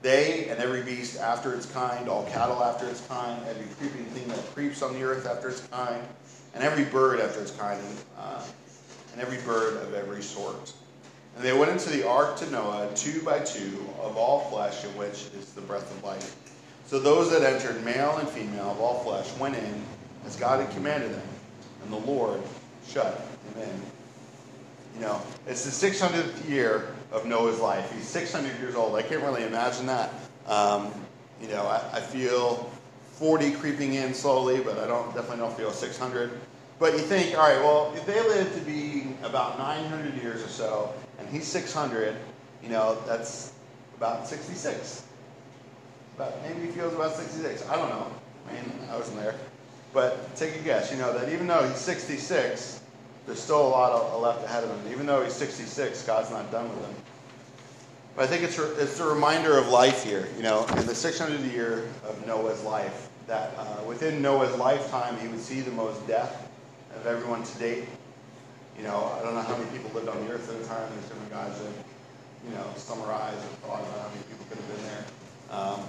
They 0.00 0.48
and 0.48 0.58
every 0.58 0.82
beast 0.82 1.20
after 1.20 1.54
its 1.54 1.66
kind, 1.66 2.08
all 2.08 2.24
cattle 2.26 2.62
after 2.64 2.88
its 2.88 3.06
kind, 3.06 3.40
every 3.48 3.66
creeping 3.78 4.06
thing 4.06 4.26
that 4.28 4.54
creeps 4.54 4.82
on 4.82 4.94
the 4.94 5.02
earth 5.02 5.26
after 5.26 5.50
its 5.50 5.60
kind, 5.68 6.02
and 6.54 6.64
every 6.64 6.84
bird 6.84 7.20
after 7.20 7.40
its 7.40 7.52
kind, 7.52 7.78
and, 7.80 7.98
uh, 8.18 8.42
and 9.12 9.20
every 9.20 9.38
bird 9.38 9.76
of 9.82 9.94
every 9.94 10.22
sort. 10.22 10.72
And 11.36 11.44
they 11.44 11.52
went 11.52 11.70
into 11.70 11.90
the 11.90 12.06
ark 12.06 12.36
to 12.38 12.50
Noah, 12.50 12.90
two 12.94 13.22
by 13.22 13.40
two, 13.40 13.86
of 14.00 14.16
all 14.16 14.40
flesh, 14.50 14.84
in 14.84 14.90
which 14.96 15.28
is 15.38 15.52
the 15.54 15.60
breath 15.60 15.90
of 15.96 16.02
life. 16.02 16.36
So 16.92 16.98
those 16.98 17.30
that 17.30 17.42
entered, 17.42 17.82
male 17.86 18.18
and 18.18 18.28
female 18.28 18.70
of 18.70 18.78
all 18.78 19.02
flesh, 19.02 19.34
went 19.38 19.56
in 19.56 19.82
as 20.26 20.36
God 20.36 20.60
had 20.60 20.70
commanded 20.74 21.14
them, 21.14 21.26
and 21.82 21.90
the 21.90 21.96
Lord 21.96 22.42
shut 22.86 23.16
them 23.54 23.62
in. 23.62 23.80
You 24.96 25.06
know, 25.06 25.22
it's 25.46 25.64
the 25.64 25.70
600th 25.70 26.46
year 26.46 26.94
of 27.10 27.24
Noah's 27.24 27.58
life. 27.60 27.90
He's 27.94 28.06
600 28.06 28.60
years 28.60 28.74
old. 28.74 28.94
I 28.94 29.00
can't 29.00 29.22
really 29.22 29.44
imagine 29.44 29.86
that. 29.86 30.12
Um, 30.46 30.92
You 31.40 31.48
know, 31.48 31.62
I, 31.62 31.96
I 31.96 32.00
feel 32.02 32.70
40 33.12 33.52
creeping 33.52 33.94
in 33.94 34.12
slowly, 34.12 34.60
but 34.60 34.76
I 34.76 34.86
don't 34.86 35.14
definitely 35.14 35.38
don't 35.38 35.56
feel 35.56 35.72
600. 35.72 36.30
But 36.78 36.92
you 36.92 36.98
think, 36.98 37.34
all 37.38 37.48
right, 37.48 37.58
well, 37.58 37.94
if 37.96 38.04
they 38.04 38.20
live 38.20 38.54
to 38.54 38.60
be 38.66 39.16
about 39.22 39.56
900 39.56 40.22
years 40.22 40.44
or 40.44 40.48
so, 40.48 40.92
and 41.18 41.26
he's 41.30 41.46
600, 41.46 42.14
you 42.62 42.68
know, 42.68 42.98
that's 43.06 43.54
about 43.96 44.28
66. 44.28 45.04
But 46.16 46.40
maybe 46.42 46.66
he 46.66 46.72
feels 46.72 46.94
about 46.94 47.14
66. 47.14 47.68
I 47.68 47.76
don't 47.76 47.88
know. 47.88 48.12
I 48.48 48.52
mean, 48.52 48.72
I 48.90 48.96
wasn't 48.96 49.18
there. 49.18 49.34
But 49.92 50.34
take 50.36 50.56
a 50.56 50.58
guess. 50.60 50.90
You 50.90 50.98
know 50.98 51.16
that 51.18 51.32
even 51.32 51.46
though 51.46 51.66
he's 51.66 51.76
66, 51.76 52.80
there's 53.26 53.40
still 53.40 53.66
a 53.66 53.68
lot 53.68 53.92
of, 53.92 54.20
left 54.20 54.44
ahead 54.44 54.64
of 54.64 54.70
him. 54.70 54.92
Even 54.92 55.06
though 55.06 55.22
he's 55.22 55.34
66, 55.34 56.02
God's 56.04 56.30
not 56.30 56.50
done 56.50 56.68
with 56.68 56.86
him. 56.86 56.94
But 58.16 58.24
I 58.24 58.26
think 58.26 58.42
it's, 58.42 58.58
it's 58.58 59.00
a 59.00 59.06
reminder 59.06 59.56
of 59.56 59.68
life 59.68 60.04
here, 60.04 60.28
you 60.36 60.42
know, 60.42 60.66
in 60.76 60.86
the 60.86 60.92
600th 60.92 61.50
year 61.50 61.88
of 62.04 62.26
Noah's 62.26 62.62
life, 62.62 63.08
that 63.26 63.52
uh, 63.56 63.82
within 63.86 64.20
Noah's 64.20 64.54
lifetime, 64.58 65.18
he 65.18 65.28
would 65.28 65.40
see 65.40 65.60
the 65.60 65.70
most 65.70 66.06
death 66.06 66.48
of 66.94 67.06
everyone 67.06 67.42
to 67.42 67.58
date. 67.58 67.88
You 68.76 68.84
know, 68.84 69.16
I 69.18 69.22
don't 69.22 69.34
know 69.34 69.40
how 69.40 69.56
many 69.56 69.70
people 69.70 69.90
lived 69.94 70.08
on 70.08 70.26
the 70.26 70.32
earth 70.32 70.50
at 70.50 70.60
the 70.60 70.66
time. 70.66 70.88
There's 70.92 71.08
different 71.08 71.30
guys 71.30 71.58
that, 71.58 71.72
you 72.46 72.54
know, 72.54 72.64
summarize 72.76 73.34
or 73.34 73.66
thought 73.66 73.80
about 73.80 74.00
how 74.00 74.08
many 74.08 74.22
people 74.28 74.44
could 74.48 74.58
have 74.58 74.68
been 74.68 74.84
there. 74.84 75.04
Um, 75.52 75.80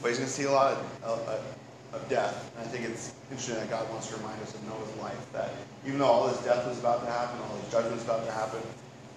but 0.00 0.08
he's 0.08 0.18
going 0.18 0.28
to 0.28 0.32
see 0.32 0.44
a 0.44 0.50
lot 0.50 0.72
of, 0.72 1.02
of, 1.02 1.44
of 1.92 2.08
death. 2.08 2.52
And 2.56 2.66
I 2.66 2.70
think 2.70 2.84
it's 2.84 3.12
interesting 3.30 3.56
that 3.56 3.70
God 3.70 3.88
wants 3.90 4.08
to 4.08 4.16
remind 4.16 4.40
us 4.42 4.54
of 4.54 4.62
Noah's 4.68 4.96
life, 4.96 5.32
that 5.32 5.52
even 5.84 5.98
though 5.98 6.06
all 6.06 6.28
this 6.28 6.42
death 6.44 6.66
was 6.66 6.78
about 6.78 7.04
to 7.04 7.10
happen, 7.10 7.40
all 7.40 7.56
this 7.56 7.72
judgment 7.72 7.96
is 7.96 8.04
about 8.04 8.24
to 8.24 8.32
happen, 8.32 8.60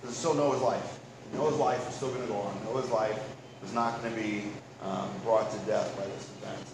there's 0.02 0.16
still 0.16 0.34
Noah's 0.34 0.62
life. 0.62 1.00
Noah's 1.34 1.58
life 1.58 1.88
is 1.88 1.96
still 1.96 2.10
going 2.10 2.22
to 2.22 2.28
go 2.28 2.40
on. 2.40 2.56
Noah's 2.66 2.90
life 2.90 3.20
is 3.64 3.74
not 3.74 4.02
going 4.02 4.16
to 4.16 4.22
be 4.22 4.44
um, 4.84 5.10
brought 5.24 5.52
to 5.52 5.58
death 5.60 5.96
by 5.96 6.06
this 6.06 6.30
event. 6.42 6.66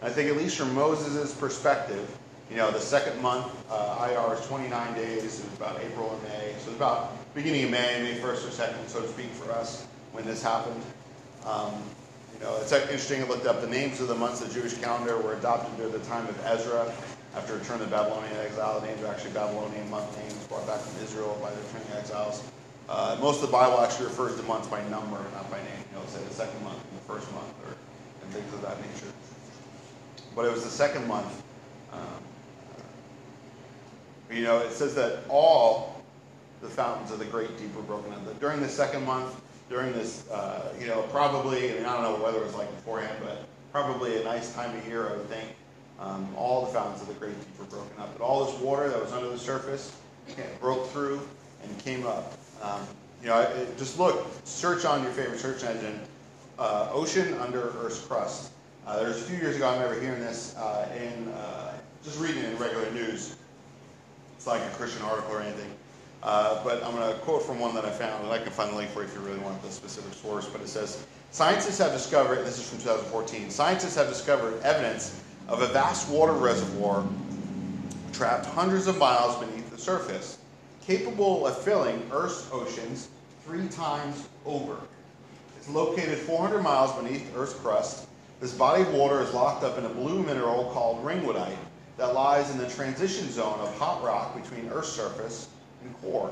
And 0.00 0.10
I 0.10 0.12
think 0.12 0.30
at 0.30 0.36
least 0.36 0.56
from 0.56 0.74
Moses' 0.74 1.32
perspective, 1.34 2.18
you 2.50 2.56
know, 2.56 2.70
the 2.70 2.80
second 2.80 3.20
month, 3.22 3.46
uh, 3.70 4.06
Iyar 4.08 4.38
is 4.38 4.46
29 4.46 4.94
days. 4.94 5.24
It 5.24 5.44
was 5.44 5.54
about 5.56 5.80
April 5.80 6.12
and 6.12 6.22
May. 6.24 6.52
So 6.58 6.70
it's 6.70 6.76
about 6.76 7.12
beginning 7.34 7.64
of 7.64 7.70
May, 7.70 8.02
May 8.02 8.18
1st 8.18 8.48
or 8.48 8.50
2nd, 8.50 8.88
so 8.88 9.00
to 9.00 9.08
speak, 9.08 9.30
for 9.30 9.50
us 9.52 9.86
when 10.12 10.24
this 10.24 10.42
happened. 10.42 10.82
Um, 11.46 11.74
you 12.32 12.40
know, 12.40 12.56
it's 12.60 12.72
interesting. 12.72 13.22
I 13.22 13.26
looked 13.26 13.46
up 13.46 13.60
the 13.60 13.68
names 13.68 14.00
of 14.00 14.08
the 14.08 14.14
months 14.14 14.40
of 14.40 14.52
the 14.52 14.60
Jewish 14.60 14.74
calendar 14.78 15.18
were 15.18 15.34
adopted 15.34 15.76
during 15.76 15.92
the 15.92 16.04
time 16.06 16.26
of 16.26 16.46
Ezra 16.46 16.92
after 17.36 17.54
return 17.54 17.78
to 17.80 17.86
Babylonian 17.86 18.36
exile. 18.36 18.80
The 18.80 18.86
names 18.86 19.02
are 19.02 19.08
actually 19.08 19.32
Babylonian 19.32 19.88
month 19.90 20.16
names 20.18 20.34
brought 20.46 20.66
back 20.66 20.80
from 20.80 21.02
Israel 21.04 21.38
by 21.42 21.50
the 21.50 21.60
returning 21.62 21.96
exiles. 21.96 22.42
Uh, 22.88 23.16
most 23.20 23.42
of 23.42 23.48
the 23.48 23.52
Bible 23.52 23.80
actually 23.80 24.06
refers 24.06 24.36
to 24.36 24.42
months 24.44 24.68
by 24.68 24.82
number, 24.88 25.16
not 25.32 25.50
by 25.50 25.58
name. 25.58 25.84
You 25.92 25.98
know, 25.98 26.06
say 26.06 26.22
the 26.22 26.34
second 26.34 26.62
month 26.64 26.78
and 26.90 27.00
the 27.00 27.04
first 27.04 27.30
month, 27.32 27.52
or 27.66 27.74
and 28.22 28.32
things 28.32 28.52
of 28.54 28.62
that 28.62 28.80
nature. 28.80 29.12
But 30.34 30.44
it 30.46 30.52
was 30.52 30.64
the 30.64 30.70
second 30.70 31.06
month. 31.06 31.42
Um, 31.92 32.00
you 34.30 34.42
know, 34.42 34.58
it 34.58 34.72
says 34.72 34.94
that 34.96 35.24
all 35.28 36.02
the 36.60 36.68
fountains 36.68 37.10
of 37.10 37.18
the 37.18 37.24
great 37.26 37.56
deep 37.58 37.74
were 37.74 37.82
broken 37.82 38.12
up. 38.12 38.40
During 38.40 38.60
the 38.60 38.68
second 38.68 39.04
month, 39.06 39.40
during 39.68 39.92
this, 39.92 40.28
uh, 40.30 40.72
you 40.80 40.86
know, 40.86 41.02
probably, 41.02 41.72
I 41.72 41.74
mean, 41.74 41.84
I 41.84 41.92
don't 41.94 42.02
know 42.02 42.12
what 42.12 42.22
weather 42.22 42.40
was 42.40 42.54
like 42.54 42.70
beforehand, 42.76 43.16
but 43.22 43.46
probably 43.72 44.20
a 44.20 44.24
nice 44.24 44.52
time 44.54 44.76
of 44.76 44.86
year, 44.86 45.08
I 45.08 45.16
would 45.16 45.28
think. 45.28 45.48
Um, 46.00 46.28
all 46.36 46.66
the 46.66 46.72
fountains 46.72 47.00
of 47.02 47.08
the 47.08 47.14
great 47.14 47.38
deep 47.38 47.58
were 47.58 47.64
broken 47.64 47.98
up. 47.98 48.16
But 48.18 48.24
all 48.24 48.44
this 48.44 48.58
water 48.60 48.88
that 48.88 49.00
was 49.00 49.12
under 49.12 49.28
the 49.28 49.38
surface 49.38 49.96
broke 50.60 50.88
through 50.90 51.20
and 51.62 51.78
came 51.78 52.06
up. 52.06 52.34
Um, 52.62 52.80
you 53.22 53.28
know, 53.28 53.40
it, 53.40 53.78
just 53.78 53.98
look, 53.98 54.26
search 54.44 54.84
on 54.84 55.02
your 55.02 55.12
favorite 55.12 55.38
search 55.38 55.64
engine, 55.64 56.00
uh, 56.58 56.88
ocean 56.92 57.34
under 57.34 57.70
Earth's 57.80 58.00
crust. 58.00 58.50
Uh, 58.86 58.98
there 58.98 59.08
was 59.08 59.22
a 59.22 59.24
few 59.24 59.38
years 59.38 59.56
ago, 59.56 59.68
I 59.68 59.74
remember 59.74 60.00
hearing 60.00 60.20
this 60.20 60.54
uh, 60.56 60.88
in, 60.94 61.28
uh, 61.28 61.72
just 62.02 62.20
reading 62.20 62.42
it 62.42 62.50
in 62.50 62.58
regular 62.58 62.90
news. 62.90 63.36
It's 64.36 64.46
like 64.46 64.60
a 64.60 64.74
Christian 64.74 65.02
article 65.02 65.32
or 65.32 65.40
anything. 65.40 65.70
Uh, 66.24 66.64
but 66.64 66.82
I'm 66.82 66.94
going 66.94 67.12
to 67.12 67.18
quote 67.20 67.42
from 67.42 67.60
one 67.60 67.74
that 67.74 67.84
I 67.84 67.90
found, 67.90 68.24
and 68.24 68.32
I 68.32 68.38
can 68.38 68.50
find 68.50 68.72
the 68.72 68.76
link 68.76 68.90
for 68.90 69.02
you 69.02 69.08
if 69.08 69.14
you 69.14 69.20
really 69.20 69.40
want 69.40 69.62
the 69.62 69.70
specific 69.70 70.14
source. 70.14 70.46
But 70.48 70.62
it 70.62 70.68
says, 70.68 71.06
scientists 71.32 71.78
have 71.78 71.92
discovered, 71.92 72.46
this 72.46 72.58
is 72.58 72.68
from 72.68 72.78
2014, 72.78 73.50
scientists 73.50 73.96
have 73.96 74.08
discovered 74.08 74.58
evidence 74.62 75.22
of 75.48 75.60
a 75.60 75.66
vast 75.66 76.08
water 76.08 76.32
reservoir 76.32 77.06
trapped 78.14 78.46
hundreds 78.46 78.86
of 78.86 78.96
miles 78.96 79.36
beneath 79.44 79.70
the 79.70 79.76
surface, 79.76 80.38
capable 80.86 81.46
of 81.46 81.60
filling 81.62 82.02
Earth's 82.10 82.48
oceans 82.52 83.08
three 83.44 83.68
times 83.68 84.28
over. 84.46 84.78
It's 85.58 85.68
located 85.68 86.16
400 86.16 86.62
miles 86.62 86.92
beneath 86.92 87.30
Earth's 87.36 87.54
crust. 87.54 88.06
This 88.40 88.54
body 88.54 88.82
of 88.82 88.94
water 88.94 89.20
is 89.20 89.34
locked 89.34 89.62
up 89.62 89.76
in 89.76 89.84
a 89.84 89.88
blue 89.88 90.22
mineral 90.22 90.70
called 90.72 91.04
ringwoodite 91.04 91.56
that 91.98 92.14
lies 92.14 92.50
in 92.50 92.58
the 92.58 92.68
transition 92.68 93.30
zone 93.30 93.58
of 93.60 93.76
hot 93.78 94.02
rock 94.02 94.34
between 94.40 94.70
Earth's 94.70 94.92
surface 94.92 95.48
and 95.84 96.02
core. 96.02 96.30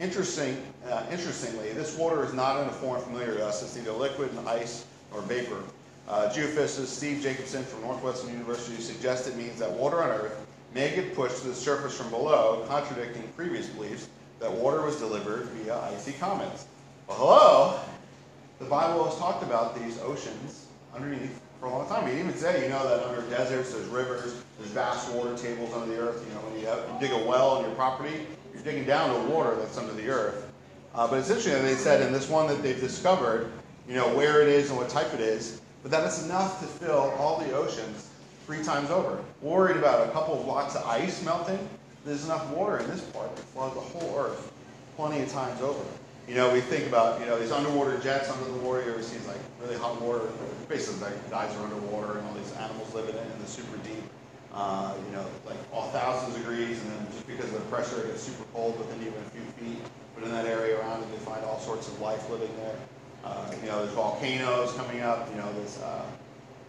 Interesting, 0.00 0.56
uh, 0.88 1.04
interestingly, 1.10 1.72
this 1.72 1.96
water 1.96 2.24
is 2.24 2.32
not 2.32 2.62
in 2.62 2.68
a 2.68 2.72
form 2.72 3.00
familiar 3.02 3.34
to 3.34 3.46
us. 3.46 3.62
It's 3.62 3.76
neither 3.76 3.92
liquid, 3.92 4.30
and 4.36 4.48
ice, 4.48 4.84
or 5.12 5.20
vapor. 5.22 5.62
Uh, 6.08 6.30
geophysicist 6.30 6.86
Steve 6.86 7.20
Jacobsen 7.22 7.64
from 7.64 7.82
Northwestern 7.82 8.30
University 8.30 8.80
suggests 8.80 9.26
it 9.26 9.36
means 9.36 9.58
that 9.58 9.70
water 9.70 10.02
on 10.02 10.10
Earth 10.10 10.46
may 10.74 10.94
get 10.94 11.14
pushed 11.14 11.42
to 11.42 11.48
the 11.48 11.54
surface 11.54 11.96
from 11.96 12.10
below, 12.10 12.64
contradicting 12.68 13.24
previous 13.36 13.66
beliefs 13.68 14.08
that 14.40 14.50
water 14.50 14.82
was 14.82 14.96
delivered 14.96 15.46
via 15.48 15.78
icy 15.94 16.12
comets. 16.12 16.66
Well, 17.08 17.18
hello! 17.18 17.80
The 18.58 18.66
Bible 18.66 19.04
has 19.04 19.16
talked 19.18 19.42
about 19.42 19.78
these 19.78 20.00
oceans 20.00 20.66
underneath 20.94 21.40
for 21.60 21.66
a 21.66 21.70
long 21.70 21.88
time. 21.88 22.04
We 22.04 22.18
even 22.18 22.34
say, 22.34 22.64
you 22.64 22.68
know, 22.68 22.88
that 22.88 23.06
under 23.06 23.22
deserts, 23.30 23.72
there's 23.72 23.86
rivers, 23.86 24.42
there's 24.58 24.70
vast 24.70 25.12
water 25.12 25.36
tables 25.36 25.72
under 25.74 25.94
the 25.94 26.00
earth. 26.00 26.24
You 26.26 26.34
know, 26.34 26.40
when 26.40 26.60
you, 26.60 26.66
have, 26.66 26.78
you 26.78 27.00
dig 27.00 27.12
a 27.12 27.28
well 27.28 27.50
on 27.50 27.64
your 27.64 27.74
property, 27.74 28.26
you're 28.58 28.72
digging 28.72 28.86
down 28.86 29.14
to 29.14 29.30
water 29.32 29.56
that's 29.56 29.76
under 29.78 29.92
the 29.94 30.08
earth. 30.08 30.50
Uh, 30.94 31.06
but 31.06 31.18
it's 31.18 31.28
interesting 31.28 31.54
that 31.54 31.62
they 31.62 31.74
said 31.74 32.02
in 32.02 32.12
this 32.12 32.28
one 32.28 32.46
that 32.48 32.62
they've 32.62 32.80
discovered, 32.80 33.50
you 33.88 33.94
know, 33.94 34.08
where 34.14 34.42
it 34.42 34.48
is 34.48 34.70
and 34.70 34.78
what 34.78 34.88
type 34.88 35.12
it 35.14 35.20
is, 35.20 35.60
but 35.82 35.90
that 35.90 36.04
it's 36.04 36.24
enough 36.24 36.60
to 36.60 36.66
fill 36.66 37.14
all 37.18 37.38
the 37.38 37.52
oceans 37.52 38.10
three 38.46 38.62
times 38.62 38.90
over. 38.90 39.22
Worried 39.42 39.76
about 39.76 40.08
a 40.08 40.10
couple 40.10 40.38
of 40.38 40.44
blocks 40.44 40.74
of 40.74 40.84
ice 40.86 41.24
melting, 41.24 41.68
there's 42.04 42.24
enough 42.24 42.48
water 42.50 42.78
in 42.78 42.88
this 42.88 43.02
part 43.02 43.34
to 43.36 43.42
flood 43.42 43.76
the 43.76 43.80
whole 43.80 44.18
earth 44.18 44.52
plenty 44.96 45.20
of 45.22 45.30
times 45.30 45.60
over. 45.60 45.84
You 46.26 46.34
know, 46.34 46.52
we 46.52 46.60
think 46.60 46.86
about, 46.86 47.20
you 47.20 47.26
know, 47.26 47.38
these 47.38 47.52
underwater 47.52 47.96
jets 47.98 48.30
under 48.30 48.44
the 48.44 48.58
water, 48.58 48.84
you 48.84 48.92
ever 48.92 49.02
seen 49.02 49.24
like 49.26 49.38
really 49.62 49.76
hot 49.76 50.00
water, 50.00 50.28
basically 50.68 51.02
like 51.02 51.30
guys 51.30 51.54
are 51.56 51.64
underwater 51.64 52.18
and 52.18 52.26
all 52.26 52.34
these 52.34 52.52
animals 52.54 52.92
living 52.94 53.14
in 53.14 53.22
in 53.22 53.38
the 53.40 53.46
super 53.46 53.76
deep 53.78 53.97
uh, 54.58 54.92
you 55.06 55.12
know, 55.14 55.24
like 55.46 55.56
all 55.72 55.88
thousands 55.90 56.34
of 56.34 56.42
degrees, 56.42 56.82
and 56.82 56.90
then 56.90 57.06
just 57.12 57.26
because 57.28 57.46
of 57.46 57.52
the 57.52 57.70
pressure, 57.70 58.02
it 58.02 58.08
gets 58.08 58.22
super 58.22 58.42
cold 58.52 58.76
within 58.76 59.00
even 59.06 59.14
a 59.14 59.30
few 59.30 59.46
feet. 59.54 59.78
But 60.16 60.24
in 60.24 60.32
that 60.32 60.46
area 60.46 60.80
around 60.80 61.02
it, 61.02 61.10
they 61.12 61.18
find 61.18 61.44
all 61.44 61.60
sorts 61.60 61.86
of 61.86 62.00
life 62.00 62.28
living 62.28 62.50
there. 62.56 62.74
Uh, 63.24 63.54
you 63.62 63.68
know, 63.68 63.78
there's 63.78 63.94
volcanoes 63.94 64.72
coming 64.72 65.00
up. 65.00 65.30
You 65.30 65.36
know, 65.36 65.52
there's, 65.52 65.78
uh, 65.78 66.02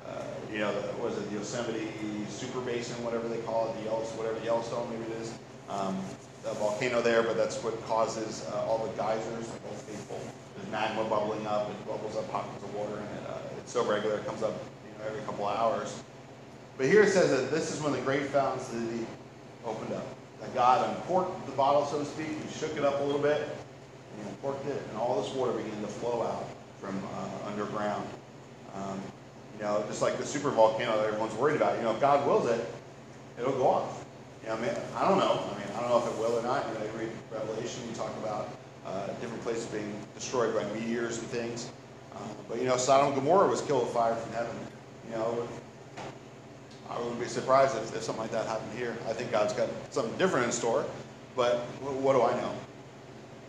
uh, 0.06 0.24
you 0.54 0.60
know, 0.60 0.72
the, 0.72 0.88
what 1.02 1.14
is 1.14 1.18
it, 1.18 1.30
the 1.32 1.38
Yosemite 1.38 1.90
Super 2.30 2.62
Basin, 2.62 3.04
whatever 3.04 3.28
they 3.28 3.42
call 3.42 3.70
it, 3.70 3.78
the 3.82 3.90
Yellowstone, 3.90 4.18
whatever 4.20 4.46
Yellowstone 4.46 4.86
maybe 4.94 5.12
it 5.12 5.22
is. 5.22 5.34
Um, 5.68 5.98
the 6.44 6.54
volcano 6.54 7.02
there, 7.02 7.24
but 7.24 7.36
that's 7.36 7.58
what 7.64 7.74
causes 7.86 8.46
uh, 8.54 8.70
all 8.70 8.86
the 8.86 8.94
geysers, 8.98 9.50
like 9.50 9.62
Old 9.68 9.82
Faithful. 9.82 10.22
There's 10.56 10.70
magma 10.72 11.04
bubbling 11.10 11.46
up, 11.48 11.70
it 11.70 11.88
bubbles 11.88 12.16
up 12.16 12.30
pockets 12.32 12.64
of 12.64 12.74
water, 12.76 12.96
and 12.96 13.10
it, 13.18 13.30
uh, 13.30 13.58
it's 13.58 13.74
so 13.74 13.84
regular, 13.84 14.18
it 14.18 14.26
comes 14.26 14.42
up 14.42 14.54
you 14.86 14.94
know, 14.98 15.10
every 15.10 15.22
couple 15.26 15.48
of 15.48 15.58
hours. 15.58 16.02
But 16.80 16.88
here 16.88 17.04
it 17.04 17.10
says 17.10 17.30
that 17.30 17.52
this 17.52 17.76
is 17.76 17.82
when 17.82 17.92
the 17.92 18.00
great 18.00 18.32
the 18.32 18.40
deep 18.40 19.08
opened 19.66 19.94
up. 19.94 20.06
That 20.40 20.56
God 20.56 20.96
uncorked 20.96 21.46
the 21.46 21.52
bottle, 21.52 21.86
so 21.86 22.00
to 22.00 22.06
speak. 22.06 22.28
He 22.28 22.58
shook 22.58 22.78
it 22.78 22.86
up 22.86 23.02
a 23.02 23.04
little 23.04 23.20
bit, 23.20 23.42
and 23.42 24.24
he 24.24 24.30
uncorked 24.30 24.66
it, 24.66 24.82
and 24.88 24.98
all 24.98 25.22
this 25.22 25.30
water 25.34 25.52
began 25.52 25.82
to 25.82 25.88
flow 25.88 26.24
out 26.24 26.46
from 26.80 26.98
uh, 27.18 27.50
underground. 27.50 28.08
Um, 28.74 29.02
you 29.58 29.66
know, 29.66 29.84
just 29.90 30.02
like 30.02 30.18
the 30.18 30.26
super 30.26 30.52
volcano 30.52 30.96
that 30.96 31.08
everyone's 31.08 31.36
worried 31.36 31.58
about. 31.58 31.76
You 31.76 31.84
know, 31.84 31.92
if 31.92 32.00
God 32.00 32.26
wills 32.26 32.50
it, 32.50 32.66
it'll 33.38 33.52
go 33.52 33.68
off. 33.68 34.06
You 34.44 34.48
know, 34.48 34.56
I 34.56 34.62
mean, 34.62 34.72
I 34.96 35.06
don't 35.06 35.18
know. 35.18 35.52
I 35.54 35.58
mean, 35.58 35.68
I 35.76 35.82
don't 35.82 35.90
know 35.90 35.98
if 35.98 36.08
it 36.08 36.18
will 36.18 36.40
or 36.40 36.44
not. 36.44 36.66
You 36.66 36.80
know, 36.80 36.86
you 36.86 36.98
read 36.98 37.12
Revelation, 37.30 37.84
you 37.90 37.94
talk 37.94 38.16
about 38.24 38.48
uh, 38.86 39.08
different 39.20 39.44
places 39.44 39.66
being 39.66 39.94
destroyed 40.16 40.56
by 40.56 40.64
meteors 40.72 41.18
and 41.18 41.28
things. 41.28 41.72
Um, 42.16 42.30
but 42.48 42.58
you 42.58 42.70
know, 42.70 42.78
Sodom 42.78 43.08
and 43.08 43.16
Gomorrah 43.16 43.50
was 43.50 43.60
killed 43.60 43.84
with 43.84 43.94
fire 43.94 44.16
from 44.16 44.32
heaven. 44.32 44.56
You 45.10 45.18
know, 45.18 45.48
I 46.90 46.98
wouldn't 47.00 47.20
be 47.20 47.28
surprised 47.28 47.76
if, 47.78 47.96
if 47.96 48.04
something 48.04 48.24
like 48.24 48.32
that 48.32 48.48
happened 48.48 48.72
here. 48.78 48.98
I 49.08 49.14
think 49.14 49.32
God's 49.32 49.54
got 49.54 49.70
something 49.92 50.18
different 50.18 50.46
in 50.46 50.52
store, 50.52 50.86
but 51.36 51.58
what 51.82 52.14
do 52.14 52.22
I 52.24 52.34
know? 52.42 52.52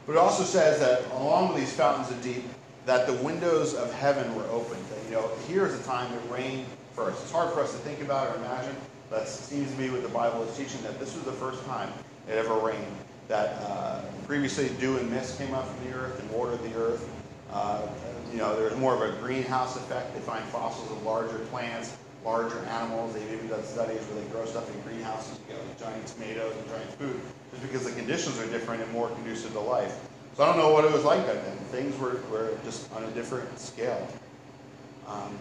But 0.07 0.13
it 0.13 0.19
also 0.19 0.45
says 0.45 0.81
that 0.81 1.11
along 1.13 1.49
with 1.49 1.59
these 1.59 1.73
fountains 1.73 2.11
of 2.11 2.23
deep, 2.23 2.45
that 2.87 3.07
the 3.07 3.15
windows 3.15 3.75
of 3.75 3.93
heaven 3.95 4.35
were 4.35 4.45
opened. 4.45 4.83
That, 4.91 5.05
you 5.07 5.13
know, 5.13 5.31
here 5.47 5.67
is 5.67 5.79
a 5.79 5.83
time 5.85 6.11
that 6.13 6.31
rained 6.31 6.67
first. 6.95 7.23
It's 7.23 7.31
hard 7.31 7.53
for 7.53 7.61
us 7.61 7.73
to 7.73 7.79
think 7.79 8.01
about 8.01 8.29
or 8.29 8.37
imagine. 8.41 8.75
That 9.11 9.29
seems 9.29 9.71
to 9.71 9.77
be 9.77 9.91
what 9.91 10.03
the 10.03 10.09
Bible 10.09 10.43
is 10.45 10.57
teaching, 10.57 10.83
that 10.83 10.99
this 10.99 11.15
was 11.15 11.25
the 11.25 11.33
first 11.33 11.65
time 11.67 11.93
it 12.29 12.33
ever 12.33 12.55
rained. 12.55 12.97
That 13.29 13.63
uh, 13.63 14.03
previously 14.27 14.69
dew 14.81 14.99
and 14.99 15.11
mist 15.11 15.39
came 15.39 15.55
up 15.55 15.69
from 15.69 15.89
the 15.89 15.97
earth 15.97 16.21
and 16.21 16.31
watered 16.31 16.63
the 16.63 16.75
earth. 16.77 17.09
Uh, 17.53 17.87
you 18.33 18.39
know, 18.39 18.57
there's 18.57 18.77
more 18.77 18.95
of 18.95 19.03
a 19.03 19.17
greenhouse 19.19 19.77
effect. 19.77 20.15
They 20.15 20.21
find 20.21 20.45
fossils 20.47 20.91
of 20.91 21.03
larger 21.03 21.39
plants, 21.51 21.97
larger 22.25 22.59
animals. 22.67 23.15
They've 23.15 23.33
even 23.33 23.49
done 23.49 23.65
studies 23.65 24.01
where 24.07 24.23
they 24.23 24.31
grow 24.31 24.45
stuff 24.45 24.73
in 24.75 24.81
greenhouses. 24.83 25.39
You 25.49 25.55
get 25.55 25.67
like 25.67 25.79
giant 25.81 26.07
tomatoes 26.07 26.55
and 26.57 26.69
giant 26.69 26.91
food, 26.93 27.21
just 27.51 27.63
because 27.63 27.85
the 27.85 27.93
conditions 27.93 28.39
are 28.39 28.47
different 28.47 28.83
and 28.83 28.93
more 28.93 29.09
conducive 29.09 29.53
to 29.53 29.61
life. 29.61 29.99
So 30.37 30.45
I 30.45 30.47
don't 30.47 30.59
know 30.59 30.73
what 30.73 30.85
it 30.85 30.93
was 30.93 31.05
like 31.05 31.27
back 31.27 31.43
then. 31.45 31.57
Things 31.71 31.99
were, 31.99 32.21
were 32.31 32.57
just 32.65 32.93
on 32.95 33.05
a 33.05 33.11
different 33.11 33.59
scale. 33.59 34.07
Um, 35.07 35.37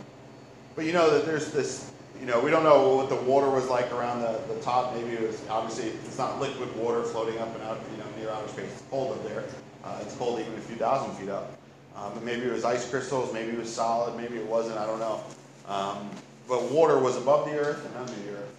but 0.75 0.85
you 0.85 0.93
know 0.93 1.09
that 1.11 1.25
there's 1.25 1.51
this, 1.51 1.91
you 2.19 2.25
know, 2.25 2.39
we 2.39 2.49
don't 2.49 2.63
know 2.63 2.95
what 2.95 3.09
the 3.09 3.15
water 3.15 3.49
was 3.49 3.69
like 3.69 3.91
around 3.93 4.21
the, 4.21 4.39
the 4.53 4.59
top. 4.61 4.95
Maybe 4.95 5.11
it 5.11 5.21
was, 5.21 5.41
obviously, 5.49 5.89
it's 5.89 6.17
not 6.17 6.39
liquid 6.39 6.75
water 6.75 7.03
floating 7.03 7.37
up 7.37 7.53
and 7.53 7.63
out, 7.63 7.79
you 7.91 7.97
know, 7.97 8.05
near 8.17 8.29
outer 8.29 8.47
space. 8.47 8.65
It's 8.65 8.83
cold 8.89 9.17
up 9.17 9.23
there. 9.27 9.43
Uh, 9.83 9.99
it's 10.01 10.15
cold 10.15 10.39
even 10.39 10.53
a 10.53 10.61
few 10.61 10.75
thousand 10.75 11.15
feet 11.15 11.29
up. 11.29 11.57
Um, 11.95 12.13
but 12.13 12.23
maybe 12.23 12.43
it 12.43 12.51
was 12.51 12.63
ice 12.63 12.89
crystals, 12.89 13.33
maybe 13.33 13.51
it 13.51 13.59
was 13.59 13.73
solid, 13.73 14.15
maybe 14.15 14.37
it 14.37 14.45
wasn't, 14.45 14.77
I 14.77 14.85
don't 14.85 14.99
know. 14.99 15.21
Um, 15.67 16.09
but 16.49 16.71
water 16.71 16.97
was 16.99 17.15
above 17.15 17.45
the 17.45 17.57
earth 17.57 17.85
and 17.85 17.95
under 17.95 18.11
the 18.11 18.31
earth. 18.31 18.55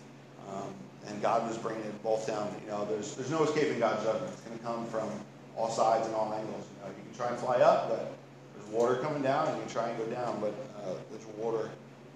Um, 0.48 0.72
and 1.08 1.20
God 1.20 1.46
was 1.48 1.58
bringing 1.58 1.82
it 1.82 2.02
both 2.02 2.26
down. 2.26 2.54
You 2.64 2.70
know, 2.70 2.84
there's, 2.84 3.16
there's 3.16 3.30
no 3.30 3.42
escaping 3.42 3.80
God's 3.80 4.04
judgment. 4.04 4.32
It's 4.32 4.42
going 4.42 4.56
to 4.56 4.64
come 4.64 4.86
from 4.86 5.10
all 5.56 5.68
sides 5.68 6.06
and 6.06 6.14
all 6.14 6.32
angles. 6.32 6.64
You, 6.76 6.84
know, 6.84 6.96
you 6.96 7.02
can 7.02 7.18
try 7.18 7.28
and 7.28 7.38
fly 7.38 7.56
up, 7.56 7.88
but 7.88 8.14
there's 8.54 8.68
water 8.70 8.96
coming 9.02 9.22
down, 9.22 9.48
and 9.48 9.56
you 9.56 9.64
can 9.64 9.72
try 9.72 9.88
and 9.88 9.98
go 9.98 10.06
down, 10.06 10.40
but 10.40 10.54
uh, 10.84 10.94
there's 11.10 11.26
water 11.36 11.68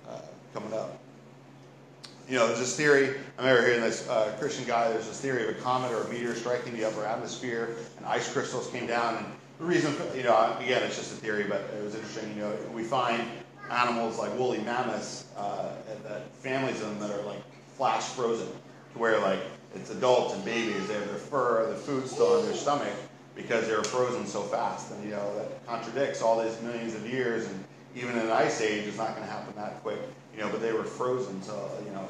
uh, 0.08 0.20
coming 0.54 0.72
up. 0.72 0.98
You 2.28 2.38
know, 2.38 2.46
there's 2.46 2.60
this 2.60 2.76
theory, 2.76 3.16
I 3.37 3.42
remember 3.42 3.66
hearing 3.66 3.82
this 3.82 4.08
uh, 4.08 4.34
Christian 4.38 4.64
guy, 4.64 4.88
there's 4.90 5.06
this 5.06 5.20
theory 5.20 5.42
of 5.42 5.50
a 5.50 5.60
comet 5.60 5.92
or 5.92 6.04
a 6.04 6.08
meteor 6.08 6.34
striking 6.34 6.72
the 6.72 6.84
upper 6.84 7.04
atmosphere, 7.04 7.76
and 7.98 8.06
ice 8.06 8.32
crystals 8.32 8.70
came 8.70 8.87
down, 8.87 9.16
and 9.16 9.26
the 9.58 9.64
reason, 9.66 9.94
you 10.16 10.22
know, 10.22 10.56
again, 10.58 10.82
it's 10.82 10.96
just 10.96 11.12
a 11.12 11.16
theory, 11.16 11.44
but 11.44 11.60
it 11.76 11.82
was 11.82 11.94
interesting. 11.94 12.34
You 12.34 12.42
know, 12.42 12.56
we 12.72 12.82
find 12.82 13.22
animals 13.70 14.18
like 14.18 14.37
woolly 14.38 14.59
mammoths 14.59 15.27
uh, 15.37 15.70
that 16.05 16.31
families 16.35 16.81
of 16.83 16.90
them 16.90 17.09
that 17.09 17.11
are 17.11 17.22
like 17.24 17.42
flash 17.77 18.05
frozen, 18.05 18.48
to 18.92 18.98
where 18.98 19.18
like 19.20 19.40
it's 19.74 19.90
adults 19.90 20.35
and 20.35 20.44
babies, 20.44 20.87
they 20.87 20.94
have 20.94 21.07
their 21.07 21.16
fur, 21.16 21.68
the 21.68 21.74
food 21.74 22.07
still 22.09 22.38
in 22.40 22.46
their 22.46 22.55
stomach 22.55 22.92
because 23.35 23.66
they 23.66 23.74
were 23.74 23.83
frozen 23.83 24.27
so 24.27 24.42
fast. 24.42 24.92
And 24.92 25.05
you 25.05 25.11
know 25.11 25.37
that 25.37 25.66
contradicts 25.66 26.22
all 26.22 26.42
these 26.42 26.61
millions 26.62 26.94
of 26.94 27.09
years, 27.09 27.46
and 27.46 27.64
even 27.96 28.12
in 28.12 28.18
an 28.18 28.31
ice 28.31 28.61
age, 28.61 28.87
it's 28.87 28.98
not 28.98 29.16
going 29.16 29.27
to 29.27 29.33
happen 29.33 29.55
that 29.57 29.83
quick. 29.83 29.98
You 30.35 30.40
know, 30.40 30.48
but 30.50 30.61
they 30.61 30.72
were 30.72 30.85
frozen, 30.85 31.42
so 31.42 31.70
you 31.85 31.90
know, 31.92 32.07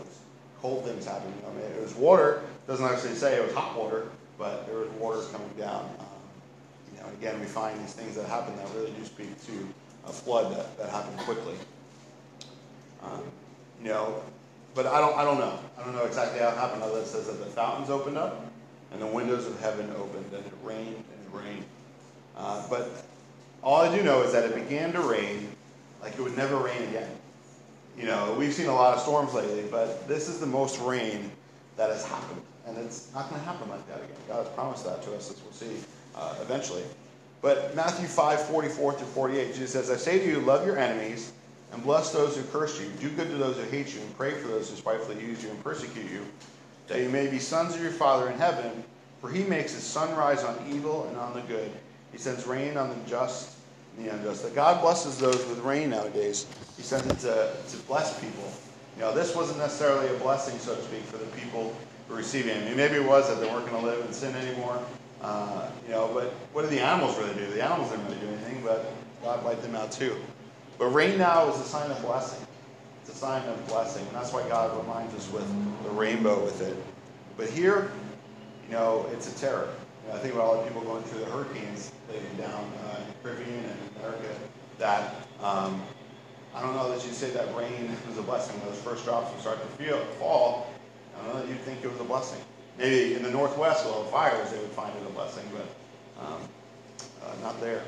cold 0.61 0.85
things 0.85 1.07
happening. 1.07 1.35
You 1.38 1.43
know, 1.43 1.49
I 1.51 1.69
mean, 1.69 1.79
it 1.79 1.83
was 1.83 1.95
water. 1.95 2.43
Doesn't 2.67 2.87
actually 2.87 3.14
say 3.14 3.37
it 3.37 3.45
was 3.45 3.55
hot 3.55 3.79
water, 3.79 4.09
but 4.38 4.67
there 4.67 4.79
was 4.79 4.88
water 4.93 5.21
coming 5.33 5.51
down. 5.59 5.85
Um, 5.99 6.07
you 6.95 7.01
know, 7.01 7.09
again, 7.19 7.38
we 7.40 7.47
find 7.47 7.79
these 7.81 7.93
things 7.93 8.17
that 8.17 8.27
happen 8.27 8.57
that 8.57 8.69
really 8.75 8.93
do 8.93 9.05
speak 9.05 9.29
to 9.47 9.53
a 10.07 10.12
flood 10.12 10.57
that, 10.57 10.79
that 10.79 10.90
happened 10.90 11.19
quickly. 11.19 11.55
Um, 13.03 13.23
you 13.83 13.88
know, 13.88 14.23
but 14.75 14.87
I 14.87 15.01
don't, 15.01 15.17
I 15.17 15.25
don't 15.25 15.38
know. 15.38 15.59
I 15.79 15.85
don't 15.85 15.95
know 15.95 16.05
exactly 16.05 16.40
how 16.40 16.49
it 16.49 16.57
happened. 16.57 16.83
Other 16.83 17.01
it 17.01 17.07
says 17.07 17.27
that 17.27 17.38
the 17.38 17.47
fountains 17.47 17.90
opened 17.90 18.19
up 18.19 18.45
and 18.93 19.01
the 19.01 19.07
windows 19.07 19.47
of 19.47 19.61
heaven 19.61 19.90
opened 19.97 20.33
and 20.33 20.45
it 20.45 20.53
rained 20.62 20.97
and 20.97 21.27
it 21.27 21.33
rained. 21.33 21.64
Uh, 22.37 22.67
but 22.69 23.05
all 23.62 23.81
I 23.81 23.95
do 23.95 24.03
know 24.03 24.23
is 24.23 24.33
that 24.33 24.45
it 24.45 24.55
began 24.55 24.93
to 24.93 25.01
rain 25.01 25.49
like 26.03 26.14
it 26.14 26.21
would 26.21 26.37
never 26.37 26.57
rain 26.57 26.83
again. 26.88 27.11
You 27.97 28.07
know, 28.07 28.35
we've 28.38 28.53
seen 28.53 28.67
a 28.67 28.75
lot 28.75 28.95
of 28.95 29.01
storms 29.01 29.35
lately, 29.35 29.64
but 29.71 30.07
this 30.09 30.29
is 30.29 30.40
the 30.40 30.47
most 30.47 30.81
rain 30.81 31.31
that 31.77 31.90
has 31.90 32.05
happened. 32.05 32.43
And 32.67 32.77
it's 32.79 33.12
not 33.14 33.29
going 33.31 33.40
to 33.40 33.47
happen 33.47 33.69
like 33.69 33.87
that 33.88 33.99
again. 33.99 34.17
God 34.29 34.45
has 34.45 34.49
promised 34.55 34.85
that 34.85 35.03
to 35.05 35.14
us, 35.14 35.31
as 35.31 35.40
we'll 35.43 35.53
see 35.53 35.85
uh, 36.17 36.35
eventually. 36.40 36.83
But 37.44 37.76
Matthew 37.76 38.07
5, 38.07 38.46
44 38.46 38.92
through 38.94 39.07
48, 39.07 39.48
Jesus 39.48 39.72
says, 39.72 39.90
I 39.90 39.96
say 39.96 40.18
to 40.18 40.24
you, 40.24 40.40
love 40.40 40.64
your 40.64 40.78
enemies 40.78 41.30
and 41.74 41.83
bless 41.83 42.11
those 42.11 42.38
who 42.38 42.42
curse 42.44 42.80
you. 42.80 42.88
Do 42.98 43.11
good 43.11 43.28
to 43.28 43.37
those 43.37 43.57
who 43.57 43.64
hate 43.64 43.94
you 43.94 44.00
and 44.00 44.16
pray 44.16 44.30
for 44.30 44.48
those 44.48 44.70
who 44.70 44.76
spitefully 44.76 45.20
use 45.20 45.44
you 45.44 45.50
and 45.50 45.62
persecute 45.62 46.11
you, 46.11 46.24
that 46.87 47.02
you 47.02 47.11
may 47.11 47.26
be 47.26 47.38
sons 47.38 47.74
of 47.74 47.83
your 47.83 47.90
Father 47.90 48.30
in 48.30 48.38
heaven. 48.38 48.83
For 49.20 49.28
he 49.28 49.44
makes 49.44 49.74
his 49.74 49.83
sun 49.83 50.16
rise 50.16 50.42
on 50.42 50.57
evil 50.70 51.07
and 51.09 51.18
on 51.18 51.35
the 51.35 51.42
good. 51.42 51.70
He 52.12 52.16
sends 52.16 52.46
rain 52.46 52.78
on 52.78 52.88
the 52.88 52.96
just 53.07 53.59
and 53.98 54.07
the 54.07 54.14
unjust. 54.14 54.42
That 54.42 54.54
God 54.54 54.80
blesses 54.80 55.18
those 55.18 55.46
with 55.46 55.59
rain 55.59 55.90
nowadays. 55.90 56.46
He 56.78 56.83
sends 56.83 57.07
it 57.09 57.18
to, 57.28 57.52
to 57.68 57.76
bless 57.83 58.18
people. 58.20 58.50
You 58.96 59.02
know, 59.02 59.14
this 59.14 59.37
wasn't 59.37 59.59
necessarily 59.59 60.09
a 60.09 60.18
blessing, 60.20 60.59
so 60.59 60.74
to 60.74 60.83
speak, 60.83 61.02
for 61.02 61.18
the 61.18 61.26
people 61.26 61.76
who 62.09 62.14
are 62.14 62.16
receiving 62.16 62.57
it. 62.57 62.74
Maybe 62.74 62.94
it 62.94 63.04
was 63.04 63.28
that 63.28 63.38
they 63.38 63.52
weren't 63.52 63.68
going 63.68 63.83
to 63.83 63.87
live 63.87 64.02
in 64.02 64.14
sin 64.14 64.35
anymore. 64.35 64.83
Uh, 65.24 65.70
you 65.87 65.92
know, 65.92 66.10
but 66.12 66.34
what 66.52 66.62
do 66.62 66.68
the 66.68 66.80
animals 66.80 67.16
really 67.18 67.32
do? 67.32 67.46
The 67.46 67.64
animals 67.64 67.90
didn't 67.90 68.04
really 68.04 68.18
do 68.18 68.28
anything, 68.28 68.62
but 68.62 68.92
God 69.22 69.42
wiped 69.42 69.62
them 69.62 69.74
out 69.74 69.90
too. 69.90 70.16
But 70.78 70.88
rain 70.88 71.16
now 71.16 71.48
is 71.48 71.58
a 71.58 71.64
sign 71.64 71.90
of 71.90 71.98
blessing. 72.02 72.46
It's 73.00 73.10
a 73.10 73.16
sign 73.16 73.42
of 73.48 73.66
blessing, 73.66 74.06
and 74.06 74.14
that's 74.14 74.34
why 74.34 74.46
God 74.48 74.76
reminds 74.76 75.14
us 75.14 75.30
with 75.32 75.46
the 75.82 75.90
rainbow 75.90 76.44
with 76.44 76.60
it. 76.60 76.76
But 77.38 77.48
here, 77.48 77.90
you 78.66 78.74
know, 78.74 79.06
it's 79.12 79.34
a 79.34 79.38
terror. 79.38 79.70
You 80.04 80.12
know, 80.12 80.18
I 80.18 80.20
think 80.20 80.34
about 80.34 80.44
all 80.44 80.62
the 80.62 80.68
people 80.68 80.82
going 80.82 81.02
through 81.04 81.20
the 81.20 81.30
hurricanes 81.30 81.90
down 82.37 82.50
uh, 82.50 82.98
in 82.98 83.06
the 83.06 83.14
Caribbean 83.22 83.64
and 83.64 83.96
America. 83.96 84.28
That 84.78 85.14
um, 85.42 85.82
I 86.54 86.60
don't 86.60 86.74
know 86.74 86.90
that 86.90 87.02
you'd 87.02 87.14
say 87.14 87.30
that 87.30 87.46
rain 87.56 87.96
was 88.08 88.18
a 88.18 88.22
blessing. 88.22 88.60
Those 88.66 88.78
first 88.78 89.06
drops 89.06 89.32
would 89.32 89.40
start 89.40 89.58
to 89.62 89.82
feel, 89.82 89.98
fall. 90.18 90.66
I 91.16 91.24
don't 91.24 91.34
know 91.34 91.40
that 91.40 91.48
you'd 91.48 91.60
think 91.60 91.82
it 91.82 91.90
was 91.90 92.00
a 92.00 92.04
blessing. 92.04 92.40
Maybe 92.78 93.14
in 93.14 93.22
the 93.22 93.30
Northwest 93.30 93.84
with 93.84 93.94
all 93.94 94.02
the 94.02 94.10
fires, 94.10 94.50
they 94.50 94.58
would 94.58 94.70
find 94.70 94.92
it 94.96 95.06
a 95.06 95.10
blessing, 95.10 95.44
but 95.52 96.24
um, 96.24 96.40
uh, 97.22 97.34
not 97.42 97.60
there. 97.60 97.82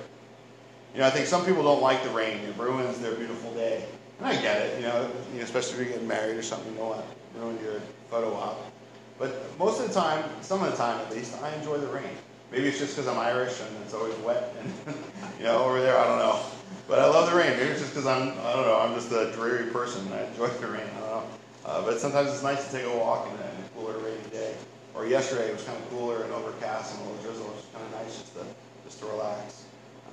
You 0.94 1.00
know, 1.00 1.06
I 1.06 1.10
think 1.10 1.26
some 1.26 1.44
people 1.44 1.62
don't 1.62 1.82
like 1.82 2.02
the 2.04 2.10
rain. 2.10 2.38
It 2.38 2.56
ruins 2.56 2.98
their 3.00 3.14
beautiful 3.14 3.52
day. 3.54 3.84
And 4.18 4.28
I 4.28 4.40
get 4.40 4.62
it, 4.62 4.80
you 4.80 4.86
know, 4.86 5.10
you 5.32 5.38
know 5.38 5.44
especially 5.44 5.72
if 5.72 5.78
you're 5.80 5.88
getting 5.88 6.08
married 6.08 6.36
or 6.36 6.42
something, 6.42 6.72
you 6.72 6.78
don't 6.78 6.88
want 6.88 7.02
to 7.02 7.40
ruin 7.40 7.58
your 7.62 7.82
photo 8.08 8.32
op. 8.34 8.72
But 9.18 9.58
most 9.58 9.80
of 9.80 9.88
the 9.88 9.94
time, 9.94 10.24
some 10.40 10.62
of 10.62 10.70
the 10.70 10.76
time 10.76 10.98
at 11.00 11.10
least, 11.10 11.34
I 11.42 11.52
enjoy 11.54 11.78
the 11.78 11.88
rain. 11.88 12.16
Maybe 12.50 12.68
it's 12.68 12.78
just 12.78 12.96
because 12.96 13.08
I'm 13.08 13.18
Irish 13.18 13.60
and 13.60 13.68
it's 13.84 13.92
always 13.92 14.14
wet, 14.18 14.54
and 14.60 14.94
you 15.38 15.44
know, 15.44 15.64
over 15.64 15.82
there, 15.82 15.98
I 15.98 16.06
don't 16.06 16.18
know. 16.18 16.40
But 16.86 17.00
I 17.00 17.06
love 17.06 17.28
the 17.28 17.36
rain. 17.36 17.50
Maybe 17.56 17.70
it's 17.70 17.80
just 17.80 17.92
because 17.92 18.06
I'm, 18.06 18.28
I 18.28 18.52
don't 18.52 18.66
know, 18.66 18.78
I'm 18.80 18.94
just 18.94 19.10
a 19.10 19.32
dreary 19.32 19.70
person. 19.70 20.06
I 20.12 20.24
enjoy 20.26 20.46
the 20.48 20.68
rain. 20.68 20.86
I 20.96 21.00
don't 21.00 21.10
know. 21.10 21.24
Uh, 21.64 21.82
but 21.82 21.98
sometimes 21.98 22.30
it's 22.30 22.44
nice 22.44 22.64
to 22.66 22.72
take 22.72 22.86
a 22.86 22.96
walk 22.96 23.26
in 23.26 23.34
a 23.34 23.68
cooler, 23.74 23.98
rainy 23.98 24.30
day 24.30 24.54
or 24.96 25.06
yesterday 25.06 25.48
it 25.48 25.52
was 25.52 25.62
kind 25.62 25.76
of 25.76 25.88
cooler 25.90 26.22
and 26.22 26.32
overcast 26.32 26.94
and 26.94 27.02
a 27.02 27.10
little 27.10 27.22
drizzle. 27.22 27.46
It 27.46 27.56
was 27.56 27.66
kind 27.72 27.84
of 27.84 27.92
nice 27.92 28.18
just 28.18 28.34
to 28.34 28.44
just 28.84 28.98
to 29.00 29.06
relax. 29.06 29.64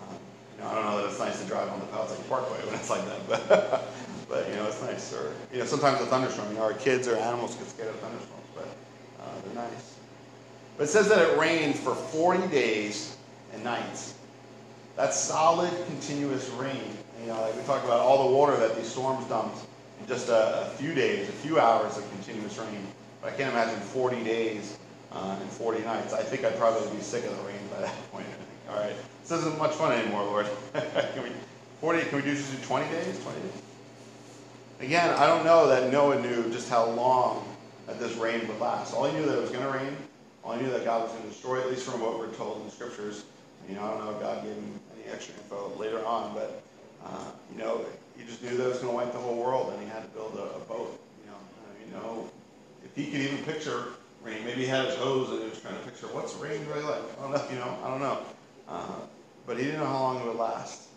Um, 0.02 0.18
you 0.56 0.64
know, 0.64 0.70
I 0.70 0.76
don't 0.76 0.86
know 0.86 0.98
that 0.98 1.10
it's 1.10 1.20
nice 1.20 1.42
to 1.42 1.48
drive 1.48 1.70
on 1.70 1.80
the 1.80 1.86
Palisades 1.88 2.28
Parkway 2.28 2.58
when 2.66 2.76
it's 2.76 2.90
like 2.90 3.06
that, 3.06 3.28
but 3.28 3.50
but 4.30 4.50
you 4.50 4.56
know 4.56 4.68
it's 4.68 4.82
nice. 4.82 5.14
Or 5.14 5.34
you 5.52 5.60
know 5.60 5.66
sometimes 5.66 6.02
a 6.02 6.06
thunderstorm. 6.06 6.50
You 6.50 6.56
know 6.56 6.64
our 6.64 6.74
kids 6.74 7.08
or 7.08 7.16
animals 7.16 7.56
get 7.56 7.68
scared 7.68 7.90
of 7.90 8.00
thunderstorms, 8.00 8.48
but 8.54 8.68
uh, 9.24 9.32
they're 9.46 9.56
nice. 9.56 9.96
But 10.78 10.86
it 10.86 10.88
says 10.88 11.08
that 11.10 11.20
it 11.20 11.38
rained 11.38 11.76
for 11.76 11.96
40 11.96 12.48
days 12.48 13.16
and 13.54 13.64
nights. 13.64 14.16
That's 14.96 15.18
solid, 15.18 15.72
continuous 15.88 16.50
rain. 16.50 16.98
You 17.22 17.28
know, 17.28 17.42
like 17.42 17.56
we 17.56 17.64
talked 17.64 17.86
about 17.86 18.00
all 18.00 18.30
the 18.30 18.36
water 18.36 18.58
that 18.58 18.76
these 18.76 18.88
storms 18.88 19.26
dumped 19.28 19.60
in 20.02 20.08
just 20.08 20.30
a, 20.30 20.68
a 20.68 20.70
few 20.72 20.94
days, 20.94 21.30
a 21.30 21.32
few 21.32 21.60
hours 21.60 21.98
of 21.98 22.10
continuous 22.12 22.58
rain. 22.58 22.88
I 23.24 23.30
can't 23.32 23.52
imagine 23.52 23.80
40 23.80 24.24
days 24.24 24.78
uh, 25.12 25.38
and 25.40 25.50
40 25.50 25.84
nights. 25.84 26.14
I 26.14 26.22
think 26.24 26.44
I'd 26.44 26.58
probably 26.58 26.96
be 26.96 27.02
sick 27.02 27.24
of 27.26 27.38
the 27.38 27.44
rain 27.44 27.60
by 27.72 27.82
that 27.82 27.96
point. 28.12 28.26
All 28.70 28.80
right, 28.80 28.96
this 29.22 29.32
isn't 29.32 29.58
much 29.58 29.72
fun 29.72 29.92
anymore, 29.94 30.24
Lord. 30.24 30.48
can 30.74 31.24
we 31.24 31.30
40? 31.80 32.02
Can 32.06 32.18
we 32.18 32.24
do 32.24 32.34
just 32.36 32.52
do 32.52 32.66
20 32.66 32.90
days? 32.92 33.20
20 33.24 33.42
days? 33.42 33.62
Again, 34.80 35.10
I 35.18 35.28
don't 35.28 35.46
know 35.46 35.68
that 35.68 35.92
Noah 35.92 36.20
knew 36.22 36.50
just 36.52 36.70
how 36.70 36.90
long 36.90 37.46
that 37.88 38.00
this 38.00 38.16
rain 38.16 38.48
would 38.48 38.60
last. 38.60 38.94
All 38.94 39.06
he 39.06 39.18
knew 39.18 39.26
that 39.26 39.38
it 39.38 39.42
was 39.42 39.52
going 39.52 39.66
to 39.66 39.72
rain. 39.72 39.96
All 40.44 40.54
he 40.54 40.64
knew 40.64 40.72
that 40.72 40.84
God 40.84 41.04
was 41.04 41.12
going 41.12 41.24
to 41.24 41.30
destroy, 41.30 41.62
at 41.62 41.70
least 41.70 41.84
from 41.84 42.02
what 42.02 42.20
we're 42.20 42.34
told 42.34 42.60
in 42.60 42.66
the 42.66 42.72
scriptures. 42.72 43.24
You 43.70 43.76
know, 43.76 43.84
I 43.84 43.92
don't 43.92 44.06
know 44.06 44.12
if 44.12 44.20
God 44.20 44.44
gave 44.44 44.54
him 44.54 44.80
any 44.96 45.12
extra 45.14 45.36
info 45.36 45.72
later 45.78 46.06
on, 46.06 46.34
but 46.34 46.62
uh, 47.06 47.32
you 47.52 47.58
know, 47.58 47.86
he 48.18 48.26
just 48.26 48.42
knew 48.44 48.58
that 48.58 48.66
it 48.66 48.70
was 48.70 48.80
going 48.80 48.90
to 48.90 48.96
wipe 48.96 49.12
the 49.14 49.20
whole 49.20 49.36
world, 49.36 49.72
and 49.74 49.82
he 49.82 49.88
had 49.88 50.04
to 50.04 50.10
build 50.10 50.36
a, 50.36 50.56
a 50.56 50.60
boat. 50.68 51.00
You 51.24 51.32
know, 51.32 51.38
you 51.86 51.94
know, 51.94 52.30
he 52.96 53.06
could 53.12 53.22
even 53.22 53.38
picture 53.40 53.86
rain. 54.24 54.44
Maybe 54.46 54.62
he 54.62 54.68
had 54.68 54.86
his 54.86 54.96
hose 54.96 55.30
and 55.30 55.40
he 55.40 55.50
was 55.50 55.62
trying 55.62 55.76
to 55.76 55.82
picture 55.82 56.08
what's 56.08 56.34
rain 56.36 56.66
really 56.68 56.84
like. 56.84 57.02
I 57.20 57.22
don't 57.22 57.32
know, 57.32 57.46
you 57.50 57.56
know, 57.58 57.78
I 57.84 57.88
don't 57.90 58.00
know. 58.00 58.20
Uh, 58.68 58.96
but 59.46 59.58
he 59.58 59.66
didn't 59.66 59.80
know 59.80 59.86
how 59.86 60.00
long 60.00 60.22
it 60.22 60.26
would 60.26 60.38
last. 60.38 60.88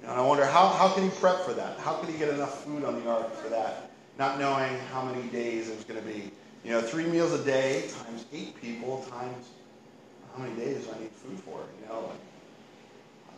You 0.00 0.06
know, 0.06 0.12
and 0.12 0.20
I 0.20 0.24
wonder 0.24 0.44
how, 0.44 0.68
how 0.68 0.88
can 0.88 1.04
he 1.04 1.10
prep 1.10 1.40
for 1.40 1.52
that? 1.52 1.78
How 1.78 1.94
could 1.94 2.08
he 2.08 2.18
get 2.18 2.28
enough 2.30 2.64
food 2.64 2.84
on 2.84 3.02
the 3.02 3.08
ark 3.08 3.34
for 3.36 3.48
that? 3.50 3.90
Not 4.18 4.38
knowing 4.38 4.76
how 4.92 5.04
many 5.04 5.22
days 5.28 5.68
it 5.68 5.76
was 5.76 5.84
going 5.84 6.00
to 6.00 6.06
be. 6.06 6.30
You 6.64 6.72
know, 6.72 6.80
three 6.80 7.06
meals 7.06 7.32
a 7.32 7.42
day 7.44 7.88
times 7.88 8.26
eight 8.32 8.60
people 8.60 9.06
times 9.10 9.48
how 10.34 10.42
many 10.42 10.54
days 10.56 10.84
do 10.84 10.92
I 10.94 11.00
need 11.00 11.10
food 11.10 11.38
for? 11.40 11.60
You 11.80 11.88
know, 11.88 12.12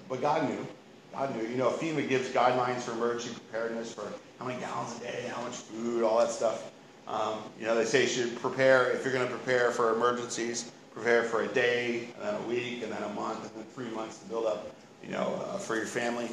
but 0.08 0.20
God 0.20 0.48
knew. 0.48 0.66
God 1.12 1.36
knew. 1.36 1.46
You 1.46 1.56
know, 1.56 1.70
FEMA 1.70 2.08
gives 2.08 2.30
guidelines 2.30 2.80
for 2.80 2.92
emergency 2.92 3.34
preparedness 3.34 3.92
for 3.92 4.12
how 4.38 4.46
many 4.46 4.60
gallons 4.60 4.98
a 5.00 5.04
day, 5.04 5.30
how 5.34 5.42
much 5.42 5.54
food, 5.54 6.02
all 6.02 6.18
that 6.18 6.30
stuff. 6.30 6.71
Um, 7.08 7.38
you 7.58 7.66
know, 7.66 7.74
they 7.74 7.84
say 7.84 8.02
you 8.02 8.08
should 8.08 8.36
prepare, 8.36 8.90
if 8.92 9.04
you're 9.04 9.12
going 9.12 9.26
to 9.26 9.32
prepare 9.32 9.70
for 9.70 9.94
emergencies, 9.94 10.70
prepare 10.92 11.22
for 11.22 11.42
a 11.42 11.48
day, 11.48 12.08
and 12.16 12.22
then 12.22 12.34
a 12.34 12.48
week, 12.48 12.82
and 12.82 12.92
then 12.92 13.02
a 13.02 13.08
month, 13.10 13.44
and 13.44 13.54
then 13.56 13.64
three 13.74 13.90
months 13.94 14.18
to 14.18 14.28
build 14.28 14.46
up, 14.46 14.74
you 15.04 15.10
know, 15.10 15.42
uh, 15.46 15.58
for 15.58 15.76
your 15.76 15.86
family. 15.86 16.28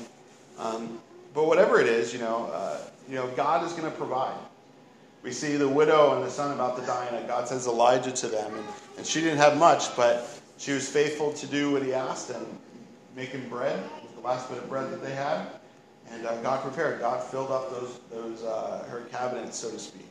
Um, 0.58 1.00
but 1.34 1.48
whatever 1.48 1.80
it 1.80 1.88
is, 1.88 2.14
you 2.14 2.20
know, 2.20 2.50
uh, 2.54 2.78
you 3.08 3.16
know, 3.16 3.28
God 3.36 3.66
is 3.66 3.74
going 3.74 3.90
to 3.90 3.98
provide. 3.98 4.38
We 5.24 5.32
see 5.32 5.58
the 5.58 5.68
widow 5.68 6.16
and 6.16 6.24
the 6.24 6.30
son 6.30 6.54
about 6.54 6.80
to 6.80 6.86
die, 6.86 7.08
and 7.12 7.28
God 7.28 7.48
sends 7.48 7.68
Elijah 7.68 8.12
to 8.12 8.28
them, 8.28 8.54
and, 8.54 8.66
and 8.98 9.06
she 9.06 9.22
didn't 9.22 9.38
have 9.38 9.58
much, 9.58 9.96
but 9.96 10.40
she 10.58 10.72
was 10.72 10.88
faithful 10.88 11.34
to 11.34 11.48
do 11.48 11.72
what 11.72 11.84
he 11.84 11.94
asked 11.94 12.30
and 12.30 12.46
making 13.16 13.48
bread, 13.50 13.82
the 14.16 14.22
last 14.22 14.50
bit 14.50 14.58
of 14.58 14.70
bread 14.70 14.92
that 14.92 15.02
they 15.02 15.14
had, 15.14 15.48
and 16.12 16.26
uh, 16.26 16.36
God 16.42 16.62
prepared. 16.62 17.00
God 17.00 17.24
filled 17.24 17.52
up 17.52 17.70
those 17.72 18.00
those 18.12 18.44
uh, 18.44 18.86
her 18.90 19.02
cabinets, 19.12 19.58
so 19.58 19.70
to 19.72 19.80
speak. 19.80 20.09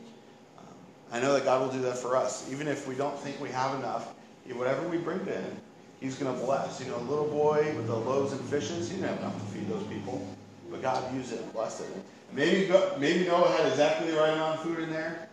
I 1.11 1.19
know 1.19 1.33
that 1.33 1.43
God 1.43 1.61
will 1.61 1.71
do 1.71 1.81
that 1.81 1.97
for 1.97 2.15
us, 2.15 2.49
even 2.51 2.67
if 2.67 2.87
we 2.87 2.95
don't 2.95 3.17
think 3.19 3.39
we 3.41 3.49
have 3.49 3.77
enough. 3.79 4.13
Whatever 4.53 4.87
we 4.87 4.97
bring 4.97 5.23
to 5.25 5.31
Him, 5.31 5.57
He's 5.99 6.15
going 6.15 6.33
to 6.33 6.45
bless. 6.45 6.79
You 6.79 6.87
know, 6.87 6.97
a 6.97 7.07
little 7.09 7.27
boy 7.27 7.73
with 7.75 7.87
the 7.87 7.95
loaves 7.95 8.31
and 8.31 8.41
fishes, 8.41 8.89
he 8.89 8.95
didn't 8.95 9.09
have 9.09 9.19
enough 9.19 9.35
to 9.35 9.45
feed 9.53 9.69
those 9.69 9.83
people, 9.83 10.25
but 10.71 10.81
God 10.81 11.13
used 11.13 11.33
it 11.33 11.41
and 11.41 11.53
blessed 11.53 11.81
it. 11.81 11.87
Maybe 12.31 12.71
maybe 12.99 13.25
Noah 13.25 13.51
had 13.51 13.67
exactly 13.67 14.11
the 14.11 14.17
right 14.17 14.33
amount 14.33 14.59
of 14.59 14.63
food 14.63 14.79
in 14.79 14.89
there, 14.91 15.27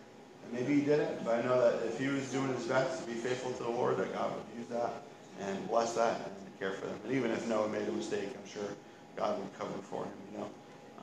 and 0.45 0.53
maybe 0.53 0.81
he 0.81 0.85
didn't. 0.85 1.25
But 1.25 1.39
I 1.39 1.43
know 1.43 1.61
that 1.61 1.87
if 1.87 1.99
he 1.99 2.09
was 2.09 2.31
doing 2.33 2.53
his 2.55 2.65
best 2.65 3.03
to 3.03 3.07
be 3.07 3.15
faithful 3.15 3.53
to 3.53 3.63
the 3.63 3.71
Lord, 3.71 3.97
that 3.99 4.13
God 4.13 4.33
would 4.33 4.59
use 4.59 4.69
that 4.69 5.03
and 5.41 5.69
bless 5.69 5.95
that 5.95 6.17
and 6.17 6.59
care 6.59 6.73
for 6.73 6.87
them. 6.87 6.99
And 7.05 7.13
even 7.15 7.31
if 7.31 7.47
Noah 7.49 7.69
made 7.69 7.87
a 7.87 7.93
mistake, 7.93 8.29
I'm 8.35 8.49
sure 8.51 8.69
God 9.17 9.39
would 9.39 9.59
cover 9.59 9.73
for 9.83 10.05
him. 10.05 10.13
You 10.33 10.39
know, 10.39 10.49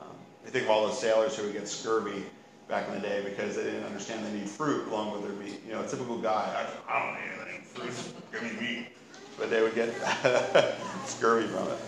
um, 0.00 0.16
I 0.46 0.50
think 0.50 0.64
of 0.64 0.70
all 0.70 0.86
those 0.86 0.98
sailors 0.98 1.36
who 1.36 1.44
would 1.44 1.52
get 1.52 1.68
scurvy 1.68 2.24
back 2.68 2.88
in 2.88 2.94
the 2.94 3.00
day 3.00 3.22
because 3.22 3.56
they 3.56 3.64
didn't 3.64 3.84
understand 3.84 4.24
they 4.24 4.32
need 4.38 4.48
fruit 4.48 4.88
along 4.88 5.12
with 5.12 5.22
their 5.22 5.32
meat. 5.44 5.60
You 5.66 5.72
know, 5.72 5.82
a 5.82 5.86
typical 5.86 6.18
guy, 6.18 6.66
I, 6.88 6.92
I 6.92 7.04
don't 7.04 7.14
need 7.14 7.30
anything 7.42 7.62
fruit, 7.62 8.32
give 8.32 8.42
me 8.42 8.60
meat. 8.60 8.86
But 9.38 9.50
they 9.50 9.62
would 9.62 9.74
get 9.74 9.92
scurvy 11.06 11.48
from 11.48 11.68
it. 11.68 11.78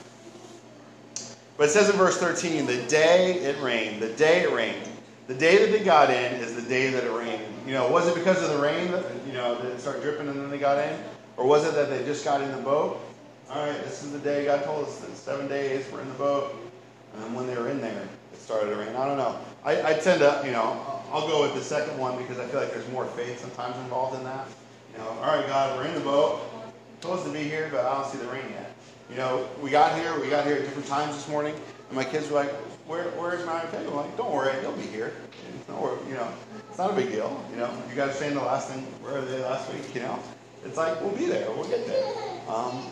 But 1.56 1.68
it 1.68 1.70
says 1.70 1.88
in 1.88 1.96
verse 1.96 2.18
13, 2.18 2.66
the 2.66 2.82
day 2.82 3.34
it 3.34 3.60
rained, 3.62 4.02
the 4.02 4.12
day 4.14 4.42
it 4.42 4.52
rained. 4.52 4.88
The 5.26 5.34
day 5.34 5.58
that 5.58 5.76
they 5.76 5.84
got 5.84 6.10
in 6.10 6.34
is 6.34 6.54
the 6.54 6.68
day 6.68 6.90
that 6.90 7.04
it 7.04 7.12
rained. 7.12 7.42
You 7.66 7.72
know, 7.72 7.88
was 7.88 8.06
it 8.06 8.14
because 8.14 8.42
of 8.42 8.50
the 8.50 8.62
rain 8.62 8.92
that, 8.92 9.04
you 9.26 9.32
know, 9.32 9.60
did 9.60 9.72
it 9.72 9.80
start 9.80 10.02
dripping 10.02 10.28
and 10.28 10.40
then 10.40 10.50
they 10.50 10.58
got 10.58 10.78
in? 10.78 10.98
Or 11.36 11.46
was 11.46 11.66
it 11.66 11.74
that 11.74 11.88
they 11.88 12.04
just 12.04 12.24
got 12.24 12.40
in 12.42 12.50
the 12.52 12.62
boat? 12.62 13.00
All 13.50 13.66
right, 13.66 13.82
this 13.84 14.02
is 14.02 14.12
the 14.12 14.18
day 14.18 14.44
God 14.44 14.64
told 14.64 14.86
us 14.86 14.98
that 14.98 15.16
seven 15.16 15.48
days 15.48 15.86
we're 15.92 16.00
in 16.00 16.08
the 16.08 16.14
boat. 16.14 16.54
And 17.14 17.34
when 17.34 17.46
they 17.46 17.56
were 17.56 17.68
in 17.68 17.80
there, 17.80 18.06
started 18.46 18.70
to 18.70 18.76
rain. 18.76 18.94
I 18.94 19.04
don't 19.04 19.16
know. 19.16 19.36
I, 19.64 19.90
I 19.90 19.92
tend 19.94 20.20
to, 20.20 20.40
you 20.44 20.52
know, 20.52 21.02
I'll 21.10 21.26
go 21.26 21.42
with 21.42 21.54
the 21.54 21.64
second 21.64 21.98
one 21.98 22.16
because 22.16 22.38
I 22.38 22.46
feel 22.46 22.60
like 22.60 22.72
there's 22.72 22.88
more 22.90 23.04
faith 23.04 23.40
sometimes 23.40 23.76
involved 23.78 24.16
in 24.16 24.22
that. 24.22 24.46
You 24.92 24.98
know, 24.98 25.08
all 25.08 25.36
right, 25.36 25.44
God, 25.48 25.76
we're 25.76 25.86
in 25.86 25.94
the 25.94 26.00
boat. 26.00 26.42
Supposed 27.00 27.26
to 27.26 27.32
be 27.32 27.42
here, 27.42 27.68
but 27.72 27.84
I 27.84 28.00
don't 28.00 28.10
see 28.10 28.18
the 28.18 28.28
rain 28.28 28.44
yet. 28.50 28.72
You 29.10 29.16
know, 29.16 29.48
we 29.60 29.70
got 29.70 29.98
here, 29.98 30.18
we 30.20 30.28
got 30.28 30.46
here 30.46 30.56
at 30.56 30.62
different 30.62 30.86
times 30.86 31.16
this 31.16 31.28
morning, 31.28 31.56
and 31.88 31.96
my 31.96 32.04
kids 32.04 32.30
were 32.30 32.36
like, 32.36 32.50
Where, 32.86 33.04
where's 33.18 33.44
my 33.44 33.60
iPad? 33.60 33.86
I'm 33.88 33.96
like, 33.96 34.16
don't 34.16 34.32
worry, 34.32 34.52
he'll 34.60 34.72
be 34.72 34.82
here. 34.82 35.12
Worry, 35.68 35.98
you 36.08 36.14
know, 36.14 36.28
it's 36.68 36.78
not 36.78 36.92
a 36.92 36.94
big 36.94 37.10
deal. 37.10 37.44
You 37.50 37.56
know, 37.56 37.82
you 37.90 37.96
guys 37.96 38.16
saying 38.16 38.34
the 38.34 38.40
last 38.40 38.70
thing, 38.70 38.82
where 39.02 39.14
were 39.14 39.26
they 39.26 39.42
last 39.42 39.72
week? 39.72 39.92
You 39.92 40.02
know, 40.02 40.18
it's 40.64 40.76
like, 40.76 41.00
we'll 41.00 41.16
be 41.16 41.26
there, 41.26 41.50
we'll 41.50 41.68
get 41.68 41.84
there. 41.88 42.04
Um, 42.48 42.86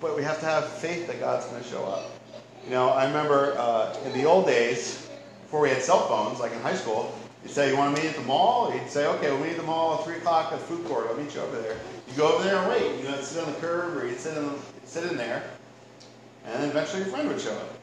but 0.00 0.16
we 0.16 0.24
have 0.24 0.40
to 0.40 0.46
have 0.46 0.68
faith 0.68 1.06
that 1.06 1.20
God's 1.20 1.46
going 1.46 1.62
to 1.62 1.68
show 1.68 1.84
up. 1.84 2.15
You 2.66 2.72
know, 2.72 2.88
I 2.88 3.06
remember 3.06 3.54
uh, 3.56 3.96
in 4.04 4.12
the 4.12 4.24
old 4.24 4.46
days, 4.46 5.08
before 5.42 5.60
we 5.60 5.68
had 5.68 5.82
cell 5.82 6.08
phones, 6.08 6.40
like 6.40 6.50
in 6.50 6.58
high 6.58 6.74
school, 6.74 7.16
you'd 7.44 7.52
say, 7.52 7.70
you 7.70 7.76
want 7.76 7.94
to 7.94 8.02
meet 8.02 8.08
at 8.08 8.16
the 8.16 8.22
mall? 8.22 8.74
You'd 8.74 8.90
say, 8.90 9.06
okay, 9.06 9.30
we'll 9.30 9.38
meet 9.38 9.50
at 9.50 9.58
the 9.58 9.62
mall 9.62 10.00
at 10.00 10.04
3 10.04 10.16
o'clock 10.16 10.52
at 10.52 10.58
the 10.58 10.64
food 10.64 10.84
court. 10.86 11.06
I'll 11.08 11.16
meet 11.16 11.32
you 11.32 11.42
over 11.42 11.62
there. 11.62 11.76
You 12.08 12.16
go 12.16 12.34
over 12.34 12.42
there 12.42 12.56
and 12.56 12.68
wait. 12.68 13.00
You 13.00 13.08
know, 13.08 13.20
sit 13.20 13.40
on 13.44 13.52
the 13.52 13.58
curb 13.60 13.96
or 13.96 14.08
you'd 14.08 14.18
sit 14.18 14.36
in, 14.36 14.50
sit 14.84 15.08
in 15.08 15.16
there. 15.16 15.44
And 16.44 16.60
then 16.60 16.70
eventually 16.70 17.02
your 17.02 17.10
friend 17.12 17.28
would 17.28 17.40
show 17.40 17.52
up. 17.52 17.78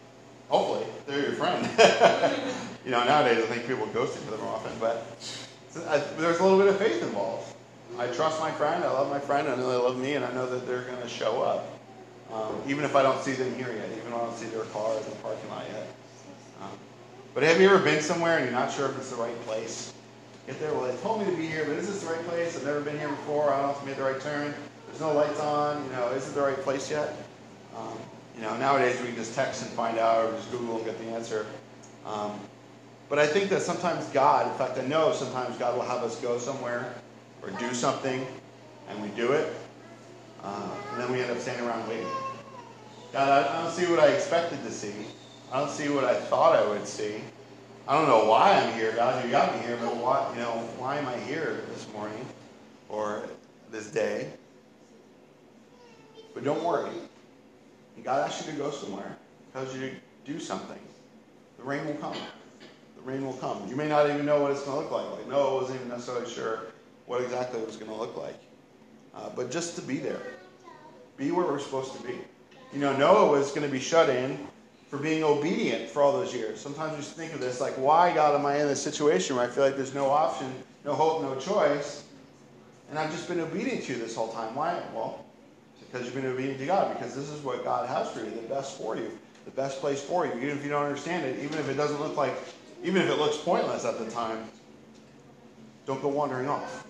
Hopefully, 0.49 0.85
they're 1.07 1.21
your 1.21 1.31
friend. 1.31 1.65
you 2.85 2.91
know, 2.91 3.05
nowadays 3.05 3.41
I 3.41 3.47
think 3.47 3.65
people 3.65 3.85
ghost 3.87 4.19
each 4.21 4.27
other 4.33 4.43
often, 4.43 4.71
but 4.81 5.07
there's 6.17 6.39
a 6.39 6.43
little 6.43 6.59
bit 6.59 6.67
of 6.67 6.77
faith 6.77 7.01
involved. 7.01 7.55
I 7.97 8.07
trust 8.07 8.39
my 8.39 8.51
friend, 8.51 8.83
I 8.83 8.91
love 8.91 9.09
my 9.09 9.19
friend, 9.19 9.47
I 9.47 9.55
know 9.55 9.69
they 9.69 9.77
love 9.77 9.97
me, 9.97 10.15
and 10.15 10.25
I 10.25 10.33
know 10.33 10.49
that 10.49 10.67
they're 10.67 10.83
going 10.83 11.01
to 11.01 11.07
show 11.07 11.41
up. 11.41 11.72
Um, 12.33 12.61
even 12.67 12.83
if 12.83 12.95
I 12.95 13.03
don't 13.03 13.21
see 13.23 13.33
them 13.33 13.53
here 13.55 13.71
yet, 13.71 13.85
even 13.91 14.07
if 14.07 14.13
I 14.13 14.17
don't 14.17 14.35
see 14.35 14.47
their 14.47 14.63
car 14.65 14.97
in 14.97 15.03
the 15.03 15.11
parking 15.17 15.49
lot 15.49 15.65
yet. 15.71 15.87
Um, 16.61 16.71
but 17.33 17.43
have 17.43 17.61
you 17.61 17.69
ever 17.69 17.79
been 17.79 18.01
somewhere 18.01 18.37
and 18.37 18.45
you're 18.45 18.53
not 18.53 18.71
sure 18.71 18.89
if 18.89 18.97
it's 18.97 19.11
the 19.11 19.17
right 19.17 19.39
place? 19.41 19.93
Get 20.47 20.59
there, 20.59 20.73
well, 20.73 20.91
they 20.91 20.97
told 20.97 21.19
me 21.19 21.31
to 21.31 21.37
be 21.37 21.47
here, 21.47 21.63
but 21.65 21.75
is 21.77 21.87
this 21.87 22.03
the 22.03 22.11
right 22.11 22.25
place? 22.27 22.57
I've 22.57 22.65
never 22.65 22.81
been 22.81 22.97
here 22.97 23.09
before. 23.09 23.53
I 23.53 23.61
don't 23.61 23.67
know 23.67 23.77
if 23.77 23.83
I 23.83 23.85
made 23.85 23.97
the 23.97 24.03
right 24.03 24.19
turn. 24.19 24.53
There's 24.87 24.99
no 24.99 25.13
lights 25.13 25.39
on. 25.39 25.83
You 25.85 25.91
know, 25.91 26.07
is 26.09 26.27
it 26.27 26.35
the 26.35 26.41
right 26.41 26.57
place 26.57 26.89
yet? 26.89 27.15
Um, 27.77 27.97
you 28.35 28.41
know, 28.41 28.57
nowadays 28.57 28.99
we 28.99 29.07
can 29.07 29.15
just 29.15 29.35
text 29.35 29.61
and 29.61 29.71
find 29.71 29.97
out, 29.97 30.25
or 30.25 30.31
just 30.31 30.51
Google 30.51 30.77
and 30.77 30.85
get 30.85 30.97
the 30.99 31.05
answer. 31.05 31.45
Um, 32.05 32.39
but 33.09 33.19
I 33.19 33.27
think 33.27 33.49
that 33.51 33.61
sometimes 33.61 34.05
God, 34.07 34.51
in 34.51 34.57
fact, 34.57 34.77
I 34.77 34.85
know 34.85 35.13
sometimes 35.13 35.57
God 35.57 35.75
will 35.75 35.85
have 35.85 36.03
us 36.03 36.19
go 36.19 36.37
somewhere 36.39 36.93
or 37.41 37.51
do 37.51 37.73
something, 37.73 38.25
and 38.89 39.01
we 39.01 39.09
do 39.09 39.31
it, 39.33 39.53
uh, 40.43 40.69
and 40.91 41.01
then 41.01 41.11
we 41.11 41.21
end 41.21 41.31
up 41.31 41.39
standing 41.39 41.65
around 41.65 41.87
waiting. 41.87 42.07
God, 43.13 43.29
I, 43.29 43.59
I 43.59 43.63
don't 43.63 43.71
see 43.71 43.85
what 43.85 43.99
I 43.99 44.07
expected 44.07 44.63
to 44.63 44.71
see. 44.71 45.05
I 45.51 45.59
don't 45.59 45.69
see 45.69 45.87
what 45.87 46.03
I 46.03 46.15
thought 46.15 46.55
I 46.55 46.67
would 46.67 46.87
see. 46.87 47.21
I 47.87 47.95
don't 47.95 48.07
know 48.07 48.27
why 48.27 48.53
I'm 48.53 48.73
here, 48.73 48.91
God. 48.93 49.23
You 49.23 49.29
got 49.29 49.55
me 49.55 49.61
here, 49.61 49.77
but 49.79 49.95
why? 49.97 50.27
You 50.33 50.41
know, 50.41 50.67
why 50.79 50.97
am 50.97 51.07
I 51.07 51.17
here 51.19 51.63
this 51.71 51.87
morning 51.93 52.25
or 52.89 53.27
this 53.69 53.91
day? 53.91 54.33
But 56.33 56.43
don't 56.43 56.63
worry. 56.63 56.89
God 58.03 58.27
asks 58.27 58.47
you 58.47 58.51
to 58.53 58.57
go 58.57 58.71
somewhere. 58.71 59.15
He 59.45 59.51
tells 59.59 59.75
you 59.75 59.81
to 59.81 59.95
do 60.25 60.39
something. 60.39 60.79
The 61.57 61.63
rain 61.63 61.85
will 61.85 61.93
come. 61.95 62.15
The 62.95 63.01
rain 63.03 63.23
will 63.23 63.33
come. 63.33 63.67
You 63.69 63.75
may 63.75 63.87
not 63.87 64.09
even 64.09 64.25
know 64.25 64.41
what 64.41 64.49
it's 64.49 64.63
going 64.63 64.77
to 64.77 64.83
look 64.83 64.91
like. 64.91 65.19
Like 65.19 65.27
Noah 65.27 65.61
wasn't 65.61 65.77
even 65.77 65.89
necessarily 65.89 66.27
sure 66.29 66.61
what 67.05 67.21
exactly 67.21 67.61
it 67.61 67.67
was 67.67 67.75
going 67.75 67.91
to 67.91 67.97
look 67.97 68.17
like. 68.17 68.39
Uh, 69.13 69.29
but 69.35 69.51
just 69.51 69.75
to 69.75 69.83
be 69.83 69.99
there. 69.99 70.21
Be 71.15 71.29
where 71.29 71.45
we're 71.45 71.59
supposed 71.59 71.95
to 71.95 72.01
be. 72.01 72.15
You 72.73 72.79
know, 72.79 72.95
Noah 72.97 73.29
was 73.29 73.51
going 73.51 73.65
to 73.65 73.71
be 73.71 73.79
shut 73.79 74.09
in 74.09 74.39
for 74.89 74.97
being 74.97 75.23
obedient 75.23 75.89
for 75.89 76.01
all 76.01 76.11
those 76.11 76.33
years. 76.33 76.59
Sometimes 76.59 76.97
we 76.97 77.03
think 77.03 77.33
of 77.33 77.39
this 77.39 77.61
like, 77.61 77.73
why, 77.73 78.13
God, 78.13 78.33
am 78.39 78.45
I 78.45 78.59
in 78.59 78.67
this 78.67 78.81
situation 78.81 79.35
where 79.35 79.45
I 79.45 79.49
feel 79.49 79.63
like 79.63 79.75
there's 79.75 79.93
no 79.93 80.09
option, 80.09 80.51
no 80.83 80.93
hope, 80.93 81.21
no 81.21 81.35
choice? 81.39 82.03
And 82.89 82.97
I've 82.97 83.11
just 83.11 83.27
been 83.27 83.39
obedient 83.39 83.83
to 83.85 83.93
you 83.93 83.99
this 83.99 84.15
whole 84.15 84.31
time. 84.33 84.55
Why? 84.55 84.81
Well, 84.93 85.23
because 85.79 86.05
you've 86.05 86.15
been 86.15 86.25
obedient 86.25 86.57
to 86.59 86.65
God, 86.65 86.95
because 86.95 87.15
this 87.15 87.29
is 87.29 87.43
what 87.43 87.63
God 87.63 87.87
has 87.87 88.09
for 88.11 88.19
you, 88.19 88.31
the 88.31 88.47
best 88.47 88.77
for 88.77 88.95
you, 88.95 89.11
the 89.45 89.51
best 89.51 89.79
place 89.79 90.01
for 90.01 90.25
you. 90.25 90.33
Even 90.33 90.57
if 90.57 90.63
you 90.63 90.69
don't 90.69 90.85
understand 90.85 91.25
it, 91.25 91.43
even 91.43 91.59
if 91.59 91.69
it 91.69 91.75
doesn't 91.75 91.99
look 91.99 92.17
like, 92.17 92.33
even 92.83 93.01
if 93.01 93.09
it 93.09 93.19
looks 93.19 93.37
pointless 93.37 93.85
at 93.85 93.99
the 93.99 94.09
time, 94.09 94.45
don't 95.85 96.01
go 96.01 96.07
wandering 96.07 96.49
off. 96.49 96.87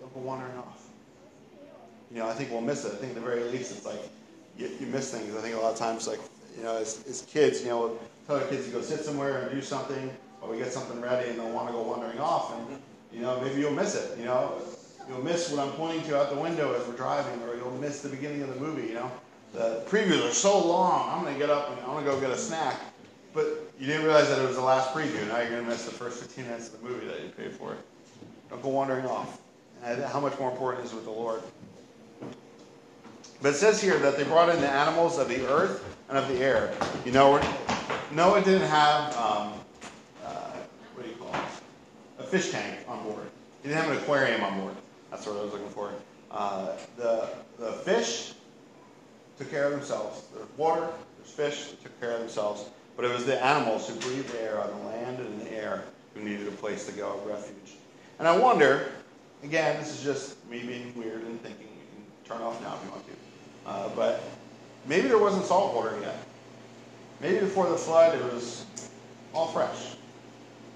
Don't 0.00 0.14
go 0.14 0.20
wandering 0.20 0.56
off. 0.56 0.86
You 2.10 2.18
know, 2.18 2.28
I 2.28 2.32
think 2.32 2.50
we'll 2.50 2.62
miss 2.62 2.84
it. 2.84 2.92
I 2.92 2.96
think 2.96 3.10
at 3.10 3.14
the 3.16 3.20
very 3.20 3.44
least, 3.44 3.72
it's 3.72 3.84
like 3.84 4.00
you, 4.58 4.70
you 4.80 4.86
miss 4.86 5.12
things. 5.12 5.34
I 5.34 5.40
think 5.40 5.54
a 5.54 5.58
lot 5.58 5.72
of 5.72 5.78
times, 5.78 6.06
like, 6.06 6.20
you 6.56 6.62
know, 6.62 6.76
as, 6.76 7.04
as 7.08 7.22
kids, 7.22 7.62
you 7.62 7.68
know, 7.68 7.78
we'll 7.78 7.98
tell 8.26 8.36
our 8.36 8.46
kids 8.48 8.66
to 8.66 8.72
go 8.72 8.80
sit 8.80 9.00
somewhere 9.00 9.42
and 9.42 9.50
do 9.50 9.60
something, 9.60 10.10
or 10.40 10.50
we 10.50 10.58
get 10.58 10.72
something 10.72 11.00
ready 11.00 11.30
and 11.30 11.38
they'll 11.38 11.50
want 11.50 11.68
to 11.68 11.72
go 11.72 11.82
wandering 11.82 12.18
off, 12.18 12.54
and, 12.56 12.80
you 13.12 13.20
know, 13.20 13.40
maybe 13.40 13.60
you'll 13.60 13.72
miss 13.72 13.94
it, 13.94 14.18
you 14.18 14.24
know. 14.24 14.60
You'll 15.08 15.22
miss 15.22 15.52
what 15.52 15.64
I'm 15.64 15.72
pointing 15.74 16.02
to 16.08 16.18
out 16.18 16.30
the 16.30 16.40
window 16.40 16.74
as 16.74 16.86
we're 16.88 16.96
driving, 16.96 17.40
or 17.42 17.54
you'll 17.56 17.70
miss 17.78 18.02
the 18.02 18.08
beginning 18.08 18.42
of 18.42 18.52
the 18.52 18.60
movie, 18.60 18.88
you 18.88 18.94
know. 18.94 19.10
The 19.52 19.84
previews 19.88 20.28
are 20.28 20.32
so 20.32 20.66
long, 20.66 21.08
I'm 21.10 21.22
going 21.22 21.34
to 21.34 21.38
get 21.38 21.48
up 21.48 21.70
and 21.70 21.80
I'm 21.80 21.92
going 21.92 22.04
to 22.04 22.10
go 22.10 22.20
get 22.20 22.30
a 22.30 22.36
snack. 22.36 22.80
But 23.32 23.46
you 23.78 23.86
didn't 23.86 24.04
realize 24.04 24.28
that 24.28 24.42
it 24.42 24.46
was 24.46 24.56
the 24.56 24.62
last 24.62 24.92
preview. 24.92 25.26
Now 25.28 25.38
you're 25.38 25.50
going 25.50 25.62
to 25.62 25.68
miss 25.68 25.84
the 25.84 25.92
first 25.92 26.20
15 26.20 26.44
minutes 26.44 26.72
of 26.72 26.80
the 26.80 26.88
movie 26.88 27.06
that 27.06 27.22
you 27.22 27.28
paid 27.28 27.52
for. 27.52 27.76
Don't 28.50 28.62
go 28.62 28.70
wandering 28.70 29.06
off. 29.06 29.40
And 29.84 30.02
how 30.04 30.20
much 30.20 30.38
more 30.38 30.50
important 30.50 30.84
is 30.84 30.92
with 30.92 31.04
the 31.04 31.10
Lord. 31.10 31.42
But 33.42 33.50
it 33.50 33.56
says 33.56 33.80
here 33.80 33.98
that 33.98 34.16
they 34.16 34.24
brought 34.24 34.48
in 34.48 34.60
the 34.60 34.68
animals 34.68 35.18
of 35.18 35.28
the 35.28 35.46
earth 35.46 35.84
and 36.08 36.16
of 36.16 36.26
the 36.28 36.38
air. 36.38 36.72
You 37.04 37.12
know, 37.12 37.40
Noah 38.12 38.42
didn't 38.42 38.68
have, 38.68 39.14
um, 39.16 39.52
uh, 40.24 40.52
what 40.94 41.04
do 41.04 41.10
you 41.10 41.16
call 41.16 41.34
it? 41.34 41.40
A 42.18 42.22
fish 42.22 42.50
tank 42.50 42.78
on 42.88 43.02
board. 43.04 43.26
He 43.62 43.68
didn't 43.68 43.82
have 43.82 43.92
an 43.92 43.98
aquarium 43.98 44.42
on 44.42 44.60
board. 44.60 44.74
That's 45.10 45.26
what 45.26 45.36
I 45.36 45.42
was 45.42 45.52
looking 45.52 45.68
for. 45.68 45.92
Uh, 46.30 46.72
the, 46.96 47.28
the 47.58 47.72
fish 47.72 48.34
took 49.38 49.50
care 49.50 49.66
of 49.66 49.72
themselves. 49.72 50.22
There's 50.34 50.48
water, 50.56 50.88
there's 51.18 51.30
fish 51.30 51.70
that 51.70 51.82
took 51.82 52.00
care 52.00 52.12
of 52.12 52.20
themselves. 52.20 52.70
But 52.96 53.04
it 53.04 53.12
was 53.12 53.26
the 53.26 53.42
animals 53.44 53.88
who 53.88 53.94
breathed 53.96 54.34
air 54.36 54.60
on 54.60 54.70
the 54.70 54.86
land 54.86 55.18
and 55.20 55.28
in 55.28 55.38
the 55.44 55.52
air 55.52 55.84
who 56.14 56.22
needed 56.22 56.48
a 56.48 56.52
place 56.52 56.86
to 56.86 56.92
go 56.92 57.12
of 57.12 57.26
refuge. 57.26 57.76
And 58.18 58.26
I 58.26 58.36
wonder, 58.36 58.88
again, 59.42 59.78
this 59.78 59.90
is 59.90 60.02
just 60.02 60.42
me 60.48 60.60
being 60.60 60.94
weird 60.96 61.22
and 61.22 61.40
thinking, 61.42 61.66
you 61.66 61.84
can 62.24 62.36
turn 62.38 62.46
off 62.46 62.60
now 62.62 62.74
if 62.74 62.84
you 62.84 62.90
want 62.90 63.06
to. 63.06 63.25
Uh, 63.66 63.88
but 63.96 64.22
maybe 64.86 65.08
there 65.08 65.18
wasn't 65.18 65.44
salt 65.44 65.74
water 65.74 65.98
yet. 66.00 66.16
Maybe 67.20 67.40
before 67.40 67.68
the 67.68 67.76
flood 67.76 68.16
it 68.16 68.22
was 68.32 68.64
all 69.34 69.48
fresh. 69.48 69.96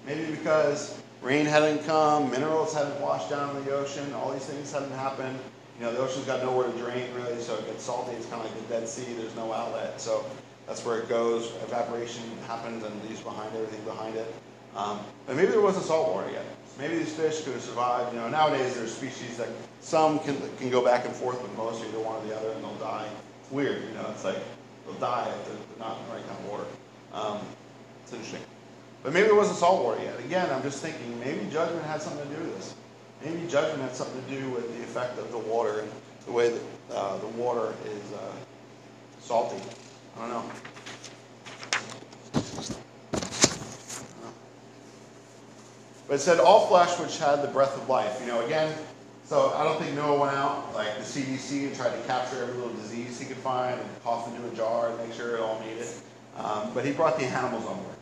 Maybe 0.05 0.25
because 0.31 0.99
rain 1.21 1.45
hadn't 1.45 1.85
come, 1.85 2.29
minerals 2.31 2.73
hadn't 2.73 2.99
washed 2.99 3.29
down 3.29 3.55
in 3.55 3.63
the 3.65 3.71
ocean, 3.71 4.11
all 4.13 4.31
these 4.31 4.45
things 4.45 4.71
hadn't 4.71 4.91
happened. 4.91 5.37
You 5.79 5.85
know, 5.85 5.93
the 5.93 5.99
ocean's 5.99 6.25
got 6.25 6.43
nowhere 6.43 6.69
to 6.69 6.77
drain 6.77 7.07
really, 7.15 7.39
so 7.41 7.55
it 7.55 7.65
gets 7.65 7.83
salty. 7.83 8.11
It's 8.15 8.25
kind 8.27 8.43
of 8.43 8.51
like 8.51 8.67
the 8.67 8.73
Dead 8.73 8.87
Sea. 8.87 9.13
There's 9.13 9.35
no 9.35 9.51
outlet. 9.53 9.99
So 9.99 10.25
That's 10.67 10.85
where 10.85 10.99
it 10.99 11.09
goes. 11.09 11.51
Evaporation 11.63 12.23
happens 12.47 12.83
and 12.83 13.03
leaves 13.03 13.21
behind 13.21 13.53
everything 13.55 13.83
behind 13.83 14.15
it. 14.15 14.33
Um, 14.75 14.99
but 15.25 15.35
maybe 15.35 15.51
there 15.51 15.61
wasn't 15.61 15.85
salt 15.85 16.13
water 16.13 16.31
yet. 16.31 16.45
Maybe 16.81 16.97
these 16.97 17.13
fish 17.13 17.41
could 17.43 17.53
have 17.53 17.61
survived. 17.61 18.11
You 18.11 18.21
know, 18.21 18.29
nowadays 18.29 18.73
there's 18.73 18.91
species 18.91 19.37
that 19.37 19.49
some 19.81 20.17
can, 20.17 20.35
can 20.57 20.71
go 20.71 20.83
back 20.83 21.05
and 21.05 21.13
forth, 21.13 21.39
but 21.39 21.55
most 21.55 21.85
either 21.85 21.99
one 21.99 22.15
or 22.15 22.27
the 22.27 22.35
other, 22.35 22.49
and 22.49 22.63
they'll 22.63 22.73
die. 22.75 23.07
It's 23.43 23.51
weird, 23.51 23.83
you 23.83 23.93
know. 23.93 24.07
It's 24.09 24.23
like 24.23 24.39
they'll 24.87 24.95
die 24.95 25.29
if 25.29 25.45
they're 25.45 25.57
not 25.77 25.99
in 25.99 26.07
the 26.07 26.13
right 26.15 26.27
kind 26.27 26.39
of 26.39 26.49
water. 26.49 26.65
Um, 27.13 27.37
it's 28.01 28.13
interesting. 28.13 28.41
But 29.03 29.13
maybe 29.13 29.27
there 29.27 29.35
wasn't 29.35 29.59
salt 29.59 29.83
water 29.83 30.01
yet. 30.01 30.19
Again, 30.21 30.49
I'm 30.49 30.63
just 30.63 30.81
thinking 30.81 31.19
maybe 31.19 31.47
judgment 31.51 31.85
had 31.85 32.01
something 32.01 32.27
to 32.27 32.35
do 32.35 32.41
with 32.41 32.55
this. 32.55 32.73
Maybe 33.23 33.47
judgment 33.47 33.83
had 33.83 33.95
something 33.95 34.23
to 34.25 34.41
do 34.41 34.49
with 34.49 34.75
the 34.75 34.83
effect 34.83 35.19
of 35.19 35.31
the 35.31 35.37
water 35.37 35.81
and 35.81 35.91
the 36.25 36.31
way 36.31 36.49
that 36.49 36.61
uh, 36.95 37.17
the 37.19 37.27
water 37.27 37.75
is 37.85 38.11
uh, 38.13 38.33
salty. 39.19 39.61
I 40.17 40.21
don't 40.21 40.29
know. 40.31 40.51
But 46.11 46.19
it 46.19 46.23
said 46.23 46.41
all 46.41 46.67
flesh 46.67 46.99
which 46.99 47.19
had 47.19 47.41
the 47.41 47.47
breath 47.47 47.73
of 47.81 47.87
life. 47.87 48.19
You 48.19 48.27
know, 48.27 48.45
again, 48.45 48.75
so 49.23 49.53
I 49.55 49.63
don't 49.63 49.81
think 49.81 49.95
Noah 49.95 50.19
went 50.19 50.35
out 50.35 50.75
like 50.75 50.97
the 50.97 51.03
CDC 51.03 51.67
and 51.67 51.73
tried 51.73 51.95
to 51.95 52.05
capture 52.05 52.43
every 52.43 52.55
little 52.55 52.73
disease 52.73 53.17
he 53.17 53.25
could 53.25 53.37
find 53.37 53.79
and 53.79 54.03
cough 54.03 54.27
into 54.27 54.45
a 54.45 54.53
jar 54.53 54.89
and 54.89 54.97
make 54.97 55.13
sure 55.13 55.37
it 55.37 55.39
all 55.39 55.57
made 55.61 55.77
it. 55.77 56.01
Um, 56.35 56.73
but 56.73 56.83
he 56.83 56.91
brought 56.91 57.17
the 57.17 57.23
animals 57.23 57.65
on 57.65 57.77
board. 57.77 57.95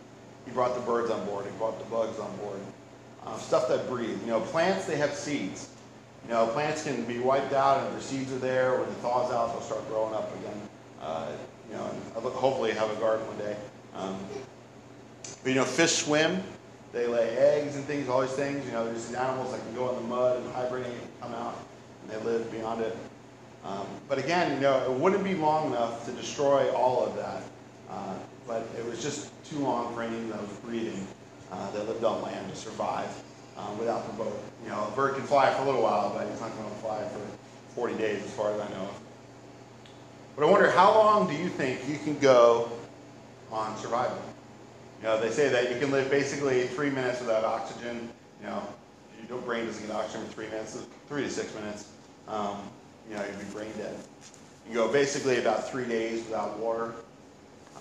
He 0.43 0.51
brought 0.51 0.73
the 0.73 0.81
birds 0.81 1.11
on 1.11 1.23
board. 1.27 1.45
He 1.45 1.51
brought 1.59 1.77
the 1.77 1.85
bugs 1.85 2.17
on 2.17 2.35
board. 2.37 2.59
Um, 3.27 3.39
stuff 3.39 3.67
that 3.67 3.87
breathe. 3.87 4.19
You 4.21 4.27
know, 4.29 4.39
plants, 4.39 4.85
they 4.85 4.97
have 4.97 5.13
seeds. 5.13 5.69
You 6.25 6.31
know, 6.31 6.47
plants 6.47 6.85
can 6.85 7.03
be 7.03 7.19
wiped 7.19 7.53
out 7.53 7.83
and 7.83 7.93
their 7.93 8.01
seeds 8.01 8.33
are 8.33 8.39
there. 8.39 8.71
When 8.71 8.89
it 8.89 8.95
thaws 9.03 9.31
out, 9.31 9.51
they'll 9.51 9.61
start 9.61 9.87
growing 9.87 10.15
up 10.15 10.35
again. 10.39 10.61
Uh, 10.99 11.27
you 11.69 11.75
know, 11.75 11.85
and 11.85 12.25
hopefully 12.33 12.71
have 12.71 12.89
a 12.89 12.99
garden 12.99 13.27
one 13.27 13.37
day. 13.37 13.55
Um, 13.93 14.17
but, 15.43 15.49
you 15.49 15.53
know, 15.53 15.63
fish 15.63 15.97
swim. 15.97 16.41
They 16.91 17.07
lay 17.07 17.37
eggs 17.37 17.75
and 17.75 17.85
things, 17.85 18.09
all 18.09 18.21
these 18.21 18.31
things. 18.31 18.65
You 18.65 18.71
know, 18.71 18.85
there's 18.85 19.07
these 19.07 19.15
animals 19.15 19.51
that 19.51 19.61
can 19.61 19.75
go 19.75 19.89
in 19.89 19.95
the 19.97 20.07
mud 20.07 20.41
and 20.41 20.51
hibernate 20.53 20.87
and 20.87 21.21
come 21.21 21.33
out, 21.33 21.55
and 22.01 22.11
they 22.11 22.25
live 22.25 22.51
beyond 22.51 22.81
it. 22.81 22.97
Um, 23.63 23.85
but 24.07 24.17
again, 24.17 24.53
you 24.53 24.59
know, 24.61 24.83
it 24.83 24.91
wouldn't 24.91 25.23
be 25.23 25.35
long 25.35 25.67
enough 25.67 26.05
to 26.05 26.11
destroy 26.11 26.71
all 26.71 27.05
of 27.05 27.15
that. 27.17 27.43
Uh, 27.89 28.15
but 28.47 28.67
it 28.77 28.85
was 28.85 29.01
just 29.03 29.31
too 29.45 29.59
long 29.59 29.93
for 29.93 30.01
any 30.01 30.15
of 30.15 30.49
was 30.49 30.57
breathing 30.65 31.05
uh, 31.51 31.71
that 31.71 31.87
lived 31.87 32.03
on 32.03 32.21
land 32.21 32.49
to 32.49 32.55
survive 32.55 33.09
um, 33.57 33.77
without 33.77 34.05
the 34.07 34.23
boat. 34.23 34.41
You 34.63 34.69
know, 34.69 34.87
a 34.87 34.95
bird 34.95 35.15
can 35.15 35.23
fly 35.23 35.53
for 35.53 35.63
a 35.63 35.65
little 35.65 35.83
while, 35.83 36.11
but 36.15 36.25
it's 36.27 36.41
not 36.41 36.55
going 36.57 36.69
to 36.69 36.75
fly 36.77 37.07
for 37.09 37.21
40 37.75 37.95
days 37.97 38.23
as 38.23 38.31
far 38.31 38.53
as 38.53 38.59
I 38.59 38.69
know. 38.69 38.89
But 40.35 40.47
I 40.47 40.51
wonder, 40.51 40.71
how 40.71 40.93
long 40.93 41.27
do 41.27 41.35
you 41.35 41.49
think 41.49 41.87
you 41.87 41.97
can 41.97 42.17
go 42.17 42.71
on 43.51 43.77
survival? 43.77 44.21
You 44.99 45.05
know, 45.05 45.19
they 45.21 45.29
say 45.29 45.47
that 45.47 45.71
you 45.71 45.79
can 45.79 45.91
live 45.91 46.09
basically 46.09 46.67
three 46.67 46.89
minutes 46.89 47.21
without 47.21 47.45
oxygen. 47.45 48.09
You 48.41 48.47
know, 48.47 48.63
your 49.29 49.39
brain 49.39 49.65
doesn't 49.65 49.87
get 49.87 49.95
oxygen 49.95 50.25
for 50.27 50.33
three 50.33 50.47
minutes, 50.47 50.77
three 51.07 51.23
to 51.23 51.29
six 51.29 51.55
minutes. 51.55 51.89
Um, 52.27 52.57
you 53.09 53.15
know, 53.15 53.23
you'd 53.23 53.39
be 53.39 53.45
brain 53.45 53.71
dead. 53.77 53.95
You 54.67 54.73
go 54.73 54.91
basically 54.91 55.39
about 55.39 55.69
three 55.69 55.85
days 55.85 56.25
without 56.25 56.59
water. 56.59 56.93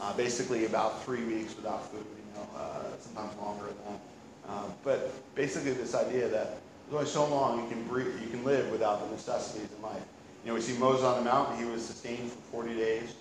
Uh, 0.01 0.17
basically 0.17 0.65
about 0.65 1.05
three 1.05 1.25
weeks 1.25 1.57
without 1.57 1.91
food. 1.91 2.05
You 2.07 2.41
know, 2.41 2.49
uh, 2.57 2.83
sometimes 3.01 3.37
longer 3.39 3.67
than 3.67 3.77
that. 3.95 4.01
Uh, 4.49 4.63
but 4.85 5.35
basically, 5.35 5.73
this 5.73 5.97
idea 5.97 6.29
that 6.29 6.61
there's 6.89 6.95
only 6.95 7.07
so 7.07 7.27
long 7.27 7.65
you 7.65 7.69
can 7.69 7.83
breathe, 7.89 8.15
you 8.23 8.29
can 8.29 8.45
live 8.45 8.71
without 8.71 9.05
the 9.05 9.11
necessities 9.11 9.65
of 9.73 9.81
life. 9.83 10.03
You 10.45 10.51
know, 10.51 10.55
we 10.55 10.61
see 10.61 10.79
Moses 10.79 11.05
on 11.05 11.19
the 11.19 11.29
mountain; 11.29 11.59
he 11.59 11.65
was 11.65 11.85
sustained 11.85 12.31
for 12.31 12.63
40 12.63 12.77
days. 12.77 13.15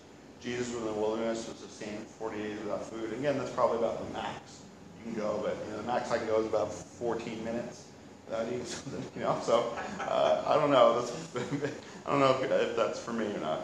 Jesus 0.48 0.74
was 0.74 0.84
in 0.84 0.86
the 0.86 0.94
wilderness, 0.94 1.46
was 1.46 1.58
sustained 1.58 2.00
for 2.08 2.30
40 2.30 2.38
days 2.38 2.60
without 2.62 2.86
food. 2.86 3.12
Again, 3.12 3.38
that's 3.38 3.50
probably 3.50 3.80
about 3.80 4.00
the 4.00 4.14
max 4.14 4.62
you 4.98 5.12
can 5.12 5.22
go, 5.22 5.42
but 5.44 5.58
you 5.66 5.72
know, 5.72 5.82
the 5.82 5.84
max 5.84 6.10
I 6.10 6.20
can 6.20 6.28
go 6.28 6.40
is 6.40 6.46
about 6.48 6.72
14 6.72 7.44
minutes 7.44 7.88
without 8.26 8.48
eating 8.48 8.64
something. 8.66 9.04
You 9.18 9.24
know, 9.24 9.38
so 9.44 9.74
uh, 10.00 10.44
I 10.48 10.56
don't 10.56 10.72
know. 10.72 11.02
That's 11.02 11.12
I 12.06 12.12
don't 12.12 12.22
know 12.22 12.38
if, 12.40 12.50
if, 12.50 12.78
that's 12.78 12.98
for 12.98 13.12
me 13.12 13.26
or 13.26 13.40
not. 13.40 13.60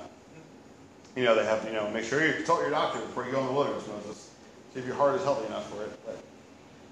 You 1.15 1.23
know, 1.23 1.35
they 1.35 1.45
have 1.45 1.61
to 1.61 1.67
you 1.69 1.73
know 1.73 1.89
make 1.89 2.03
sure 2.03 2.25
you 2.25 2.33
consult 2.33 2.59
your 2.59 2.71
doctor 2.71 2.99
before 2.99 3.25
you 3.25 3.31
go 3.31 3.39
in 3.39 3.45
the 3.45 3.53
wilderness, 3.53 3.87
Moses. 3.87 4.31
See 4.73 4.81
if 4.81 4.85
your 4.85 4.95
heart 4.95 5.15
is 5.15 5.23
healthy 5.23 5.47
enough 5.47 5.69
for 5.73 5.83
it. 5.83 6.05
But 6.05 6.21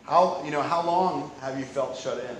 how 0.04 0.42
you 0.46 0.52
know 0.52 0.62
how 0.62 0.86
long 0.86 1.32
have 1.42 1.60
you 1.60 1.66
felt 1.66 1.98
shut 1.98 2.18
in? 2.20 2.38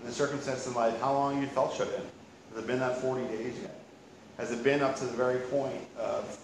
In 0.00 0.06
the 0.06 0.12
circumstance 0.12 0.66
in 0.66 0.74
life, 0.74 1.00
how 1.00 1.12
long 1.12 1.34
have 1.34 1.42
you 1.44 1.48
felt 1.50 1.72
shut 1.72 1.86
in? 1.86 2.02
Has 2.50 2.64
it 2.64 2.66
been 2.66 2.80
that 2.80 3.00
40 3.00 3.28
days 3.28 3.54
yet? 3.62 3.80
Has 4.38 4.50
it 4.50 4.64
been 4.64 4.82
up 4.82 4.96
to 4.96 5.04
the 5.04 5.12
very 5.12 5.38
point 5.38 5.80
of 5.96 6.40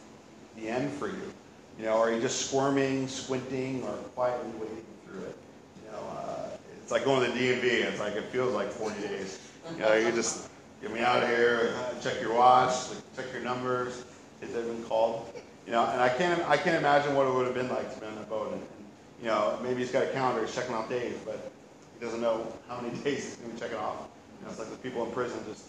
the 0.60 0.68
end 0.68 0.92
for 0.92 1.08
you? 1.08 1.32
You 1.78 1.86
know, 1.86 1.96
are 1.96 2.12
you 2.12 2.20
just 2.20 2.46
squirming, 2.46 3.08
squinting, 3.08 3.82
or 3.84 3.92
quietly 4.14 4.50
waiting 4.60 4.84
through 5.06 5.22
it? 5.22 5.36
You 5.84 5.92
know, 5.92 5.98
uh, 5.98 6.48
it's 6.82 6.92
like 6.92 7.04
going 7.04 7.24
to 7.24 7.32
the 7.32 7.38
DMV. 7.38 7.64
It's 7.64 8.00
like 8.00 8.14
it 8.14 8.24
feels 8.24 8.54
like 8.54 8.70
40 8.70 9.00
days. 9.00 9.38
You 9.72 9.82
know, 9.82 9.94
you 9.94 10.12
just 10.12 10.48
get 10.82 10.92
me 10.92 11.00
out 11.00 11.22
of 11.22 11.28
here, 11.28 11.74
check 12.02 12.20
your 12.20 12.34
watch, 12.34 12.74
check 13.16 13.26
your 13.32 13.42
numbers, 13.42 14.04
if 14.42 14.52
they've 14.52 14.66
been 14.66 14.82
called. 14.84 15.32
You 15.66 15.72
know, 15.72 15.86
and 15.86 16.00
I 16.00 16.08
can't, 16.08 16.42
I 16.48 16.56
can't 16.56 16.76
imagine 16.76 17.14
what 17.14 17.26
it 17.26 17.34
would 17.34 17.46
have 17.46 17.54
been 17.54 17.68
like 17.68 17.92
to 17.94 18.00
be 18.00 18.06
on 18.06 18.18
a 18.18 18.22
boat. 18.22 18.52
And, 18.52 18.60
and, 18.60 18.84
you 19.20 19.28
know, 19.28 19.58
maybe 19.62 19.80
he's 19.80 19.92
got 19.92 20.02
a 20.02 20.08
calendar, 20.08 20.44
he's 20.44 20.54
checking 20.54 20.74
off 20.74 20.88
days, 20.88 21.14
but 21.24 21.52
he 21.98 22.04
doesn't 22.04 22.20
know 22.20 22.46
how 22.68 22.80
many 22.80 22.96
days 23.04 23.24
he's 23.24 23.36
going 23.36 23.50
to 23.50 23.54
be 23.54 23.60
checking 23.60 23.78
off. 23.78 24.08
You 24.40 24.46
know, 24.46 24.50
it's 24.50 24.58
like 24.58 24.70
the 24.70 24.76
people 24.76 25.04
in 25.04 25.12
prison 25.12 25.38
just 25.48 25.66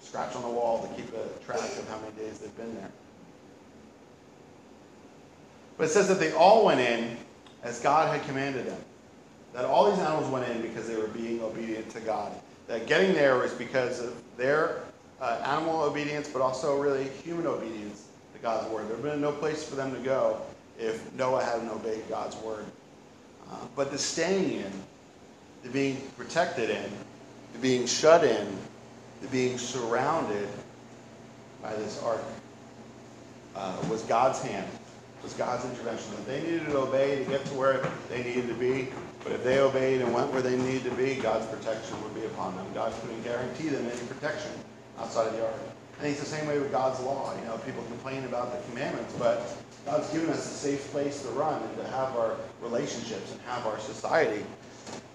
scratch 0.00 0.34
on 0.36 0.42
the 0.42 0.48
wall 0.48 0.86
to 0.86 0.94
keep 0.94 1.12
a 1.14 1.44
track 1.44 1.60
of 1.60 1.88
how 1.88 1.98
many 1.98 2.14
days 2.16 2.38
they've 2.38 2.56
been 2.56 2.74
there. 2.76 2.90
But 5.78 5.84
it 5.84 5.90
says 5.90 6.08
that 6.08 6.18
they 6.18 6.32
all 6.32 6.66
went 6.66 6.80
in 6.80 7.16
as 7.62 7.78
God 7.78 8.12
had 8.12 8.26
commanded 8.26 8.66
them. 8.66 8.80
That 9.54 9.64
all 9.64 9.90
these 9.90 10.00
animals 10.00 10.28
went 10.28 10.46
in 10.48 10.60
because 10.60 10.88
they 10.88 10.96
were 10.96 11.06
being 11.08 11.40
obedient 11.40 11.88
to 11.90 12.00
God. 12.00 12.32
That 12.66 12.86
getting 12.86 13.14
there 13.14 13.38
was 13.38 13.52
because 13.54 14.00
of 14.00 14.14
their 14.36 14.82
uh, 15.20 15.40
animal 15.44 15.80
obedience, 15.80 16.28
but 16.28 16.42
also 16.42 16.78
really 16.78 17.04
human 17.24 17.46
obedience 17.46 18.08
to 18.34 18.38
God's 18.40 18.68
word. 18.70 18.88
There 18.88 18.96
would 18.96 19.04
have 19.04 19.14
been 19.14 19.20
no 19.20 19.32
place 19.32 19.66
for 19.66 19.76
them 19.76 19.94
to 19.94 20.00
go 20.00 20.40
if 20.78 21.12
Noah 21.14 21.42
hadn't 21.42 21.70
obeyed 21.70 22.02
God's 22.08 22.36
word. 22.36 22.66
Uh, 23.50 23.56
but 23.74 23.90
the 23.90 23.98
staying 23.98 24.52
in, 24.52 24.72
the 25.62 25.70
being 25.70 25.96
protected 26.16 26.70
in, 26.70 26.90
the 27.52 27.58
being 27.60 27.86
shut 27.86 28.24
in, 28.24 28.46
the 29.22 29.28
being 29.28 29.58
surrounded 29.58 30.48
by 31.62 31.74
this 31.76 32.00
ark 32.02 32.22
uh, 33.56 33.76
was 33.88 34.02
God's 34.02 34.40
hand 34.42 34.68
was 35.22 35.32
God's 35.34 35.64
intervention. 35.64 36.10
That 36.16 36.26
they 36.26 36.40
needed 36.42 36.66
to 36.66 36.78
obey 36.78 37.16
to 37.16 37.24
get 37.24 37.44
to 37.46 37.54
where 37.54 37.86
they 38.08 38.22
needed 38.22 38.48
to 38.48 38.54
be, 38.54 38.88
but 39.24 39.32
if 39.32 39.44
they 39.44 39.58
obeyed 39.58 40.00
and 40.00 40.12
went 40.12 40.32
where 40.32 40.42
they 40.42 40.56
needed 40.56 40.84
to 40.84 40.90
be, 40.92 41.16
God's 41.16 41.46
protection 41.46 42.00
would 42.02 42.14
be 42.14 42.24
upon 42.26 42.56
them. 42.56 42.66
God 42.74 42.92
couldn't 43.00 43.22
guarantee 43.22 43.68
them 43.68 43.86
any 43.86 44.06
protection 44.06 44.52
outside 44.98 45.26
of 45.26 45.32
the 45.34 45.44
ark. 45.44 45.54
I 45.98 46.02
think 46.02 46.16
it's 46.16 46.28
the 46.28 46.36
same 46.36 46.46
way 46.46 46.58
with 46.58 46.70
God's 46.70 47.00
law. 47.00 47.34
You 47.38 47.44
know, 47.46 47.58
people 47.58 47.82
complain 47.84 48.24
about 48.24 48.52
the 48.52 48.70
commandments, 48.70 49.12
but 49.18 49.56
God's 49.84 50.08
given 50.10 50.30
us 50.30 50.46
a 50.46 50.54
safe 50.54 50.90
place 50.92 51.22
to 51.22 51.28
run 51.30 51.60
and 51.60 51.76
to 51.78 51.84
have 51.88 52.14
our 52.16 52.36
relationships 52.62 53.32
and 53.32 53.40
have 53.42 53.66
our 53.66 53.78
society. 53.80 54.44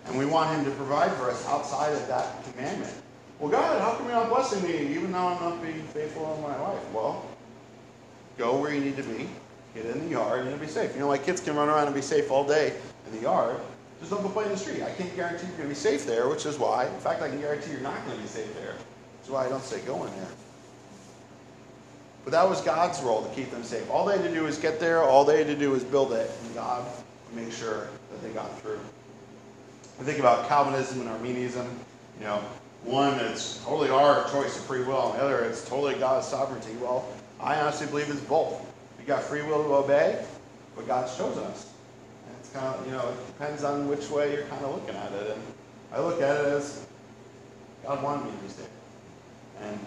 And 0.05 0.17
we 0.17 0.25
want 0.25 0.53
Him 0.53 0.65
to 0.65 0.71
provide 0.71 1.11
for 1.13 1.29
us 1.29 1.47
outside 1.47 1.93
of 1.93 2.05
that 2.09 2.43
commandment. 2.51 2.93
Well, 3.39 3.49
God, 3.49 3.81
how 3.81 3.93
come 3.93 4.05
you're 4.07 4.15
not 4.15 4.29
blessing 4.29 4.61
me 4.63 4.93
even 4.93 5.11
though 5.11 5.27
I'm 5.27 5.41
not 5.41 5.61
being 5.61 5.81
faithful 5.81 6.35
in 6.35 6.41
my 6.41 6.59
life? 6.59 6.91
Well, 6.93 7.25
go 8.37 8.57
where 8.57 8.73
you 8.73 8.81
need 8.81 8.97
to 8.97 9.03
be 9.03 9.29
Get 9.73 9.85
in 9.85 10.05
the 10.05 10.09
yard 10.09 10.41
and 10.41 10.49
you'll 10.49 10.59
be 10.59 10.67
safe. 10.67 10.93
You 10.93 10.99
know, 10.99 11.07
my 11.07 11.17
kids 11.17 11.41
can 11.41 11.55
run 11.55 11.69
around 11.69 11.87
and 11.87 11.95
be 11.95 12.01
safe 12.01 12.29
all 12.29 12.45
day 12.45 12.73
in 13.07 13.15
the 13.15 13.21
yard. 13.21 13.59
Just 13.99 14.11
don't 14.11 14.21
go 14.21 14.29
play 14.29 14.43
in 14.43 14.51
the 14.51 14.57
street. 14.57 14.83
I 14.83 14.91
can't 14.91 15.15
guarantee 15.15 15.47
you're 15.47 15.57
going 15.57 15.69
to 15.69 15.75
be 15.75 15.75
safe 15.75 16.05
there, 16.05 16.27
which 16.27 16.45
is 16.45 16.59
why, 16.59 16.85
in 16.85 16.99
fact, 16.99 17.21
I 17.21 17.29
can 17.29 17.39
guarantee 17.39 17.71
you're 17.71 17.81
not 17.81 18.05
going 18.05 18.17
to 18.17 18.21
be 18.21 18.27
safe 18.27 18.53
there. 18.55 18.75
That's 19.17 19.29
why 19.29 19.45
I 19.45 19.49
don't 19.49 19.63
say 19.63 19.79
go 19.81 20.03
in 20.03 20.11
there. 20.17 20.27
But 22.23 22.31
that 22.31 22.47
was 22.47 22.61
God's 22.61 23.01
role 23.01 23.23
to 23.23 23.33
keep 23.33 23.49
them 23.51 23.63
safe. 23.63 23.89
All 23.89 24.05
they 24.05 24.17
had 24.17 24.25
to 24.25 24.33
do 24.33 24.43
was 24.43 24.57
get 24.57 24.79
there. 24.79 25.03
All 25.03 25.25
they 25.25 25.37
had 25.37 25.47
to 25.47 25.55
do 25.55 25.71
was 25.71 25.83
build 25.83 26.13
it, 26.13 26.29
and 26.43 26.53
God 26.53 26.85
make 27.33 27.51
sure 27.51 27.87
that 28.11 28.21
they 28.21 28.29
got 28.29 28.59
through. 28.61 28.79
I 29.99 30.03
think 30.03 30.19
about 30.19 30.47
Calvinism 30.47 31.01
and 31.01 31.09
Arminianism. 31.09 31.67
You 32.19 32.25
know, 32.25 32.43
one 32.83 33.19
it's 33.19 33.63
totally 33.63 33.89
our 33.89 34.29
choice 34.29 34.57
of 34.57 34.65
free 34.65 34.83
will, 34.83 35.11
and 35.11 35.19
the 35.19 35.23
other 35.23 35.43
it's 35.43 35.67
totally 35.67 35.95
God's 35.95 36.27
sovereignty. 36.27 36.75
Well, 36.81 37.07
I 37.39 37.59
honestly 37.59 37.87
believe 37.87 38.09
it's 38.09 38.19
both. 38.21 38.65
We 39.03 39.07
got 39.07 39.21
free 39.21 39.41
will 39.41 39.61
to 39.65 39.73
obey, 39.73 40.23
but 40.77 40.87
God's 40.87 41.17
chosen 41.17 41.43
us. 41.43 41.73
It's 42.39 42.51
kind 42.51 42.73
of, 42.73 42.85
you 42.85 42.93
know, 42.93 43.09
it 43.09 43.27
depends 43.37 43.65
on 43.65 43.89
which 43.89 44.09
way 44.09 44.31
you're 44.31 44.45
kind 44.45 44.63
of 44.63 44.75
looking 44.75 44.95
at 44.95 45.11
it. 45.11 45.31
And 45.31 45.41
I 45.91 45.99
look 45.99 46.21
at 46.21 46.39
it 46.39 46.45
as 46.45 46.87
God 47.85 48.01
wanted 48.01 48.27
me 48.27 48.31
to 48.31 48.37
be 48.37 48.47
saved. 48.47 48.69
And 49.61 49.77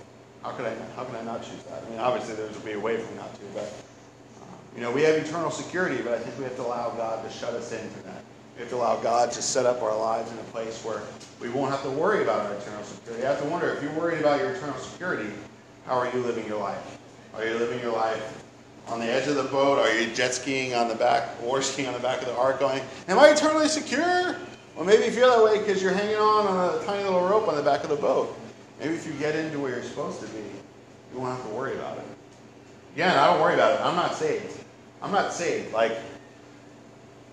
how 0.43 0.51
could 0.51 0.67
I, 0.67 0.75
how 0.97 1.05
can 1.05 1.17
I 1.17 1.23
not 1.23 1.43
choose 1.43 1.63
that? 1.63 1.83
I 1.83 1.89
mean, 1.89 1.99
obviously 1.99 2.35
there's 2.35 2.55
a 2.59 2.61
be 2.61 2.73
a 2.73 2.79
way 2.79 2.99
for 2.99 3.11
me 3.11 3.17
not 3.17 3.35
to, 3.37 3.41
but, 3.55 3.73
um, 4.43 4.49
you 4.75 4.83
know, 4.83 4.93
we 4.93 5.01
have 5.05 5.15
eternal 5.15 5.51
security, 5.51 6.03
but 6.03 6.13
I 6.13 6.19
think 6.19 6.37
we 6.37 6.45
have 6.45 6.57
to 6.57 6.67
allow 6.67 6.91
God 6.91 7.27
to 7.27 7.33
shut 7.33 7.55
us 7.55 7.73
into 7.73 8.03
that. 8.03 8.23
We 8.57 8.61
have 8.61 8.69
to 8.69 8.77
allow 8.77 8.97
God 8.97 9.33
to 9.33 9.41
set 9.41 9.65
up 9.65 9.81
our 9.81 9.97
lives 9.97 10.31
in 10.31 10.37
a 10.37 10.49
place 10.53 10.85
where 10.85 11.01
we 11.41 11.49
won't 11.49 11.71
have 11.71 11.83
to 11.85 11.91
worry 11.91 12.23
about 12.23 12.45
our 12.45 12.53
eternal 12.53 12.85
security. 12.85 13.25
I 13.25 13.31
have 13.31 13.41
to 13.41 13.49
wonder 13.49 13.71
if 13.71 13.83
you're 13.83 13.93
worried 13.93 14.21
about 14.21 14.41
your 14.41 14.51
eternal 14.51 14.77
security, 14.77 15.31
how 15.87 15.95
are 15.95 16.13
you 16.13 16.21
living 16.21 16.47
your 16.47 16.61
life? 16.61 16.99
Are 17.35 17.47
you 17.47 17.55
living 17.55 17.81
your 17.81 17.93
life 17.93 18.43
on 18.89 19.01
the 19.01 19.07
edge 19.07 19.29
of 19.29 19.37
the 19.37 19.45
boat? 19.45 19.79
Are 19.79 19.93
you 19.93 20.13
jet 20.15 20.35
skiing 20.35 20.75
on 20.75 20.89
the 20.89 20.95
back, 20.95 21.31
or 21.45 21.63
skiing 21.63 21.89
on 21.89 21.95
the 21.95 22.01
back 22.01 22.21
of 22.21 22.27
the 22.27 22.37
ark 22.37 22.61
going, 22.61 22.83
Am 23.09 23.19
I 23.19 23.29
eternally 23.29 23.69
secure? 23.69 24.37
Well, 24.75 24.85
maybe 24.85 25.05
you 25.05 25.11
feel 25.11 25.31
that 25.31 25.43
way 25.43 25.59
because 25.59 25.83
you're 25.83 25.95
hanging 25.95 26.17
on 26.17 26.47
on 26.47 26.75
a 26.75 26.85
tiny 26.85 27.03
little 27.05 27.27
rope 27.27 27.49
on 27.49 27.57
the 27.57 27.63
back 27.63 27.83
of 27.83 27.91
the 27.91 27.97
boat. 27.97 28.37
Maybe 28.79 28.95
if 28.95 29.07
you 29.07 29.13
get 29.15 29.35
into 29.35 29.59
where 29.59 29.71
you're 29.71 29.83
supposed 29.83 30.21
to 30.21 30.27
be, 30.27 30.43
you 31.13 31.21
won't 31.21 31.37
have 31.37 31.49
to 31.49 31.55
worry 31.55 31.75
about 31.77 31.97
it. 31.99 32.05
Again, 32.95 33.17
I 33.17 33.27
don't 33.27 33.41
worry 33.41 33.55
about 33.55 33.73
it. 33.73 33.81
I'm 33.85 33.97
not 33.97 34.15
saved. 34.15 34.63
I'm 35.03 35.13
not 35.13 35.33
saved. 35.33 35.73
Like, 35.73 35.97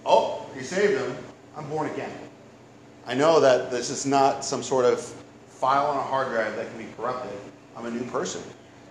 oh, 0.06 0.46
you 0.56 0.64
saved 0.64 0.94
him. 1.02 1.18
I'm 1.58 1.68
born 1.70 1.90
again. 1.90 2.12
I 3.06 3.14
know 3.14 3.40
that 3.42 3.70
this 3.70 3.90
is 3.90 4.06
not 4.06 4.46
some 4.46 4.64
sort 4.64 4.86
of 4.86 5.02
file 5.48 5.88
on 5.88 5.98
a 5.98 6.02
hard 6.02 6.30
drive 6.30 6.56
that 6.56 6.70
can 6.70 6.78
be 6.78 6.92
corrupted. 6.96 7.32
I'm 7.76 7.86
a 7.86 7.92
new 7.92 8.04
person. 8.06 8.42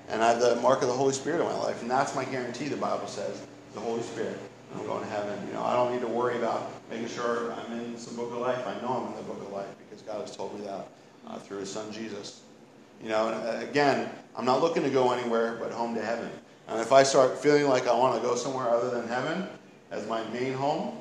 And 0.09 0.22
I 0.22 0.30
have 0.30 0.40
the 0.40 0.57
mark 0.57 0.82
of 0.82 0.88
the 0.88 0.94
Holy 0.94 1.12
Spirit 1.12 1.40
in 1.40 1.46
my 1.46 1.57
life. 1.57 1.80
And 1.82 1.90
that's 1.90 2.14
my 2.14 2.24
guarantee, 2.24 2.68
the 2.68 2.76
Bible 2.76 3.07
says, 3.07 3.46
the 3.74 3.80
Holy 3.80 4.03
Spirit. 4.03 4.38
I'm 4.74 4.86
going 4.86 5.03
to 5.03 5.11
heaven. 5.11 5.38
You 5.46 5.55
know, 5.55 5.62
I 5.62 5.74
don't 5.74 5.92
need 5.92 6.00
to 6.00 6.09
worry 6.09 6.36
about 6.38 6.70
making 6.90 7.09
sure 7.09 7.53
I'm 7.53 7.78
in 7.78 7.96
some 7.96 8.16
book 8.16 8.32
of 8.32 8.38
life. 8.38 8.66
I 8.66 8.80
know 8.80 8.88
I'm 8.88 9.12
in 9.12 9.16
the 9.16 9.32
book 9.32 9.42
of 9.42 9.53
life 9.53 9.68
because 9.78 10.03
God 10.03 10.20
has 10.20 10.34
told 10.34 10.59
me 10.59 10.64
that 10.66 10.88
uh, 11.26 11.38
through 11.38 11.59
His 11.59 11.70
Son 11.70 11.92
Jesus. 11.92 12.42
You 13.03 13.09
know, 13.09 13.28
uh, 13.28 13.61
again, 13.62 14.09
I'm 14.36 14.44
not 14.44 14.61
looking 14.61 14.82
to 14.82 14.90
go 14.90 15.12
anywhere 15.12 15.57
but 15.61 15.72
home 15.72 15.94
to 15.94 16.03
heaven. 16.03 16.30
And 16.68 16.80
if 16.80 16.92
I 16.92 17.03
start 17.03 17.36
feeling 17.38 17.66
like 17.66 17.86
I 17.86 17.94
want 17.96 18.20
to 18.20 18.26
go 18.26 18.34
somewhere 18.36 18.70
other 18.70 18.90
than 18.90 19.09
heaven 19.09 19.46
as 19.90 20.07
my 20.07 20.24
main 20.30 20.55
home, 20.55 20.98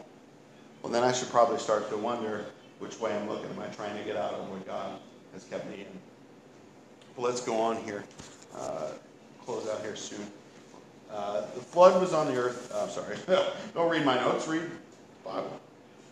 well, 0.81 0.91
then 0.91 1.03
I 1.03 1.11
should 1.11 1.29
probably 1.29 1.59
start 1.59 1.89
to 1.91 1.97
wonder 1.97 2.45
which 2.79 2.99
way 2.99 3.15
I'm 3.15 3.29
looking. 3.29 3.49
Am 3.51 3.59
I 3.59 3.67
trying 3.67 3.95
to 3.97 4.03
get 4.03 4.17
out 4.17 4.33
of 4.33 4.49
what 4.49 4.65
God 4.65 4.99
has 5.33 5.43
kept 5.43 5.69
me 5.69 5.81
in? 5.81 5.99
But 7.15 7.21
let's 7.21 7.41
go 7.41 7.61
on 7.61 7.77
here. 7.83 8.03
Uh, 8.55 8.91
close 9.45 9.67
out 9.69 9.81
here 9.81 9.95
soon. 9.95 10.25
Uh, 11.11 11.41
the 11.41 11.61
flood 11.61 12.01
was 12.01 12.13
on 12.13 12.27
the 12.27 12.35
earth. 12.35 12.71
Uh, 12.71 12.87
sorry, 12.87 13.17
don't 13.73 13.89
read 13.89 14.05
my 14.05 14.15
notes. 14.15 14.47
Read 14.47 14.63
Bible. 15.25 15.59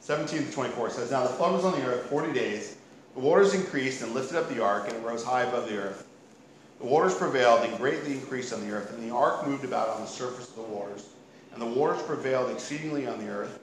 17 0.02 0.46
to 0.46 0.52
24 0.52 0.90
says, 0.90 1.12
Now 1.12 1.24
the 1.24 1.30
flood 1.30 1.54
was 1.54 1.64
on 1.66 1.80
the 1.80 1.86
earth 1.86 2.10
40 2.10 2.34
days. 2.34 2.78
The 3.14 3.20
waters 3.20 3.54
increased 3.54 4.02
and 4.02 4.14
lifted 4.14 4.38
up 4.38 4.50
the 4.50 4.64
ark, 4.64 4.86
and 4.88 4.96
it 4.96 5.04
rose 5.04 5.24
high 5.24 5.44
above 5.44 5.70
the 5.70 5.78
earth. 5.78 6.08
The 6.80 6.86
waters 6.86 7.14
prevailed 7.16 7.62
and 7.62 7.78
greatly 7.78 8.14
increased 8.14 8.54
on 8.54 8.66
the 8.66 8.74
earth, 8.74 8.94
and 8.94 9.04
the 9.04 9.14
ark 9.14 9.46
moved 9.46 9.66
about 9.66 9.90
on 9.90 10.02
the 10.02 10.08
surface 10.08 10.50
of 10.50 10.56
the 10.56 10.62
waters. 10.64 11.10
And 11.54 11.62
the 11.62 11.66
waters 11.66 12.02
prevailed 12.04 12.52
exceedingly 12.52 13.08
on 13.08 13.20
the 13.20 13.30
earth, 13.30 13.60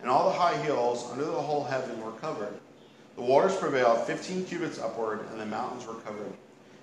and 0.00 0.10
all 0.10 0.28
the 0.28 0.36
high 0.36 0.56
hills 0.58 1.08
under 1.10 1.24
the 1.24 1.32
whole 1.32 1.64
heaven 1.64 2.02
were 2.04 2.12
covered. 2.12 2.54
The 3.16 3.22
waters 3.22 3.56
prevailed 3.56 4.06
15 4.06 4.44
cubits 4.44 4.78
upward, 4.78 5.20
and 5.30 5.40
the 5.40 5.46
mountains 5.46 5.86
were 5.86 5.94
covered. 5.94 6.32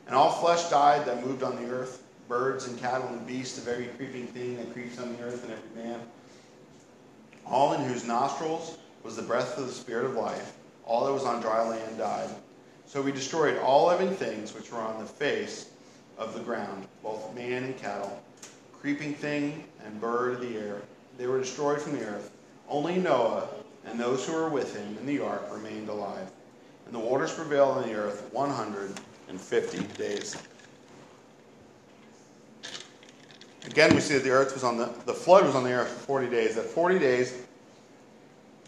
And 0.07 0.15
all 0.15 0.31
flesh 0.31 0.69
died 0.69 1.05
that 1.05 1.25
moved 1.25 1.43
on 1.43 1.55
the 1.55 1.71
earth 1.71 2.03
birds 2.27 2.67
and 2.67 2.79
cattle 2.79 3.07
and 3.07 3.25
beasts, 3.27 3.57
of 3.57 3.67
every 3.67 3.85
creeping 3.85 4.27
thing 4.27 4.57
that 4.57 4.73
creeps 4.73 4.99
on 4.99 5.15
the 5.15 5.23
earth, 5.23 5.43
and 5.43 5.53
every 5.53 5.83
man. 5.83 5.99
All 7.45 7.73
in 7.73 7.83
whose 7.83 8.05
nostrils 8.05 8.77
was 9.03 9.15
the 9.15 9.21
breath 9.21 9.57
of 9.57 9.67
the 9.67 9.71
Spirit 9.71 10.05
of 10.05 10.15
life. 10.15 10.53
All 10.85 11.05
that 11.05 11.13
was 11.13 11.23
on 11.23 11.41
dry 11.41 11.67
land 11.67 11.97
died. 11.97 12.29
So 12.87 13.01
we 13.01 13.11
destroyed 13.11 13.57
all 13.59 13.87
living 13.87 14.15
things 14.15 14.53
which 14.53 14.71
were 14.71 14.79
on 14.79 14.99
the 14.99 15.05
face 15.05 15.69
of 16.17 16.33
the 16.33 16.39
ground, 16.39 16.87
both 17.03 17.33
man 17.35 17.63
and 17.63 17.77
cattle, 17.77 18.21
creeping 18.79 19.13
thing 19.13 19.63
and 19.83 19.99
bird 20.01 20.35
of 20.35 20.41
the 20.41 20.57
air. 20.57 20.81
They 21.17 21.27
were 21.27 21.39
destroyed 21.39 21.81
from 21.81 21.93
the 21.93 22.05
earth. 22.05 22.31
Only 22.69 22.97
Noah 22.97 23.47
and 23.85 23.99
those 23.99 24.25
who 24.25 24.33
were 24.33 24.49
with 24.49 24.75
him 24.75 24.97
in 24.97 25.05
the 25.05 25.19
ark 25.19 25.47
remained 25.51 25.89
alive. 25.89 26.31
And 26.85 26.95
the 26.95 26.99
waters 26.99 27.33
prevailed 27.33 27.77
on 27.77 27.83
the 27.87 27.95
earth 27.95 28.29
150 29.27 29.79
days. 29.97 30.35
Again, 33.65 33.95
we 33.95 33.99
see 33.99 34.13
that 34.13 34.23
the 34.23 34.29
earth 34.29 34.53
was 34.53 34.63
on 34.63 34.77
the, 34.77 34.85
the 35.05 35.13
flood 35.13 35.43
was 35.43 35.55
on 35.55 35.63
the 35.63 35.71
earth 35.71 35.89
for 35.89 36.05
40 36.05 36.29
days. 36.29 36.55
That 36.55 36.65
40 36.65 36.99
days, 36.99 37.41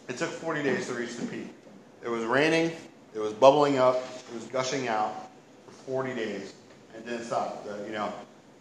it 0.07 0.17
took 0.17 0.29
40 0.29 0.63
days 0.63 0.87
to 0.87 0.93
reach 0.93 1.15
the 1.15 1.25
peak. 1.27 1.47
It 2.03 2.09
was 2.09 2.23
raining, 2.23 2.71
it 3.13 3.19
was 3.19 3.33
bubbling 3.33 3.77
up, 3.77 3.95
it 3.95 4.33
was 4.33 4.45
gushing 4.45 4.87
out 4.87 5.29
for 5.65 5.73
40 6.03 6.15
days, 6.15 6.53
and 6.95 7.05
then 7.05 7.21
stopped. 7.23 7.67
Uh, 7.67 7.75
you 7.85 7.91
know, 7.91 8.11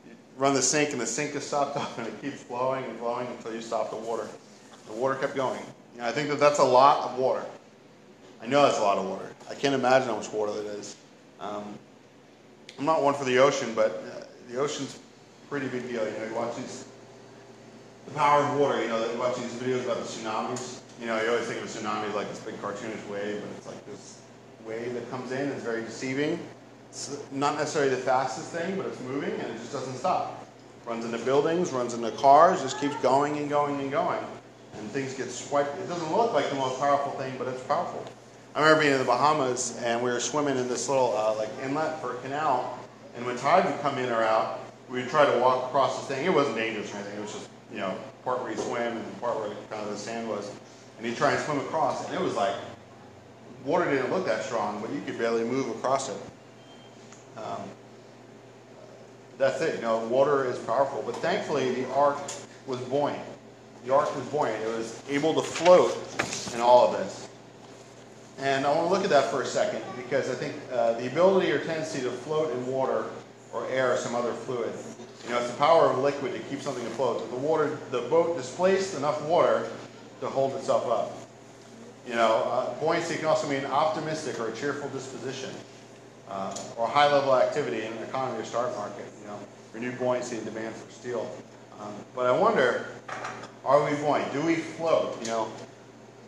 you 0.06 0.12
run 0.36 0.52
the 0.52 0.62
sink, 0.62 0.92
and 0.92 1.00
the 1.00 1.06
sink 1.06 1.34
is 1.34 1.46
stopped 1.46 1.76
up, 1.76 1.96
and 1.98 2.06
it 2.06 2.20
keeps 2.20 2.42
flowing 2.42 2.84
and 2.84 2.98
flowing 2.98 3.26
until 3.28 3.54
you 3.54 3.62
stop 3.62 3.90
the 3.90 3.96
water. 3.96 4.28
The 4.86 4.92
water 4.92 5.14
kept 5.14 5.34
going. 5.34 5.62
You 5.94 6.02
know, 6.02 6.08
I 6.08 6.12
think 6.12 6.28
that 6.28 6.38
that's 6.38 6.58
a 6.58 6.64
lot 6.64 7.10
of 7.10 7.18
water. 7.18 7.44
I 8.42 8.46
know 8.46 8.62
that's 8.62 8.78
a 8.78 8.82
lot 8.82 8.98
of 8.98 9.08
water. 9.08 9.30
I 9.50 9.54
can't 9.54 9.74
imagine 9.74 10.08
how 10.08 10.16
much 10.16 10.30
water 10.30 10.52
that 10.52 10.66
is. 10.66 10.96
Um, 11.40 11.78
I'm 12.78 12.84
not 12.84 13.02
one 13.02 13.14
for 13.14 13.24
the 13.24 13.38
ocean, 13.38 13.72
but 13.74 14.04
uh, 14.04 14.24
the 14.50 14.58
ocean's 14.58 14.98
pretty 15.48 15.68
big 15.68 15.88
deal. 15.88 16.04
You 16.04 16.18
know, 16.18 16.26
you 16.26 16.34
watch 16.34 16.56
these, 16.56 16.86
the 18.06 18.12
power 18.12 18.42
of 18.42 18.58
water, 18.58 18.80
you 18.82 18.88
know, 18.88 19.10
you 19.10 19.18
watch 19.18 19.36
these 19.36 19.52
videos 19.54 19.84
about 19.84 19.98
the 19.98 20.04
tsunamis. 20.04 20.80
You 21.00 21.06
know, 21.06 21.20
you 21.22 21.28
always 21.28 21.46
think 21.46 21.62
of 21.62 21.64
a 21.64 21.78
tsunami 21.78 22.08
as 22.08 22.14
like 22.14 22.28
this 22.28 22.40
big 22.40 22.54
cartoonish 22.62 23.06
wave, 23.08 23.40
but 23.40 23.50
it's 23.56 23.66
like 23.66 23.86
this 23.86 24.20
wave 24.66 24.94
that 24.94 25.10
comes 25.10 25.32
in. 25.32 25.40
and 25.40 25.52
It's 25.52 25.62
very 25.62 25.82
deceiving. 25.82 26.38
It's 26.88 27.18
not 27.30 27.56
necessarily 27.58 27.90
the 27.90 28.00
fastest 28.00 28.48
thing, 28.48 28.76
but 28.76 28.86
it's 28.86 29.00
moving 29.00 29.32
and 29.32 29.42
it 29.42 29.58
just 29.58 29.72
doesn't 29.72 29.96
stop. 29.96 30.46
Runs 30.86 31.04
into 31.04 31.18
buildings, 31.18 31.72
runs 31.72 31.94
into 31.94 32.10
cars, 32.12 32.62
just 32.62 32.80
keeps 32.80 32.96
going 32.96 33.36
and 33.38 33.50
going 33.50 33.80
and 33.80 33.90
going. 33.90 34.24
And 34.78 34.90
things 34.90 35.14
get 35.14 35.30
swiped. 35.30 35.76
It 35.78 35.88
doesn't 35.88 36.12
look 36.16 36.32
like 36.32 36.48
the 36.48 36.54
most 36.54 36.80
powerful 36.80 37.12
thing, 37.12 37.34
but 37.38 37.48
it's 37.48 37.62
powerful. 37.64 38.04
I 38.56 38.60
remember 38.60 38.80
being 38.80 38.94
in 38.94 38.98
the 38.98 39.04
Bahamas 39.04 39.78
and 39.84 40.02
we 40.02 40.10
were 40.10 40.18
swimming 40.18 40.56
in 40.56 40.66
this 40.66 40.88
little 40.88 41.14
uh, 41.14 41.34
like 41.36 41.50
inlet 41.62 42.00
for 42.00 42.14
a 42.14 42.20
canal, 42.20 42.78
and 43.14 43.26
when 43.26 43.36
tide 43.36 43.66
would 43.66 43.78
come 43.82 43.98
in 43.98 44.08
or 44.08 44.22
out, 44.22 44.60
we 44.88 45.00
would 45.00 45.10
try 45.10 45.30
to 45.30 45.38
walk 45.40 45.66
across 45.66 46.00
the 46.00 46.14
thing. 46.14 46.24
It 46.24 46.32
wasn't 46.32 46.56
dangerous 46.56 46.90
or 46.94 46.96
anything. 46.96 47.18
It 47.18 47.20
was 47.20 47.32
just, 47.34 47.48
you 47.70 47.76
know, 47.76 47.94
part 48.24 48.40
where 48.42 48.50
you 48.50 48.56
swim 48.56 48.96
and 48.96 49.06
the 49.06 49.20
part 49.20 49.38
where 49.38 49.50
kind 49.68 49.82
of 49.82 49.90
the 49.90 49.98
sand 49.98 50.26
was. 50.26 50.50
And 50.96 51.06
you 51.06 51.14
try 51.14 51.32
and 51.32 51.44
swim 51.44 51.58
across, 51.58 52.06
and 52.06 52.14
it 52.14 52.20
was 52.20 52.34
like, 52.34 52.54
water 53.66 53.90
didn't 53.90 54.10
look 54.10 54.24
that 54.24 54.42
strong, 54.42 54.80
but 54.80 54.90
you 54.90 55.02
could 55.02 55.18
barely 55.18 55.44
move 55.44 55.68
across 55.76 56.08
it. 56.08 56.16
Um, 57.36 57.60
that's 59.36 59.60
it. 59.60 59.74
You 59.74 59.82
know, 59.82 59.98
water 60.06 60.46
is 60.46 60.58
powerful. 60.60 61.02
But 61.04 61.16
thankfully, 61.16 61.74
the 61.74 61.92
ark 61.92 62.16
was 62.66 62.80
buoyant. 62.80 63.20
The 63.84 63.92
ark 63.92 64.16
was 64.16 64.24
buoyant. 64.28 64.62
It 64.62 64.68
was 64.68 65.02
able 65.10 65.34
to 65.34 65.42
float 65.42 65.94
in 66.54 66.62
all 66.62 66.88
of 66.88 66.96
this. 66.96 67.25
And 68.38 68.66
I 68.66 68.74
want 68.74 68.88
to 68.88 68.92
look 68.92 69.04
at 69.04 69.10
that 69.10 69.30
for 69.30 69.42
a 69.42 69.46
second 69.46 69.82
because 69.96 70.28
I 70.30 70.34
think 70.34 70.54
uh, 70.72 70.92
the 70.94 71.06
ability 71.06 71.50
or 71.50 71.58
tendency 71.58 72.00
to 72.02 72.10
float 72.10 72.52
in 72.52 72.66
water 72.66 73.04
or 73.52 73.66
air 73.68 73.94
or 73.94 73.96
some 73.96 74.14
other 74.14 74.32
fluid. 74.32 74.72
You 75.24 75.30
know, 75.30 75.38
it's 75.38 75.50
the 75.50 75.56
power 75.56 75.90
of 75.90 75.98
liquid 75.98 76.32
to 76.34 76.38
keep 76.40 76.60
something 76.60 76.84
afloat. 76.86 77.28
The 77.30 77.36
water, 77.36 77.78
the 77.90 78.02
boat 78.02 78.36
displaced 78.36 78.96
enough 78.96 79.22
water 79.22 79.68
to 80.20 80.26
hold 80.28 80.54
itself 80.54 80.86
up. 80.88 81.12
You 82.06 82.14
know, 82.14 82.44
uh, 82.44 82.74
buoyancy 82.78 83.16
can 83.16 83.24
also 83.24 83.48
mean 83.48 83.64
optimistic 83.64 84.38
or 84.38 84.48
a 84.48 84.52
cheerful 84.52 84.88
disposition, 84.90 85.50
uh, 86.28 86.56
or 86.76 86.86
high 86.86 87.10
level 87.10 87.34
activity 87.34 87.82
in 87.82 87.92
an 87.92 88.02
economy 88.04 88.40
or 88.40 88.44
stock 88.44 88.76
market. 88.76 89.06
You 89.22 89.28
know, 89.28 89.38
renewed 89.72 89.98
buoyancy 89.98 90.36
and 90.36 90.44
demand 90.44 90.74
for 90.74 90.90
steel. 90.92 91.28
Um, 91.80 91.92
but 92.14 92.26
I 92.26 92.38
wonder, 92.38 92.86
are 93.64 93.84
we 93.84 93.96
buoyant? 93.96 94.32
Do 94.32 94.42
we 94.42 94.56
float? 94.56 95.20
You 95.22 95.26
know, 95.26 95.48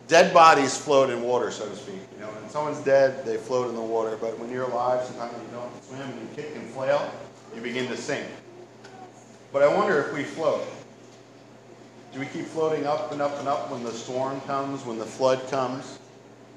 dead 0.09 0.33
bodies 0.33 0.75
float 0.75 1.09
in 1.09 1.21
water, 1.21 1.51
so 1.51 1.69
to 1.69 1.75
speak. 1.75 2.01
You 2.15 2.21
know, 2.21 2.27
when 2.27 2.49
someone's 2.49 2.79
dead, 2.79 3.23
they 3.25 3.37
float 3.37 3.69
in 3.69 3.75
the 3.75 3.81
water. 3.81 4.17
But 4.19 4.37
when 4.37 4.51
you're 4.51 4.65
alive, 4.65 5.05
sometimes 5.05 5.33
you 5.41 5.47
don't 5.55 5.83
swim 5.85 6.01
and 6.01 6.21
you 6.21 6.27
kick 6.35 6.51
and 6.55 6.67
flail, 6.71 7.09
you 7.55 7.61
begin 7.61 7.87
to 7.87 7.95
sink. 7.95 8.25
But 9.53 9.61
I 9.61 9.73
wonder 9.73 10.01
if 10.01 10.13
we 10.13 10.23
float. 10.23 10.67
Do 12.11 12.19
we 12.19 12.25
keep 12.25 12.45
floating 12.45 12.87
up 12.87 13.11
and 13.11 13.21
up 13.21 13.39
and 13.39 13.47
up 13.47 13.71
when 13.71 13.83
the 13.83 13.91
storm 13.91 14.41
comes, 14.41 14.83
when 14.83 14.97
the 14.97 15.05
flood 15.05 15.47
comes? 15.49 15.99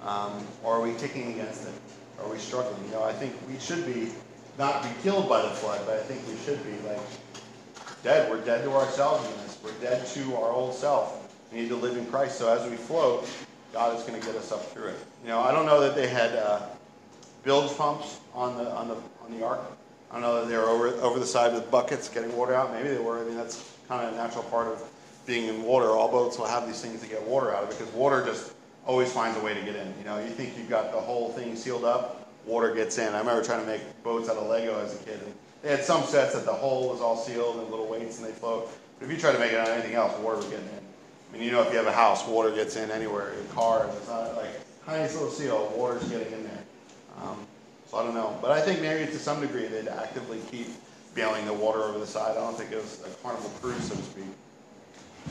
Um, 0.03 0.45
or 0.65 0.77
are 0.77 0.81
we 0.81 0.95
kicking 0.95 1.35
against 1.35 1.69
it? 1.69 1.75
Are 2.21 2.29
we 2.29 2.39
struggling? 2.39 2.83
You 2.87 2.93
know, 2.93 3.05
I 3.05 3.13
think 3.13 3.35
we 3.47 3.59
should 3.59 3.85
be 3.87 4.11
not 4.59 4.83
be 4.83 4.89
killed 5.03 5.29
by 5.29 5.43
the 5.43 5.51
flood, 5.51 5.81
but 5.87 5.97
I 5.97 6.03
think 6.03 6.27
we 6.27 6.37
should 6.45 6.63
be 6.65 6.89
like 6.89 7.01
dead. 8.03 8.31
We're 8.31 8.45
dead 8.45 8.65
to 8.65 8.73
ourselves 8.73 9.27
in 9.29 9.37
this. 9.43 9.59
We're 9.63 9.73
dead 9.81 10.07
to 10.07 10.37
our 10.37 10.51
old 10.51 10.75
self. 10.75 11.22
We 11.53 11.61
need 11.61 11.69
to 11.69 11.77
live 11.77 11.97
in 11.97 12.07
Christ. 12.07 12.39
So 12.39 12.53
as 12.53 12.69
we 12.69 12.77
float, 12.77 13.29
God 13.73 13.97
is 13.97 14.05
going 14.05 14.19
to 14.19 14.27
get 14.27 14.37
us 14.37 14.53
up 14.53 14.65
through 14.73 14.89
it. 14.89 14.97
You 15.23 15.29
know, 15.29 15.41
I 15.41 15.53
don't 15.53 15.67
know 15.67 15.81
that 15.81 15.95
they 15.95 16.09
had 16.09 16.35
uh, 16.35 16.63
bilge 17.43 17.77
pumps 17.77 18.21
on 18.35 18.57
the 18.57 18.71
on 18.71 18.89
the 18.89 18.97
on 19.25 19.39
the 19.39 19.45
ark. 19.45 19.61
I 20.11 20.15
don't 20.15 20.23
know 20.23 20.41
that 20.41 20.49
they 20.49 20.57
were 20.57 20.69
over 20.69 20.89
over 21.03 21.19
the 21.19 21.27
side 21.27 21.53
with 21.53 21.71
buckets 21.71 22.09
getting 22.09 22.35
water 22.37 22.55
out. 22.55 22.73
Maybe 22.73 22.89
they 22.89 22.99
were. 22.99 23.21
I 23.21 23.25
mean, 23.25 23.37
that's 23.37 23.77
kind 23.89 24.07
of 24.07 24.15
a 24.15 24.17
natural 24.17 24.45
part 24.45 24.69
of 24.69 24.83
being 25.27 25.49
in 25.49 25.63
water. 25.63 25.87
All 25.89 26.11
boats 26.11 26.39
will 26.39 26.47
have 26.47 26.67
these 26.67 26.81
things 26.81 27.01
to 27.01 27.07
get 27.07 27.23
water 27.23 27.55
out 27.55 27.65
of 27.65 27.71
because 27.71 27.93
water 27.93 28.25
just 28.25 28.55
always 28.87 29.13
finds 29.13 29.39
a 29.39 29.43
way 29.43 29.55
to 29.55 29.61
get 29.61 29.77
in. 29.77 29.95
You 29.99 30.05
know, 30.05 30.19
you 30.19 30.31
think 30.31 30.57
you've 30.57 30.71
got 30.71 30.93
the 30.93 31.01
whole 31.01 31.33
thing 31.33 31.55
sealed 31.55 31.85
up, 31.85 32.29
water 32.47 32.75
gets 32.75 32.99
in. 32.99 33.15
I 33.15 33.19
remember 33.19 33.45
trying 33.45 33.61
to 33.61 33.67
make 33.67 33.83
boats 34.03 34.29
out 34.29 34.37
of 34.37 34.49
Lego 34.49 34.79
as 34.81 35.01
a 35.01 35.05
kid, 35.05 35.21
and 35.23 35.35
they 35.63 35.71
had 35.71 35.85
some 35.85 36.03
sets 36.03 36.35
that 36.35 36.45
the 36.45 36.53
hull 36.53 36.89
was 36.89 37.01
all 37.01 37.17
sealed 37.17 37.59
and 37.59 37.71
little 37.71 37.87
weights 37.87 38.19
and 38.19 38.27
they 38.27 38.33
float. 38.33 38.71
But 38.99 39.07
if 39.07 39.13
you 39.13 39.19
try 39.19 39.33
to 39.33 39.39
make 39.39 39.53
it 39.53 39.59
out 39.59 39.69
of 39.69 39.75
anything 39.75 39.95
else, 39.95 40.19
water 40.19 40.39
would 40.39 40.51
get 40.51 40.59
in. 40.59 40.82
I 41.33 41.37
mean, 41.37 41.45
you 41.45 41.53
know, 41.53 41.63
if 41.63 41.71
you 41.71 41.79
have 41.79 41.87
a 41.87 41.93
house, 41.93 42.27
water 42.27 42.51
gets 42.51 42.77
in 42.77 42.91
anywhere. 42.91 43.33
Your 43.35 43.45
car, 43.55 43.89
it's 43.97 44.09
not 44.09 44.37
like 44.37 44.51
tiniest 44.85 45.15
little 45.15 45.31
seal, 45.31 45.73
water's 45.77 46.09
getting 46.09 46.33
in 46.33 46.45
there. 46.45 46.63
Um, 47.23 47.47
so 47.89 47.99
I 47.99 48.05
don't 48.05 48.15
know, 48.15 48.39
but 48.43 48.51
I 48.51 48.61
think 48.61 48.81
maybe 48.81 49.11
to 49.11 49.19
some 49.19 49.41
degree 49.41 49.67
they'd 49.67 49.89
actively 49.89 50.41
keep 50.51 50.69
bailing 51.15 51.47
the 51.47 51.53
water 51.53 51.83
over 51.83 51.99
the 51.99 52.07
side. 52.07 52.33
I 52.33 52.41
don't 52.41 52.57
think 52.57 52.73
it 52.73 52.77
was 52.77 53.03
a 53.07 53.11
carnival 53.23 53.51
cruise, 53.61 53.85
so 53.85 53.95
to 53.95 54.03
speak. 54.03 54.25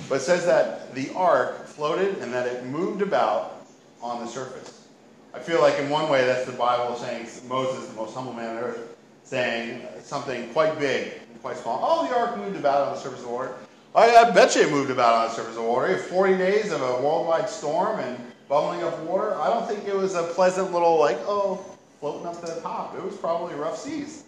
But 0.07 0.15
it 0.15 0.21
says 0.21 0.45
that 0.45 0.93
the 0.95 1.13
ark 1.13 1.67
floated 1.67 2.17
and 2.19 2.33
that 2.33 2.47
it 2.47 2.65
moved 2.65 3.01
about 3.01 3.65
on 4.01 4.23
the 4.23 4.27
surface. 4.27 4.87
I 5.33 5.39
feel 5.39 5.61
like 5.61 5.79
in 5.79 5.89
one 5.89 6.09
way 6.09 6.25
that's 6.25 6.45
the 6.45 6.51
Bible 6.51 6.95
saying 6.95 7.27
Moses, 7.47 7.87
the 7.87 7.95
most 7.95 8.13
humble 8.13 8.33
man 8.33 8.57
on 8.57 8.63
earth, 8.63 8.95
saying 9.23 9.87
something 10.01 10.49
quite 10.53 10.77
big 10.79 11.13
and 11.31 11.41
quite 11.41 11.57
small. 11.57 11.79
Oh, 11.83 12.07
the 12.07 12.15
ark 12.15 12.37
moved 12.37 12.57
about 12.57 12.87
on 12.87 12.95
the 12.95 12.99
surface 12.99 13.19
of 13.19 13.25
the 13.25 13.31
water. 13.31 13.53
I, 13.93 14.15
I 14.15 14.31
bet 14.31 14.55
you 14.55 14.61
it 14.61 14.71
moved 14.71 14.89
about 14.89 15.15
on 15.15 15.27
the 15.27 15.33
surface 15.33 15.57
of 15.57 15.65
water. 15.65 15.97
40 15.97 16.37
days 16.37 16.71
of 16.71 16.81
a 16.81 17.01
worldwide 17.01 17.49
storm 17.49 17.99
and 17.99 18.17
bubbling 18.47 18.83
up 18.83 18.97
water. 18.99 19.35
I 19.35 19.49
don't 19.49 19.67
think 19.67 19.85
it 19.85 19.93
was 19.93 20.15
a 20.15 20.23
pleasant 20.23 20.71
little, 20.71 20.97
like, 20.97 21.17
oh, 21.27 21.65
floating 21.99 22.25
up 22.25 22.39
to 22.39 22.45
the 22.45 22.61
top. 22.61 22.95
It 22.95 23.03
was 23.03 23.17
probably 23.17 23.53
rough 23.55 23.77
seas. 23.77 24.23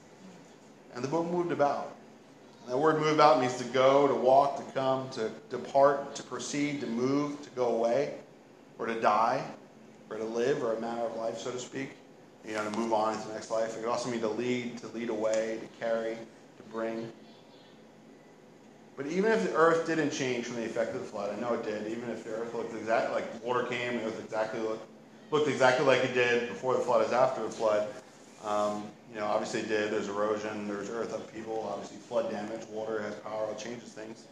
And 0.96 1.04
the 1.04 1.08
boat 1.08 1.32
moved 1.32 1.54
about. 1.54 1.96
And 2.64 2.74
that 2.74 2.78
word 2.78 3.00
move 3.00 3.14
about 3.14 3.40
means 3.40 3.58
to 3.58 3.64
go, 3.66 4.06
to 4.06 4.14
walk, 4.14 4.58
to 4.58 4.74
come, 4.74 5.10
to 5.12 5.32
depart, 5.50 6.14
to 6.16 6.24
proceed, 6.24 6.82
to 6.82 6.88
move, 6.88 7.42
to 7.44 7.50
go 7.52 7.68
away, 7.76 8.16
or 8.80 8.86
to 8.86 9.00
die, 9.00 9.46
or 10.10 10.18
to 10.18 10.26
live, 10.26 10.62
or 10.62 10.74
a 10.74 10.82
manner 10.82 11.06
of 11.06 11.16
life, 11.16 11.38
so 11.38 11.52
to 11.52 11.60
speak. 11.60 11.92
You 12.46 12.56
know, 12.56 12.70
to 12.70 12.78
move 12.78 12.92
on 12.92 13.14
into 13.14 13.30
the 13.30 13.34
next 13.34 13.50
life. 13.50 13.78
It 13.78 13.80
could 13.80 13.90
also 13.90 14.10
mean 14.10 14.20
to 14.20 14.28
lead, 14.28 14.78
to 14.80 14.88
lead 14.88 15.08
away, 15.08 15.60
to 15.62 15.86
carry, 15.86 16.16
to 16.58 16.64
bring. 16.70 17.10
But 18.96 19.08
even 19.08 19.32
if 19.32 19.44
the 19.44 19.56
earth 19.56 19.88
didn't 19.88 20.12
change 20.12 20.46
from 20.46 20.58
the 20.58 20.66
effect 20.66 20.94
of 20.94 21.02
the 21.02 21.08
flood, 21.08 21.36
I 21.36 21.40
know 21.40 21.54
it 21.54 21.64
did. 21.64 21.88
Even 21.88 22.10
if 22.12 22.24
the 22.24 22.32
earth 22.32 22.54
looked 22.54 22.76
exactly 22.76 23.16
like 23.16 23.44
water 23.44 23.64
came, 23.64 23.98
it 23.98 24.06
was 24.06 24.18
exactly 24.20 24.60
looked, 24.60 24.88
looked 25.32 25.48
exactly 25.48 25.86
like 25.86 26.04
it 26.04 26.14
did 26.14 26.50
before 26.50 26.76
the 26.76 26.82
flood 26.82 27.04
as 27.04 27.12
after 27.12 27.42
the 27.42 27.50
flood. 27.50 27.88
Um, 28.46 28.84
you 29.12 29.20
know, 29.20 29.26
obviously 29.26 29.62
it 29.62 29.68
did. 29.68 29.92
There's 29.92 30.10
erosion, 30.10 30.68
there's 30.68 30.90
earth 30.90 31.14
upheaval, 31.16 31.70
obviously 31.72 31.98
flood 31.98 32.30
damage. 32.30 32.68
Water 32.70 33.02
has 33.02 33.16
power, 33.16 33.48
it 33.52 33.58
changes 33.58 33.90
things. 33.90 34.26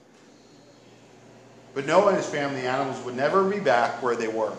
But 1.74 1.88
Noah 1.88 2.10
and 2.10 2.18
his 2.18 2.28
family, 2.28 2.68
animals, 2.68 3.04
would 3.06 3.16
never 3.16 3.50
be 3.50 3.60
back 3.60 4.04
where 4.04 4.16
they 4.16 4.28
were. 4.28 4.54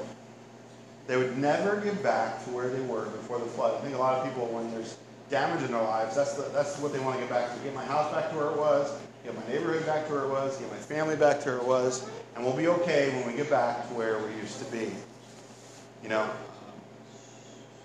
They 1.07 1.17
would 1.17 1.37
never 1.37 1.77
get 1.81 2.03
back 2.03 2.43
to 2.45 2.51
where 2.51 2.71
they 2.71 2.81
were 2.81 3.05
before 3.07 3.39
the 3.39 3.45
flood. 3.45 3.79
I 3.79 3.81
think 3.83 3.95
a 3.95 3.99
lot 3.99 4.19
of 4.19 4.25
people, 4.25 4.47
when 4.47 4.71
there's 4.73 4.97
damage 5.29 5.63
in 5.63 5.73
their 5.73 5.83
lives, 5.83 6.17
that's, 6.17 6.35
the, 6.35 6.45
that's 6.55 6.79
what 6.79 6.93
they 6.93 7.01
want 7.01 7.17
to 7.17 7.21
get 7.21 7.31
back 7.31 7.53
to. 7.53 7.61
Get 7.63 7.75
my 7.75 7.85
house 7.85 8.11
back 8.13 8.31
to 8.31 8.37
where 8.37 8.51
it 8.51 8.57
was, 8.57 8.97
get 9.25 9.35
my 9.35 9.53
neighborhood 9.53 9.87
back 9.87 10.07
to 10.07 10.13
where 10.13 10.25
it 10.25 10.29
was, 10.29 10.57
get 10.57 10.71
my 10.71 10.77
family 10.77 11.17
back 11.17 11.41
to 11.41 11.51
where 11.51 11.59
it 11.59 11.67
was, 11.67 12.09
and 12.35 12.45
we'll 12.45 12.57
be 12.57 12.69
okay 12.69 13.11
when 13.11 13.27
we 13.27 13.35
get 13.35 13.51
back 13.51 13.89
to 13.89 13.95
where 13.95 14.19
we 14.19 14.35
used 14.37 14.59
to 14.59 14.71
be. 14.73 14.91
You 16.03 16.09
know? 16.09 16.29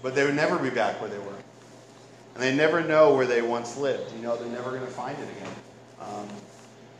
But 0.01 0.15
they 0.15 0.25
would 0.25 0.35
never 0.35 0.57
be 0.57 0.69
back 0.69 0.99
where 1.01 1.09
they 1.09 1.19
were. 1.19 1.35
And 2.35 2.43
they 2.43 2.55
never 2.55 2.83
know 2.83 3.15
where 3.15 3.25
they 3.25 3.41
once 3.41 3.77
lived. 3.77 4.13
You 4.15 4.21
know, 4.21 4.37
they're 4.37 4.47
never 4.49 4.69
going 4.69 4.85
to 4.85 4.87
find 4.87 5.17
it 5.17 5.29
again. 5.37 5.53
Um, 5.99 6.27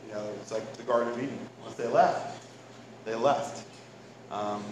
you 0.08 0.14
know, 0.14 0.28
it's 0.42 0.52
like 0.52 0.74
the 0.74 0.84
Garden 0.84 1.14
of 1.14 1.18
Eden. 1.22 1.40
Once 1.62 1.76
they 1.76 1.88
left, 1.88 2.44
they 3.06 3.16
left. 3.16 3.66
Um, 4.32 4.64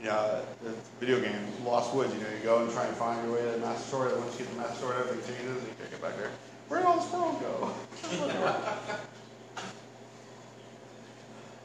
you 0.00 0.08
know, 0.08 0.42
the 0.62 0.74
video 0.98 1.20
game, 1.20 1.38
Lost 1.64 1.94
Woods, 1.94 2.12
you 2.12 2.20
know, 2.20 2.28
you 2.28 2.42
go 2.42 2.62
and 2.62 2.72
try 2.72 2.84
and 2.86 2.96
find 2.96 3.24
your 3.24 3.36
way 3.36 3.44
to 3.44 3.50
the 3.52 3.58
Master 3.58 3.88
Sword, 3.88 4.18
once 4.18 4.38
you 4.38 4.44
get 4.44 4.54
the 4.54 4.60
Master 4.60 4.80
Sword, 4.80 4.96
everything 4.98 5.36
changes, 5.36 5.56
and 5.56 5.68
you 5.68 5.74
can't 5.78 5.90
get 5.90 6.02
back 6.02 6.16
there. 6.16 6.30
Where 6.72 6.80
did 6.80 6.86
all 6.86 6.96
this 6.96 7.12
world 7.12 7.38
go? 7.38 7.70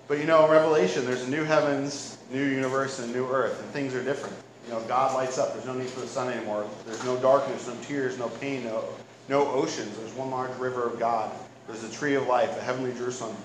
but 0.10 0.20
you 0.20 0.26
know, 0.26 0.44
in 0.44 0.52
Revelation, 0.52 1.06
there's 1.06 1.22
a 1.22 1.30
new 1.30 1.46
heavens, 1.46 2.18
new 2.30 2.44
universe, 2.44 3.00
and 3.00 3.10
a 3.10 3.18
new 3.18 3.26
earth, 3.26 3.58
and 3.64 3.72
things 3.72 3.96
are 3.96 4.04
different. 4.04 4.36
You 4.66 4.74
know, 4.74 4.82
God 4.82 5.14
lights 5.16 5.38
up. 5.38 5.54
There's 5.54 5.66
no 5.66 5.76
need 5.76 5.88
for 5.88 6.02
the 6.02 6.08
sun 6.08 6.30
anymore. 6.30 6.70
There's 6.86 7.06
no 7.06 7.16
darkness, 7.22 7.70
no 7.70 7.76
tears, 7.84 8.20
no 8.20 8.28
pain, 8.28 8.66
no, 8.66 8.84
no 9.30 9.48
oceans. 9.48 9.98
There's 9.98 10.12
one 10.12 10.30
large 10.30 10.54
river 10.58 10.84
of 10.84 11.00
God. 11.00 11.32
There's 11.68 11.86
a 11.86 11.90
tree 11.90 12.16
of 12.16 12.28
life, 12.28 12.58
a 12.58 12.62
heavenly 12.62 12.92
Jerusalem. 12.92 13.38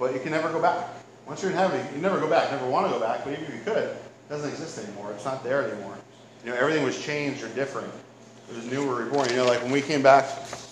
But 0.00 0.14
you 0.14 0.18
can 0.18 0.32
never 0.32 0.50
go 0.50 0.60
back. 0.60 0.88
Once 1.28 1.42
you're 1.42 1.52
in 1.52 1.56
heaven, 1.56 1.86
you 1.94 2.02
never 2.02 2.18
go 2.18 2.28
back. 2.28 2.50
Never 2.50 2.66
want 2.66 2.88
to 2.88 2.92
go 2.92 2.98
back, 2.98 3.22
but 3.22 3.34
even 3.34 3.44
if 3.44 3.54
you 3.54 3.60
could, 3.64 3.76
it 3.76 4.02
doesn't 4.28 4.50
exist 4.50 4.84
anymore. 4.84 5.12
It's 5.12 5.24
not 5.24 5.44
there 5.44 5.62
anymore. 5.62 5.96
You 6.44 6.50
know, 6.50 6.56
everything 6.56 6.82
was 6.82 7.00
changed 7.00 7.44
or 7.44 7.48
different. 7.50 7.92
It 8.50 8.56
was 8.56 8.64
new 8.64 8.90
or 8.90 9.04
reborn. 9.04 9.30
You 9.30 9.36
know, 9.36 9.46
like 9.46 9.62
when 9.62 9.70
we 9.70 9.80
came 9.80 10.02
back 10.02 10.26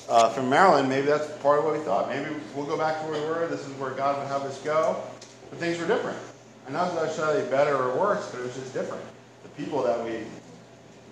uh, 0.08 0.28
from 0.30 0.48
Maryland, 0.48 0.88
maybe 0.88 1.06
that's 1.06 1.26
part 1.38 1.58
of 1.58 1.64
what 1.64 1.74
we 1.74 1.80
thought. 1.80 2.08
Maybe 2.08 2.30
we'll 2.54 2.66
go 2.66 2.78
back 2.78 3.00
to 3.00 3.06
where 3.06 3.20
we 3.20 3.26
were. 3.28 3.46
This 3.48 3.66
is 3.66 3.72
where 3.74 3.90
God 3.90 4.18
would 4.18 4.28
have 4.28 4.42
us 4.42 4.60
go. 4.62 5.02
But 5.50 5.58
things 5.58 5.78
were 5.78 5.86
different. 5.86 6.18
And 6.66 6.74
not 6.74 6.94
necessarily 6.94 7.48
better 7.50 7.76
or 7.76 7.98
worse, 7.98 8.30
but 8.30 8.40
it 8.40 8.44
was 8.44 8.54
just 8.54 8.72
different 8.72 9.04
The 9.42 9.48
people 9.50 9.82
that 9.82 10.04
we 10.04 10.18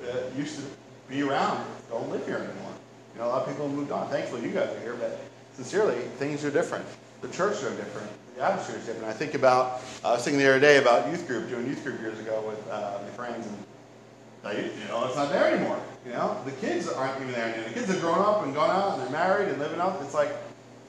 uh, 0.08 0.16
used 0.36 0.58
to 0.58 0.64
be 1.08 1.22
around 1.22 1.64
don't 1.90 2.10
live 2.10 2.26
here 2.26 2.36
anymore. 2.36 2.72
You 3.14 3.20
know, 3.20 3.26
a 3.26 3.30
lot 3.30 3.42
of 3.42 3.48
people 3.48 3.68
moved 3.68 3.92
on. 3.92 4.08
Thankfully, 4.08 4.42
you 4.42 4.50
guys 4.50 4.74
are 4.74 4.80
here, 4.80 4.94
but 4.94 5.20
sincerely, 5.54 5.96
things 6.18 6.44
are 6.44 6.50
different. 6.50 6.84
The 7.20 7.28
church 7.28 7.62
are 7.62 7.70
different. 7.76 8.08
The 8.36 8.42
atmosphere 8.42 8.76
is 8.76 8.86
different. 8.86 9.06
I 9.08 9.12
think 9.12 9.34
about, 9.34 9.80
I 10.04 10.12
was 10.12 10.24
thinking 10.24 10.40
the 10.40 10.48
other 10.48 10.60
day 10.60 10.78
about 10.78 11.08
youth 11.08 11.26
group, 11.28 11.48
doing 11.48 11.66
youth 11.66 11.84
group 11.84 12.00
years 12.00 12.18
ago 12.18 12.42
with 12.46 12.68
uh, 12.70 12.98
my 13.02 13.10
friends, 13.10 13.46
and 13.46 14.58
you 14.58 14.88
know, 14.88 15.06
it's 15.06 15.16
not 15.16 15.30
there 15.30 15.54
anymore. 15.54 15.80
You 16.04 16.12
know, 16.12 16.36
the 16.44 16.52
kids 16.52 16.88
aren't 16.88 17.20
even 17.20 17.32
there 17.32 17.46
anymore. 17.46 17.68
The 17.68 17.74
kids 17.74 17.88
have 17.88 18.00
grown 18.00 18.18
up 18.18 18.44
and 18.44 18.54
gone 18.54 18.70
out 18.70 18.98
and 18.98 19.02
they're 19.02 19.10
married 19.10 19.48
and 19.48 19.58
living 19.58 19.80
out. 19.80 19.98
It's 20.02 20.12
like, 20.12 20.30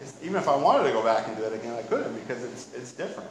it's, 0.01 0.21
even 0.21 0.35
if 0.35 0.49
I 0.49 0.55
wanted 0.55 0.83
to 0.87 0.91
go 0.91 1.01
back 1.03 1.27
and 1.27 1.37
do 1.37 1.43
it 1.43 1.53
again, 1.53 1.73
I 1.73 1.83
couldn't 1.83 2.13
because 2.27 2.43
it's, 2.43 2.73
it's 2.75 2.91
different. 2.91 3.29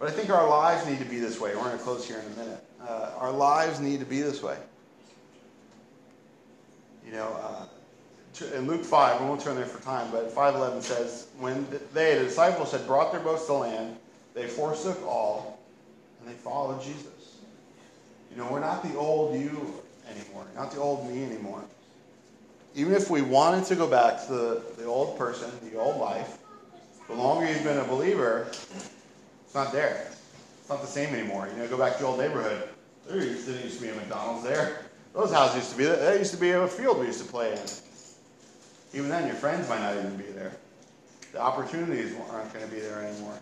But 0.00 0.08
I 0.08 0.12
think 0.12 0.30
our 0.30 0.48
lives 0.48 0.86
need 0.86 0.98
to 0.98 1.04
be 1.04 1.20
this 1.20 1.40
way. 1.40 1.54
We're 1.54 1.62
going 1.62 1.78
to 1.78 1.84
close 1.84 2.06
here 2.06 2.18
in 2.18 2.32
a 2.32 2.44
minute. 2.44 2.64
Uh, 2.80 3.10
our 3.18 3.30
lives 3.30 3.80
need 3.80 4.00
to 4.00 4.06
be 4.06 4.22
this 4.22 4.42
way. 4.42 4.56
You 7.06 7.12
know, 7.12 7.38
uh, 7.40 7.66
in 8.56 8.66
Luke 8.66 8.84
5, 8.84 9.20
we 9.20 9.26
won't 9.26 9.40
turn 9.40 9.56
there 9.56 9.66
for 9.66 9.82
time, 9.82 10.10
but 10.10 10.34
5.11 10.34 10.82
says, 10.82 11.28
When 11.38 11.66
they, 11.92 12.14
the 12.16 12.24
disciples, 12.24 12.72
had 12.72 12.86
brought 12.86 13.12
their 13.12 13.20
boats 13.20 13.46
to 13.46 13.54
land, 13.54 13.96
they 14.34 14.46
forsook 14.46 15.00
all, 15.06 15.60
and 16.20 16.28
they 16.28 16.38
followed 16.38 16.82
Jesus. 16.82 17.36
You 18.30 18.38
know, 18.38 18.48
we're 18.50 18.60
not 18.60 18.82
the 18.82 18.96
old 18.96 19.38
you 19.38 19.82
anymore, 20.10 20.46
not 20.54 20.72
the 20.72 20.80
old 20.80 21.08
me 21.10 21.24
anymore. 21.24 21.62
Even 22.74 22.94
if 22.94 23.10
we 23.10 23.22
wanted 23.22 23.64
to 23.64 23.74
go 23.74 23.86
back 23.86 24.24
to 24.26 24.32
the, 24.32 24.62
the 24.78 24.84
old 24.84 25.18
person, 25.18 25.50
the 25.70 25.78
old 25.78 25.96
life, 26.00 26.38
the 27.08 27.14
longer 27.14 27.50
you've 27.50 27.64
been 27.64 27.78
a 27.78 27.84
believer, 27.84 28.46
it's 28.50 29.54
not 29.54 29.72
there. 29.72 30.06
It's 30.60 30.68
not 30.68 30.80
the 30.80 30.86
same 30.86 31.12
anymore. 31.14 31.48
You 31.52 31.62
know, 31.62 31.68
go 31.68 31.78
back 31.78 31.94
to 31.94 32.00
your 32.00 32.10
old 32.10 32.20
neighborhood. 32.20 32.68
There 33.08 33.18
used 33.18 33.46
to, 33.46 33.52
used 33.52 33.78
to 33.78 33.82
be 33.82 33.88
a 33.88 33.94
McDonald's 33.94 34.44
there. 34.44 34.84
Those 35.12 35.32
houses 35.32 35.56
used 35.56 35.70
to 35.72 35.78
be 35.78 35.84
there. 35.84 35.96
There 35.96 36.18
used 36.18 36.32
to 36.32 36.40
be 36.40 36.50
a 36.50 36.68
field 36.68 37.00
we 37.00 37.06
used 37.06 37.20
to 37.20 37.28
play 37.28 37.52
in. 37.52 37.58
Even 38.92 39.08
then, 39.08 39.26
your 39.26 39.36
friends 39.36 39.68
might 39.68 39.80
not 39.80 39.96
even 39.96 40.16
be 40.16 40.24
there. 40.24 40.52
The 41.32 41.40
opportunities 41.40 42.14
aren't 42.30 42.52
going 42.52 42.64
to 42.64 42.72
be 42.72 42.80
there 42.80 43.02
anymore. 43.02 43.38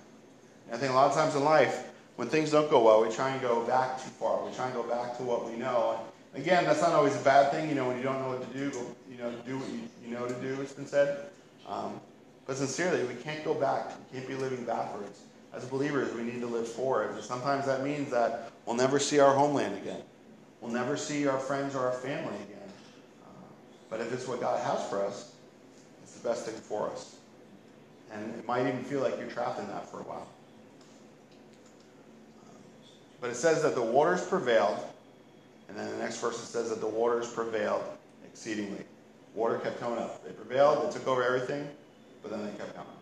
And 0.67 0.77
I 0.77 0.79
think 0.79 0.93
a 0.93 0.95
lot 0.95 1.11
of 1.11 1.15
times 1.15 1.35
in 1.35 1.45
life, 1.45 1.89
when 2.17 2.29
things 2.29 2.51
don't 2.51 2.71
go 2.71 2.83
well, 2.83 3.03
we 3.03 3.15
try 3.15 3.31
and 3.31 3.41
go 3.41 3.65
back 3.65 4.03
too 4.03 4.11
far. 4.11 4.45
We 4.45 4.55
try 4.55 4.67
and 4.67 4.75
go 4.75 4.83
back 4.83 5.17
to 5.19 5.23
what 5.23 5.51
we 5.51 5.57
know. 5.57 6.01
Again, 6.39 6.65
that's 6.65 6.81
not 6.81 6.93
always 6.93 7.17
a 7.17 7.25
bad 7.25 7.51
thing. 7.51 7.69
You 7.69 7.75
know, 7.75 7.87
when 7.87 7.97
you 7.97 8.03
don't 8.03 8.21
know 8.21 8.29
what 8.29 8.53
to 8.53 8.59
do, 8.59 8.71
you 9.11 9.19
know, 9.19 9.31
do 9.47 9.59
what 9.59 9.69
you, 9.69 9.81
you 10.07 10.15
know 10.15 10.27
to 10.27 10.35
do. 10.35 10.61
It's 10.63 10.73
been 10.73 10.87
said. 10.87 11.27
Um, 11.67 12.01
but 12.47 12.57
sincerely, 12.57 13.05
we 13.05 13.15
can't 13.15 13.45
go 13.45 13.55
back. 13.55 13.89
We 13.89 14.19
can't 14.19 14.29
be 14.29 14.35
living 14.35 14.65
backwards 14.65 15.21
as 15.53 15.65
believers, 15.65 16.15
we 16.15 16.23
need 16.23 16.41
to 16.41 16.47
live 16.47 16.69
forward. 16.69 17.11
And 17.13 17.25
sometimes 17.25 17.67
that 17.67 17.83
means 17.83 18.11
that 18.11 18.51
we'll 18.67 18.77
never 18.77 18.99
see 18.99 19.19
our 19.19 19.35
homeland 19.35 19.77
again. 19.77 20.03
We'll 20.61 20.73
never 20.73 20.97
see 20.97 21.27
our 21.27 21.39
friends 21.39 21.75
or 21.75 21.81
our 21.81 21.93
family 21.93 22.35
again. 22.35 22.69
Uh, 23.25 23.31
but 23.89 24.01
if 24.01 24.13
it's 24.13 24.27
what 24.27 24.41
God 24.41 24.61
has 24.65 24.87
for 24.89 25.05
us, 25.05 25.33
it's 26.03 26.15
the 26.15 26.29
best 26.29 26.47
thing 26.47 26.55
for 26.55 26.91
us. 26.91 27.17
And 28.13 28.35
it 28.35 28.47
might 28.47 28.67
even 28.67 28.83
feel 28.85 29.01
like 29.01 29.19
you're 29.19 29.29
trapped 29.29 29.59
in 29.59 29.67
that 29.69 29.89
for 29.91 30.01
a 30.01 30.03
while. 30.03 30.27
But 33.21 33.31
it 33.31 33.37
says 33.37 33.63
that 33.63 33.75
the 33.75 33.83
waters 33.83 34.25
prevailed, 34.25 34.79
and 35.69 35.77
then 35.77 35.91
the 35.91 35.99
next 35.99 36.21
verse 36.21 36.43
it 36.43 36.47
says 36.47 36.71
that 36.71 36.81
the 36.81 36.87
waters 36.87 37.31
prevailed 37.31 37.85
exceedingly. 38.25 38.85
Water 39.35 39.59
kept 39.59 39.81
coming 39.81 39.99
up. 39.99 40.25
They 40.25 40.33
prevailed, 40.33 40.89
they 40.89 40.93
took 40.93 41.07
over 41.07 41.23
everything, 41.23 41.69
but 42.23 42.31
then 42.31 42.45
they 42.45 42.51
kept 42.59 42.75
coming. 42.75 42.93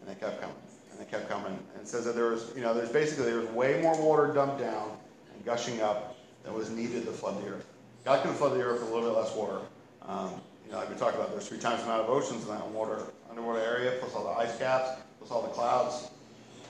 And 0.00 0.10
they 0.10 0.20
kept 0.20 0.40
coming 0.40 0.56
and 0.94 1.00
they 1.00 1.10
kept 1.10 1.28
coming. 1.28 1.58
And 1.74 1.82
it 1.82 1.88
says 1.88 2.04
that 2.04 2.14
there 2.14 2.30
was, 2.30 2.52
you 2.54 2.62
know, 2.62 2.74
there's 2.74 2.90
basically 2.90 3.24
there 3.24 3.40
was 3.40 3.48
way 3.50 3.80
more 3.82 4.00
water 4.00 4.32
dumped 4.32 4.60
down 4.60 4.96
and 5.34 5.44
gushing 5.44 5.80
up 5.80 6.16
than 6.44 6.54
was 6.54 6.70
needed 6.70 7.04
to 7.06 7.12
flood 7.12 7.42
the 7.42 7.48
earth. 7.48 7.66
God 8.04 8.22
could 8.22 8.34
flood 8.34 8.54
the 8.54 8.62
earth 8.62 8.80
with 8.80 8.90
a 8.90 8.94
little 8.94 9.10
bit 9.10 9.18
less 9.18 9.34
water. 9.34 9.60
Um, 10.02 10.30
you 10.64 10.72
know, 10.72 10.78
like 10.78 10.90
we 10.90 10.96
talked 10.96 11.16
about, 11.16 11.30
there's 11.30 11.48
three 11.48 11.58
times 11.58 11.80
the 11.80 11.86
amount 11.86 12.02
of 12.02 12.10
oceans 12.10 12.42
in 12.44 12.50
that 12.50 12.66
water 12.68 13.02
underwater 13.30 13.60
area, 13.60 13.96
plus 14.00 14.14
all 14.14 14.24
the 14.24 14.38
ice 14.38 14.56
caps, 14.58 15.00
plus 15.18 15.30
all 15.30 15.42
the 15.42 15.48
clouds. 15.48 16.10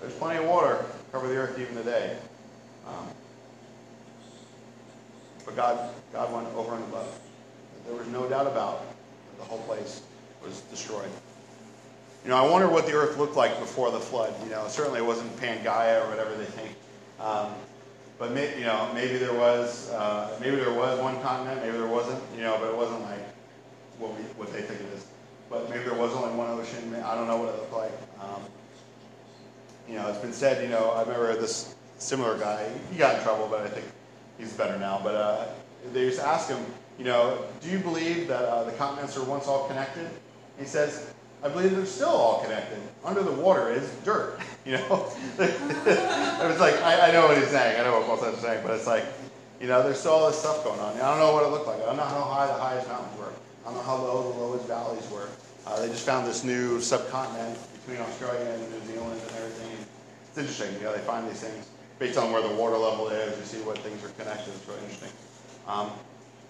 There's 0.00 0.14
plenty 0.14 0.42
of 0.42 0.48
water 0.48 0.76
to 0.76 1.12
cover 1.12 1.28
the 1.28 1.36
earth 1.36 1.58
even 1.58 1.74
today. 1.74 2.16
Um, 2.86 3.08
but 5.44 5.56
God, 5.56 5.90
God 6.12 6.32
went 6.32 6.48
over 6.56 6.74
and 6.74 6.84
above. 6.84 7.18
There 7.86 7.94
was 7.94 8.06
no 8.08 8.28
doubt 8.28 8.46
about 8.46 8.80
that 8.80 9.38
the 9.38 9.44
whole 9.44 9.60
place 9.60 10.02
was 10.42 10.60
destroyed. 10.62 11.10
You 12.24 12.30
know, 12.30 12.36
I 12.36 12.48
wonder 12.48 12.68
what 12.68 12.86
the 12.86 12.92
earth 12.92 13.18
looked 13.18 13.36
like 13.36 13.58
before 13.60 13.90
the 13.90 14.00
flood. 14.00 14.34
You 14.44 14.50
know, 14.50 14.66
certainly 14.68 15.00
it 15.00 15.04
wasn't 15.04 15.34
Pangaea 15.36 16.04
or 16.04 16.08
whatever 16.08 16.34
they 16.36 16.46
think. 16.46 16.70
Um, 17.20 17.52
but 18.18 18.32
may, 18.32 18.58
you 18.58 18.64
know, 18.64 18.90
maybe 18.94 19.18
there 19.18 19.34
was, 19.34 19.90
uh, 19.90 20.36
maybe 20.40 20.56
there 20.56 20.72
was 20.72 20.98
one 21.00 21.20
continent, 21.20 21.60
maybe 21.62 21.76
there 21.76 21.86
wasn't. 21.86 22.22
You 22.34 22.42
know, 22.42 22.56
but 22.58 22.70
it 22.70 22.76
wasn't 22.76 23.02
like 23.02 23.20
what 23.98 24.16
we, 24.16 24.22
what 24.38 24.52
they 24.52 24.62
think 24.62 24.80
it 24.80 24.86
is. 24.94 25.06
but 25.50 25.68
maybe 25.68 25.84
there 25.84 25.94
was 25.94 26.12
only 26.14 26.34
one 26.36 26.48
ocean. 26.48 26.94
I 27.04 27.14
don't 27.14 27.26
know 27.26 27.36
what 27.36 27.48
it 27.50 27.56
looked 27.56 27.72
like. 27.72 27.92
Um, 28.20 28.42
you 29.88 29.96
know, 29.96 30.08
it's 30.08 30.18
been 30.18 30.32
said. 30.32 30.62
You 30.62 30.70
know, 30.70 30.90
I 30.90 31.02
remember 31.02 31.36
this 31.36 31.74
similar 31.98 32.38
guy. 32.38 32.68
He 32.90 32.96
got 32.96 33.16
in 33.16 33.22
trouble, 33.22 33.48
but 33.50 33.60
I 33.60 33.68
think 33.68 33.86
he's 34.38 34.52
better 34.52 34.78
now. 34.78 35.00
But 35.02 35.14
uh, 35.14 35.46
they 35.92 36.10
to 36.10 36.26
ask 36.26 36.48
him, 36.48 36.64
you 36.98 37.04
know, 37.04 37.44
do 37.60 37.70
you 37.70 37.78
believe 37.78 38.28
that 38.28 38.44
uh, 38.44 38.64
the 38.64 38.72
continents 38.72 39.16
were 39.16 39.24
once 39.24 39.46
all 39.46 39.66
connected? 39.68 40.08
he 40.58 40.64
says, 40.64 41.12
I 41.42 41.48
believe 41.48 41.76
they're 41.76 41.84
still 41.86 42.08
all 42.08 42.42
connected. 42.42 42.78
Under 43.04 43.22
the 43.22 43.32
water 43.32 43.70
is 43.70 43.90
dirt. 44.04 44.40
You 44.64 44.78
know, 44.78 45.12
it's 45.38 46.58
like 46.58 46.72
I, 46.80 47.10
I, 47.10 47.12
know 47.12 47.26
what 47.26 47.36
he's 47.36 47.48
saying. 47.48 47.78
I 47.78 47.84
know 47.84 48.00
what 48.00 48.06
Paul 48.18 48.32
is 48.32 48.40
saying, 48.40 48.62
but 48.64 48.72
it's 48.72 48.86
like, 48.86 49.04
you 49.60 49.66
know, 49.66 49.82
there's 49.82 50.00
still 50.00 50.12
all 50.12 50.26
this 50.26 50.38
stuff 50.40 50.64
going 50.64 50.80
on. 50.80 50.96
I 50.96 51.00
don't 51.00 51.18
know 51.18 51.34
what 51.34 51.44
it 51.44 51.50
looked 51.50 51.66
like. 51.66 51.82
I 51.82 51.84
don't 51.84 51.98
know 51.98 52.02
how 52.02 52.24
high 52.24 52.46
the 52.46 52.54
highest 52.54 52.88
mountains 52.88 53.18
were. 53.18 53.28
I 53.60 53.64
don't 53.66 53.74
know 53.74 53.82
how 53.82 53.96
low 53.96 54.32
the 54.32 54.38
lowest 54.38 54.64
valleys 54.64 55.06
were. 55.10 55.28
Uh, 55.66 55.78
they 55.82 55.88
just 55.88 56.06
found 56.06 56.26
this 56.26 56.44
new 56.44 56.80
subcontinent 56.80 57.58
between 57.84 58.00
Australia 58.00 58.40
and 58.40 58.72
New 58.72 58.80
Zealand 58.90 59.20
and 59.20 59.36
everything. 59.36 59.84
It's 60.28 60.38
interesting. 60.38 60.72
You 60.80 60.84
know, 60.88 60.96
they 60.96 61.04
find 61.04 61.28
these 61.28 61.40
things 61.40 61.68
based 62.04 62.18
on 62.18 62.30
where 62.32 62.42
the 62.42 62.54
water 62.54 62.76
level 62.76 63.08
is. 63.08 63.38
You 63.38 63.44
see 63.44 63.64
what 63.64 63.78
things 63.78 64.04
are 64.04 64.12
connected. 64.20 64.52
It's 64.52 64.68
really 64.68 64.80
interesting. 64.80 65.08
Um, 65.66 65.90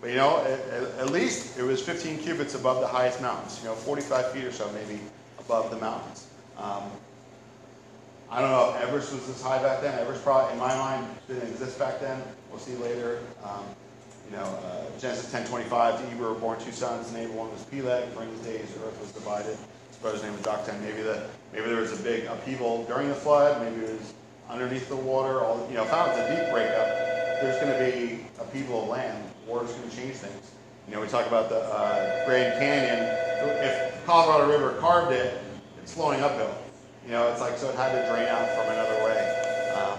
but 0.00 0.10
you 0.10 0.16
know, 0.16 0.42
at, 0.42 1.06
at, 1.06 1.10
least 1.10 1.56
it 1.56 1.62
was 1.62 1.80
15 1.80 2.18
cubits 2.18 2.56
above 2.56 2.80
the 2.80 2.88
highest 2.88 3.22
mountains. 3.22 3.60
You 3.62 3.68
know, 3.68 3.74
45 3.74 4.32
feet 4.32 4.44
or 4.44 4.50
so 4.50 4.68
maybe 4.72 5.00
above 5.38 5.70
the 5.70 5.76
mountains. 5.76 6.26
Um, 6.58 6.82
I 8.30 8.40
don't 8.40 8.50
know 8.50 8.74
if 8.74 8.82
Everest 8.82 9.12
was 9.12 9.28
this 9.28 9.40
high 9.40 9.62
back 9.62 9.80
then. 9.80 9.96
Everest 10.00 10.24
probably, 10.24 10.52
in 10.54 10.58
my 10.58 10.74
mind, 10.76 11.06
didn't 11.28 11.48
exist 11.48 11.78
back 11.78 12.00
then. 12.00 12.20
We'll 12.50 12.58
see 12.58 12.74
later. 12.74 13.20
Um, 13.44 13.62
you 14.28 14.36
know, 14.36 14.42
uh, 14.42 14.98
Genesis 14.98 15.30
10:25, 15.30 15.98
to 16.00 16.16
Eber 16.16 16.32
were 16.32 16.34
born 16.34 16.58
two 16.58 16.72
sons. 16.72 17.12
The 17.12 17.18
name 17.18 17.30
of 17.30 17.36
one 17.36 17.52
was 17.52 17.62
Peleg. 17.64 18.08
For 18.08 18.24
in 18.24 18.30
his 18.30 18.40
days, 18.40 18.74
the 18.74 18.84
earth 18.86 18.98
was 19.00 19.12
divided. 19.12 19.56
His 19.88 19.98
brother's 20.02 20.24
name 20.24 20.32
was 20.32 20.42
Joktan. 20.42 20.80
Maybe 20.80 21.02
the 21.02 21.22
maybe 21.52 21.66
there 21.66 21.80
was 21.80 21.92
a 21.92 22.02
big 22.02 22.24
upheaval 22.24 22.84
during 22.86 23.08
the 23.08 23.14
flood. 23.14 23.62
Maybe 23.62 23.86
it 23.86 23.92
was 24.00 24.14
underneath 24.48 24.88
the 24.88 24.96
water. 24.96 25.40
All 25.40 25.66
you 25.68 25.76
know, 25.76 25.84
found 25.84 26.10
it's 26.10 26.20
a 26.20 26.28
deep 26.28 26.52
breakup. 26.52 26.86
There's 27.40 27.60
going 27.60 27.72
to 27.72 27.78
be 27.78 28.26
upheaval 28.40 28.82
of 28.82 28.88
land. 28.88 29.22
Water's 29.46 29.72
going 29.72 29.88
to 29.88 29.96
change 29.96 30.16
things. 30.16 30.52
You 30.88 30.94
know, 30.94 31.00
we 31.00 31.08
talk 31.08 31.26
about 31.26 31.48
the 31.48 31.60
uh, 31.60 32.26
Grand 32.26 32.58
Canyon. 32.58 33.04
If 33.64 34.04
Colorado 34.06 34.50
River 34.50 34.78
carved 34.80 35.12
it, 35.12 35.40
it's 35.82 35.94
flowing 35.94 36.20
uphill. 36.20 36.54
You 37.06 37.12
know, 37.12 37.28
it's 37.28 37.40
like 37.40 37.58
so 37.58 37.68
it 37.68 37.76
had 37.76 37.92
to 37.92 38.10
drain 38.10 38.28
out 38.28 38.48
from 38.50 38.66
another 38.72 39.04
way. 39.04 39.72
Um, 39.74 39.98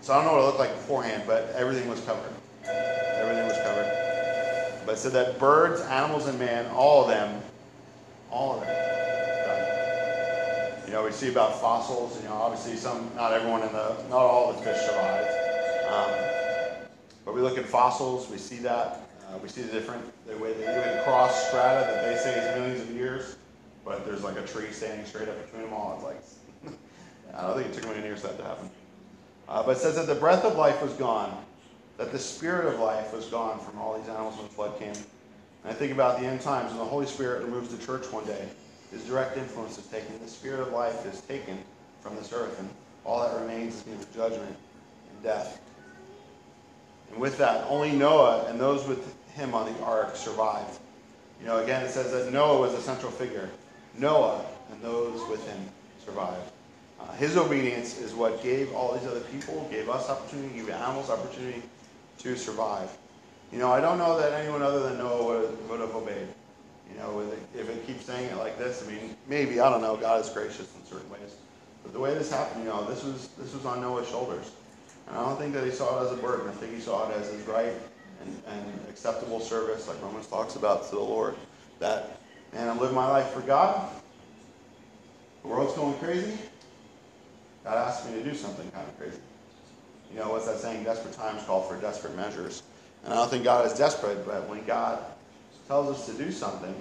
so 0.00 0.12
I 0.12 0.16
don't 0.16 0.26
know 0.26 0.32
what 0.32 0.42
it 0.42 0.46
looked 0.46 0.58
like 0.58 0.74
beforehand, 0.74 1.24
but 1.26 1.50
everything 1.56 1.88
was 1.88 2.00
covered. 2.02 2.32
Everything 2.66 3.46
was 3.46 3.58
covered. 3.58 3.90
But 4.86 4.94
it 4.94 4.98
said 4.98 5.12
that 5.12 5.38
birds, 5.38 5.80
animals, 5.82 6.26
and 6.26 6.38
man, 6.38 6.66
all 6.74 7.02
of 7.02 7.08
them, 7.08 7.42
all 8.30 8.54
of 8.54 8.60
them. 8.60 8.93
You 10.86 10.92
know, 10.92 11.04
we 11.04 11.12
see 11.12 11.28
about 11.28 11.60
fossils. 11.60 12.20
You 12.22 12.28
know, 12.28 12.34
obviously 12.34 12.76
some, 12.76 13.10
not 13.16 13.32
everyone 13.32 13.62
in 13.62 13.72
the, 13.72 13.96
not 14.10 14.20
all 14.20 14.52
the 14.52 14.58
fish 14.62 14.80
survived. 14.80 15.28
Um, 15.88 16.86
but 17.24 17.34
we 17.34 17.40
look 17.40 17.58
at 17.58 17.66
fossils, 17.66 18.28
we 18.30 18.38
see 18.38 18.58
that. 18.58 19.00
Uh, 19.28 19.38
we 19.38 19.48
see 19.48 19.62
the 19.62 19.72
different, 19.72 20.04
the 20.26 20.36
way 20.36 20.52
they 20.52 20.62
even 20.62 21.02
cross 21.04 21.48
strata 21.48 21.86
that 21.90 22.04
they 22.04 22.16
say 22.16 22.38
is 22.38 22.58
millions 22.58 22.82
of 22.82 22.94
years, 22.94 23.36
but 23.84 24.04
there's 24.04 24.22
like 24.22 24.36
a 24.36 24.46
tree 24.46 24.70
standing 24.70 25.06
straight 25.06 25.28
up 25.28 25.44
between 25.44 25.62
them 25.62 25.72
all. 25.72 25.94
It's 25.94 26.04
like, 26.04 26.76
I 27.34 27.46
don't 27.46 27.56
think 27.56 27.74
it 27.74 27.80
took 27.80 27.90
many 27.90 28.02
years 28.02 28.20
for 28.20 28.28
that 28.28 28.38
to 28.38 28.44
happen. 28.44 28.70
Uh, 29.48 29.62
but 29.62 29.76
it 29.76 29.80
says 29.80 29.96
that 29.96 30.06
the 30.06 30.14
breath 30.14 30.44
of 30.44 30.56
life 30.56 30.82
was 30.82 30.92
gone 30.92 31.44
that 31.96 32.10
the 32.10 32.18
spirit 32.18 32.72
of 32.72 32.80
life 32.80 33.12
was 33.12 33.26
gone 33.26 33.58
from 33.58 33.78
all 33.78 33.98
these 33.98 34.08
animals 34.08 34.36
when 34.36 34.46
the 34.46 34.52
flood 34.52 34.78
came. 34.78 34.92
And 34.92 35.72
I 35.72 35.72
think 35.72 35.92
about 35.92 36.18
the 36.18 36.26
end 36.26 36.40
times 36.40 36.70
when 36.70 36.78
the 36.78 36.84
Holy 36.84 37.06
Spirit 37.06 37.44
removes 37.44 37.74
the 37.74 37.84
church 37.84 38.10
one 38.10 38.24
day. 38.26 38.48
His 38.94 39.04
direct 39.04 39.36
influence 39.36 39.76
is 39.76 39.86
taken. 39.86 40.20
The 40.22 40.28
spirit 40.28 40.60
of 40.60 40.72
life 40.72 41.04
is 41.04 41.20
taken 41.22 41.58
from 42.00 42.14
this 42.14 42.32
earth, 42.32 42.60
and 42.60 42.70
all 43.04 43.28
that 43.28 43.40
remains 43.40 43.84
is 43.88 44.06
judgment 44.14 44.54
and 45.10 45.22
death. 45.22 45.60
And 47.10 47.20
with 47.20 47.36
that, 47.38 47.66
only 47.68 47.90
Noah 47.90 48.46
and 48.48 48.58
those 48.58 48.86
with 48.86 49.16
him 49.34 49.52
on 49.52 49.72
the 49.72 49.78
ark 49.82 50.14
survived. 50.14 50.78
You 51.40 51.46
know, 51.46 51.58
again, 51.58 51.84
it 51.84 51.90
says 51.90 52.12
that 52.12 52.32
Noah 52.32 52.60
was 52.60 52.72
a 52.72 52.80
central 52.80 53.10
figure. 53.10 53.50
Noah 53.98 54.44
and 54.70 54.80
those 54.80 55.28
with 55.28 55.44
him 55.48 55.58
survived. 56.04 56.52
Uh, 57.00 57.12
his 57.14 57.36
obedience 57.36 57.98
is 57.98 58.14
what 58.14 58.44
gave 58.44 58.72
all 58.72 58.96
these 58.96 59.08
other 59.08 59.20
people, 59.20 59.68
gave 59.72 59.88
us 59.88 60.08
opportunity, 60.08 60.54
gave 60.54 60.70
animals 60.70 61.10
opportunity, 61.10 61.62
to 62.18 62.36
survive. 62.36 62.96
You 63.52 63.58
know, 63.58 63.72
I 63.72 63.80
don't 63.80 63.98
know 63.98 64.18
that 64.20 64.32
anyone 64.32 64.62
other 64.62 64.88
than 64.88 64.98
Noah 64.98 65.24
would, 65.24 65.68
would 65.68 65.80
have 65.80 65.96
obeyed. 65.96 66.28
You 66.90 66.98
know, 66.98 67.32
if 67.54 67.68
it 67.68 67.86
keeps 67.86 68.04
saying 68.04 68.30
it 68.30 68.36
like 68.36 68.58
this, 68.58 68.86
I 68.86 68.90
mean, 68.90 69.16
maybe 69.28 69.60
I 69.60 69.70
don't 69.70 69.80
know. 69.80 69.96
God 69.96 70.20
is 70.20 70.28
gracious 70.28 70.68
in 70.78 70.86
certain 70.86 71.10
ways, 71.10 71.36
but 71.82 71.92
the 71.92 71.98
way 72.00 72.14
this 72.14 72.30
happened, 72.30 72.64
you 72.64 72.70
know, 72.70 72.84
this 72.84 73.02
was 73.02 73.28
this 73.38 73.54
was 73.54 73.64
on 73.64 73.80
Noah's 73.80 74.08
shoulders, 74.08 74.50
and 75.08 75.16
I 75.16 75.24
don't 75.24 75.38
think 75.38 75.54
that 75.54 75.64
he 75.64 75.70
saw 75.70 76.00
it 76.00 76.06
as 76.06 76.12
a 76.12 76.20
burden. 76.20 76.48
I 76.48 76.52
think 76.52 76.74
he 76.74 76.80
saw 76.80 77.08
it 77.08 77.16
as 77.16 77.32
his 77.32 77.46
right 77.46 77.72
and, 78.22 78.42
and 78.46 78.88
acceptable 78.88 79.40
service, 79.40 79.88
like 79.88 80.00
Romans 80.02 80.26
talks 80.26 80.56
about 80.56 80.88
to 80.90 80.94
the 80.94 81.00
Lord. 81.00 81.34
That 81.80 82.20
man, 82.52 82.68
I'm 82.68 82.78
living 82.78 82.94
my 82.94 83.08
life 83.08 83.30
for 83.30 83.40
God. 83.40 83.90
The 85.42 85.48
world's 85.48 85.74
going 85.74 85.94
crazy. 85.98 86.38
God 87.64 87.78
asked 87.78 88.08
me 88.08 88.16
to 88.18 88.24
do 88.24 88.34
something 88.34 88.70
kind 88.70 88.86
of 88.86 88.98
crazy. 88.98 89.18
You 90.12 90.20
know, 90.20 90.30
what's 90.30 90.46
that 90.46 90.58
saying? 90.58 90.84
Desperate 90.84 91.14
times 91.14 91.42
call 91.42 91.62
for 91.62 91.76
desperate 91.80 92.14
measures. 92.14 92.62
And 93.04 93.12
I 93.12 93.16
don't 93.16 93.30
think 93.30 93.44
God 93.44 93.66
is 93.66 93.74
desperate, 93.74 94.24
but 94.26 94.48
when 94.48 94.64
God 94.64 95.04
tells 95.66 95.88
us 95.88 96.06
to 96.06 96.12
do 96.22 96.30
something, 96.30 96.74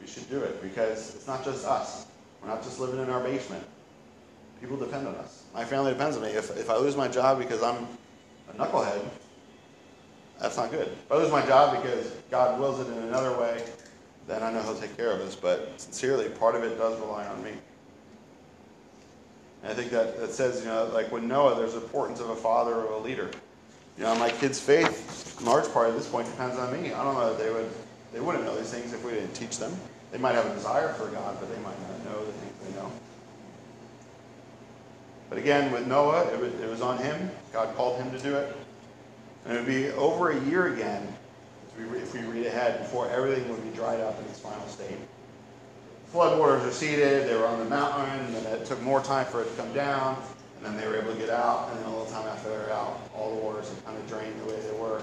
we 0.00 0.06
should 0.06 0.28
do 0.28 0.40
it 0.40 0.62
because 0.62 1.14
it's 1.14 1.26
not 1.26 1.44
just 1.44 1.66
us. 1.66 2.06
We're 2.42 2.48
not 2.48 2.62
just 2.62 2.80
living 2.80 3.00
in 3.00 3.10
our 3.10 3.20
basement. 3.20 3.64
People 4.60 4.76
depend 4.76 5.06
on 5.06 5.14
us. 5.16 5.44
My 5.54 5.64
family 5.64 5.92
depends 5.92 6.16
on 6.16 6.22
me. 6.22 6.30
If, 6.30 6.56
if 6.56 6.70
I 6.70 6.76
lose 6.76 6.96
my 6.96 7.08
job 7.08 7.38
because 7.38 7.62
I'm 7.62 7.86
a 8.48 8.52
knucklehead, 8.54 9.02
that's 10.40 10.56
not 10.56 10.70
good. 10.70 10.88
If 10.88 11.12
I 11.12 11.16
lose 11.16 11.30
my 11.30 11.44
job 11.46 11.80
because 11.82 12.10
God 12.30 12.58
wills 12.58 12.80
it 12.80 12.86
in 12.88 12.98
another 13.04 13.38
way, 13.38 13.62
then 14.26 14.42
I 14.42 14.52
know 14.52 14.62
He'll 14.62 14.74
take 14.74 14.96
care 14.96 15.10
of 15.10 15.20
us. 15.20 15.36
But 15.36 15.80
sincerely, 15.80 16.28
part 16.28 16.54
of 16.54 16.62
it 16.62 16.76
does 16.78 16.98
rely 17.00 17.26
on 17.26 17.42
me. 17.44 17.52
And 19.62 19.72
I 19.72 19.74
think 19.74 19.90
that, 19.90 20.20
that 20.20 20.32
says, 20.32 20.60
you 20.60 20.66
know, 20.66 20.90
like 20.92 21.10
with 21.10 21.22
Noah, 21.22 21.56
there's 21.56 21.74
importance 21.74 22.20
of 22.20 22.30
a 22.30 22.36
father 22.36 22.74
or 22.74 22.92
a 22.94 22.98
leader. 22.98 23.30
You 23.96 24.04
know, 24.04 24.14
my 24.16 24.30
kids' 24.30 24.60
faith, 24.60 25.38
in 25.40 25.46
large 25.46 25.70
part 25.72 25.88
at 25.88 25.96
this 25.96 26.08
point, 26.08 26.26
depends 26.26 26.56
on 26.56 26.72
me. 26.72 26.92
I 26.92 27.04
don't 27.04 27.14
know 27.14 27.34
that 27.34 27.42
they 27.42 27.50
would, 27.52 27.70
they 28.12 28.20
wouldn't 28.20 28.44
know 28.44 28.56
these 28.56 28.70
things 28.70 28.92
if 28.92 29.04
we 29.04 29.12
didn't 29.12 29.34
teach 29.34 29.58
them. 29.58 29.74
They 30.10 30.18
might 30.18 30.34
have 30.34 30.46
a 30.46 30.54
desire 30.54 30.92
for 30.94 31.08
God, 31.08 31.36
but 31.40 31.48
they 31.48 31.60
might 31.62 31.80
not 31.82 32.04
know 32.04 32.24
the 32.24 32.32
things 32.32 32.52
they 32.66 32.80
know. 32.80 32.90
But 35.28 35.38
again, 35.38 35.72
with 35.72 35.86
Noah, 35.86 36.24
it 36.32 36.38
was, 36.38 36.52
it 36.60 36.68
was 36.68 36.82
on 36.82 36.98
him. 36.98 37.30
God 37.52 37.74
called 37.76 38.00
him 38.00 38.10
to 38.10 38.18
do 38.18 38.34
it. 38.34 38.56
And 39.44 39.56
it 39.56 39.60
would 39.60 39.66
be 39.66 39.90
over 39.90 40.30
a 40.30 40.40
year 40.44 40.72
again, 40.72 41.06
if 41.68 41.90
we, 41.90 41.98
if 41.98 42.14
we 42.14 42.20
read 42.20 42.46
ahead, 42.46 42.80
before 42.80 43.08
everything 43.10 43.48
would 43.48 43.62
be 43.62 43.76
dried 43.76 44.00
up 44.00 44.18
in 44.18 44.24
its 44.26 44.38
final 44.38 44.66
state 44.68 44.98
floodwaters 46.14 46.64
receded, 46.64 47.28
they 47.28 47.34
were 47.34 47.46
on 47.46 47.58
the 47.58 47.64
mountain, 47.64 48.34
and 48.36 48.46
it 48.46 48.64
took 48.64 48.80
more 48.82 49.00
time 49.00 49.26
for 49.26 49.42
it 49.42 49.50
to 49.50 49.56
come 49.60 49.72
down, 49.74 50.16
and 50.64 50.74
then 50.74 50.76
they 50.76 50.88
were 50.88 50.96
able 50.96 51.12
to 51.12 51.18
get 51.18 51.30
out, 51.30 51.68
and 51.70 51.78
then 51.78 51.86
a 51.86 51.90
little 51.90 52.06
time 52.06 52.26
after 52.26 52.48
they 52.48 52.56
were 52.56 52.72
out, 52.72 53.00
all 53.14 53.34
the 53.34 53.40
waters 53.40 53.68
had 53.68 53.84
kind 53.84 53.96
of 53.98 54.08
drained 54.08 54.40
the 54.40 54.46
way 54.46 54.60
they 54.60 54.78
were. 54.78 55.02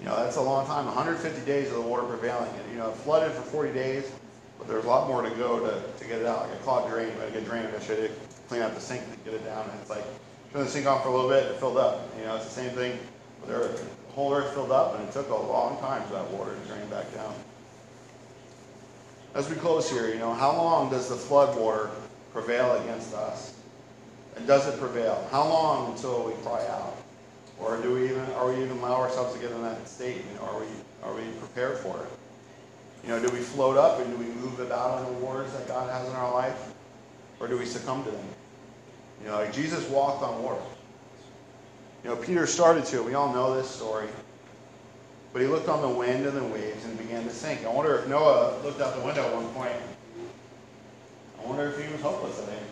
You 0.00 0.06
know, 0.06 0.16
that's 0.16 0.36
a 0.36 0.42
long 0.42 0.66
time, 0.66 0.86
150 0.86 1.44
days 1.44 1.68
of 1.68 1.74
the 1.74 1.80
water 1.80 2.02
prevailing. 2.02 2.50
And, 2.50 2.70
you 2.70 2.78
know, 2.78 2.90
it 2.90 2.96
flooded 2.96 3.32
for 3.32 3.42
40 3.42 3.72
days, 3.72 4.10
but 4.58 4.68
there's 4.68 4.84
a 4.84 4.88
lot 4.88 5.08
more 5.08 5.22
to 5.22 5.30
go 5.30 5.58
to, 5.60 5.82
to 5.98 6.04
get 6.08 6.20
it 6.20 6.26
out. 6.26 6.48
Like 6.48 6.58
a 6.58 6.62
clogged 6.62 6.90
drain, 6.90 7.12
but 7.18 7.26
to 7.26 7.32
get 7.32 7.44
drained, 7.44 7.68
I 7.74 7.80
should 7.80 8.12
clean 8.48 8.62
out 8.62 8.74
the 8.74 8.80
sink 8.80 9.02
to 9.10 9.18
get 9.30 9.34
it 9.34 9.44
down, 9.44 9.68
and 9.68 9.80
it's 9.80 9.90
like, 9.90 10.04
turn 10.52 10.64
the 10.64 10.70
sink 10.70 10.86
on 10.86 11.02
for 11.02 11.08
a 11.08 11.14
little 11.14 11.30
bit, 11.30 11.44
it 11.44 11.56
filled 11.58 11.78
up. 11.78 12.08
You 12.18 12.24
know, 12.24 12.36
it's 12.36 12.44
the 12.44 12.50
same 12.50 12.70
thing 12.70 12.98
with 13.40 13.50
earth. 13.50 13.88
The 14.08 14.12
whole 14.12 14.32
earth 14.32 14.52
filled 14.54 14.72
up, 14.72 14.98
and 14.98 15.08
it 15.08 15.12
took 15.12 15.28
a 15.30 15.34
long 15.34 15.78
time 15.80 16.02
for 16.04 16.14
that 16.14 16.30
water 16.30 16.54
to 16.54 16.68
drain 16.68 16.88
back 16.88 17.12
down 17.14 17.34
as 19.34 19.48
we 19.48 19.56
close 19.56 19.90
here, 19.90 20.08
you 20.08 20.18
know, 20.18 20.32
how 20.34 20.56
long 20.56 20.90
does 20.90 21.08
the 21.08 21.14
flood 21.14 21.56
water 21.56 21.90
prevail 22.32 22.72
against 22.82 23.14
us? 23.14 23.54
And 24.36 24.46
does 24.46 24.66
it 24.68 24.78
prevail? 24.78 25.26
How 25.30 25.48
long 25.48 25.92
until 25.92 26.24
we 26.24 26.32
cry 26.42 26.66
out? 26.68 26.96
Or 27.58 27.80
do 27.82 27.94
we 27.94 28.04
even 28.04 28.24
are 28.36 28.52
we 28.52 28.62
even 28.62 28.78
allow 28.78 28.96
ourselves 28.96 29.34
to 29.34 29.40
get 29.40 29.50
in 29.50 29.62
that 29.62 29.88
state? 29.88 30.16
You 30.16 30.38
know, 30.38 30.46
are 30.46 30.60
we 30.60 30.66
are 31.02 31.14
we 31.14 31.22
prepared 31.38 31.78
for 31.78 31.96
it? 31.96 32.10
You 33.04 33.10
know, 33.10 33.20
do 33.20 33.32
we 33.32 33.40
float 33.40 33.76
up 33.76 34.00
and 34.00 34.10
do 34.10 34.16
we 34.16 34.30
move 34.40 34.60
about 34.60 35.06
in 35.06 35.14
the 35.14 35.20
waters 35.24 35.52
that 35.52 35.66
God 35.66 35.90
has 35.90 36.08
in 36.08 36.14
our 36.14 36.32
life? 36.32 36.72
Or 37.40 37.48
do 37.48 37.58
we 37.58 37.64
succumb 37.64 38.04
to 38.04 38.10
them? 38.10 38.26
You 39.22 39.28
know, 39.28 39.36
like 39.36 39.52
Jesus 39.52 39.88
walked 39.88 40.22
on 40.22 40.42
water. 40.42 40.60
You 42.04 42.10
know, 42.10 42.16
Peter 42.16 42.46
started 42.46 42.84
to. 42.86 43.02
We 43.02 43.14
all 43.14 43.32
know 43.32 43.54
this 43.54 43.68
story. 43.68 44.08
But 45.32 45.42
he 45.42 45.48
looked 45.48 45.68
on 45.68 45.82
the 45.82 45.88
wind 45.88 46.26
and 46.26 46.36
the 46.36 46.44
waves 46.44 46.84
and 46.84 46.96
began 46.96 47.24
to 47.24 47.30
sink. 47.30 47.64
I 47.64 47.72
wonder 47.72 47.98
if 47.98 48.08
Noah 48.08 48.60
looked 48.64 48.80
out 48.80 48.96
the 48.96 49.04
window 49.04 49.24
at 49.24 49.34
one 49.34 49.48
point. 49.50 49.72
I 51.38 51.46
wonder 51.46 51.68
if 51.68 51.84
he 51.84 51.90
was 51.92 52.00
hopeless 52.00 52.40
at 52.42 52.48
any, 52.48 52.66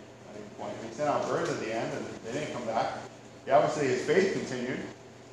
point. 0.57 0.73
He 0.87 0.93
sent 0.93 1.09
out 1.09 1.27
birds 1.27 1.49
at 1.49 1.59
the 1.59 1.73
end 1.73 1.91
and 1.93 2.05
they 2.25 2.39
didn't 2.39 2.53
come 2.53 2.65
back. 2.65 2.97
Yeah, 3.45 3.57
obviously 3.57 3.87
his 3.87 4.01
faith 4.03 4.33
continued, 4.33 4.79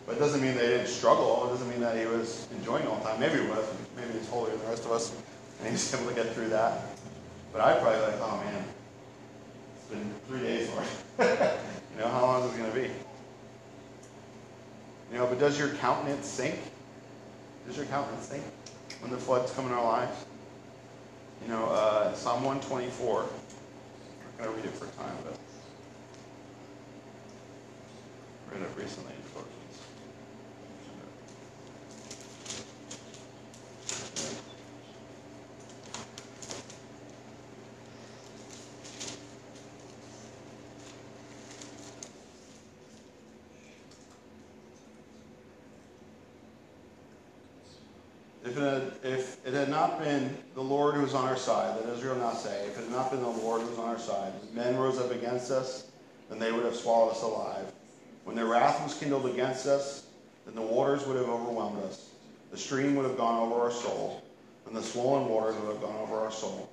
but 0.07 0.17
it 0.17 0.19
doesn't 0.19 0.41
mean 0.41 0.55
they 0.55 0.67
didn't 0.67 0.87
struggle. 0.87 1.47
It 1.47 1.51
doesn't 1.51 1.69
mean 1.69 1.81
that 1.81 1.97
he 1.97 2.07
was 2.07 2.47
enjoying 2.57 2.87
all 2.87 2.97
the 2.99 3.05
time. 3.05 3.21
Maybe 3.21 3.41
he 3.41 3.49
was. 3.49 3.67
Maybe 3.97 4.13
he's 4.19 4.29
holier 4.29 4.53
than 4.53 4.61
the 4.61 4.69
rest 4.69 4.85
of 4.85 4.93
us. 4.93 5.15
and 5.61 5.71
he's 5.71 5.95
able 5.95 6.09
to 6.09 6.15
get 6.15 6.33
through 6.35 6.49
that. 6.51 6.83
But 7.53 7.63
I'd 7.63 7.81
probably 7.81 8.01
like, 8.01 8.21
oh 8.21 8.43
man, 8.45 8.65
it's 9.77 9.87
been 9.87 10.15
three 10.29 10.41
days, 10.41 10.69
Lord. 10.71 10.87
you 11.31 12.01
know, 12.01 12.09
how 12.09 12.23
long 12.23 12.49
is 12.49 12.55
it 12.55 12.59
going 12.59 12.73
to 12.73 12.77
be? 12.77 12.91
You 15.13 15.19
know, 15.19 15.27
but 15.27 15.39
does 15.39 15.59
your 15.59 15.69
countenance 15.71 16.27
sink? 16.27 16.59
Does 17.67 17.77
your 17.77 17.87
countenance 17.87 18.27
sink 18.27 18.43
when 19.01 19.11
the 19.11 19.17
floods 19.19 19.53
come 19.53 19.67
in 19.67 19.73
our 19.73 19.85
lives? 19.85 20.25
You 21.43 21.49
know, 21.49 21.67
uh, 21.67 22.13
Psalm 22.15 22.43
124. 22.43 23.29
Going 24.39 24.51
to 24.51 24.57
read 24.57 24.65
it 24.65 24.73
for 24.73 24.87
time, 25.01 25.17
but 25.25 25.39
read 28.53 28.63
it 28.63 28.69
recently 28.77 29.13
in 29.13 29.23
Philippians. 29.23 29.81
If 48.45 48.59
it, 48.59 48.61
had, 48.61 48.93
if 49.05 49.34
it 49.45 49.53
had 49.53 49.69
not 49.69 49.99
been 49.99 50.37
the 50.55 50.63
Lord 50.63 50.95
who 50.95 51.03
was 51.03 51.15
on 51.15 51.29
our 51.29 51.37
side, 51.37 51.79
that 51.79 51.93
Israel 51.93 52.17
not 52.17 52.39
say, 52.39 52.67
if 52.67 52.79
it 52.79 52.85
had 52.85 52.91
not 52.91 53.11
been 53.11 53.21
the 53.21 53.29
Lord 53.29 53.61
who 53.61 53.69
was 53.69 53.79
on 53.79 53.89
our 53.91 53.99
side, 53.99 54.33
men 54.55 54.77
rose 54.77 54.99
up 54.99 55.11
against 55.11 55.51
us, 55.51 55.91
then 56.31 56.39
they 56.39 56.51
would 56.51 56.65
have 56.65 56.75
swallowed 56.75 57.11
us 57.11 57.23
alive. 57.23 57.71
When 58.25 58.37
their 58.37 58.47
wrath 58.47 58.83
was 58.83 58.95
kindled 58.95 59.27
against 59.27 59.67
us, 59.67 60.07
then 60.47 60.55
the 60.55 60.63
waters 60.63 61.07
would 61.07 61.17
have 61.17 61.29
overwhelmed 61.29 61.83
us. 61.85 62.09
The 62.51 62.57
stream 62.57 62.95
would 62.97 63.05
have 63.05 63.19
gone 63.19 63.41
over 63.41 63.61
our 63.61 63.71
soul, 63.71 64.23
and 64.67 64.75
the 64.75 64.83
swollen 64.83 65.29
waters 65.29 65.57
would 65.57 65.73
have 65.73 65.83
gone 65.83 65.97
over 65.97 66.21
our 66.21 66.33
soul. 66.33 66.71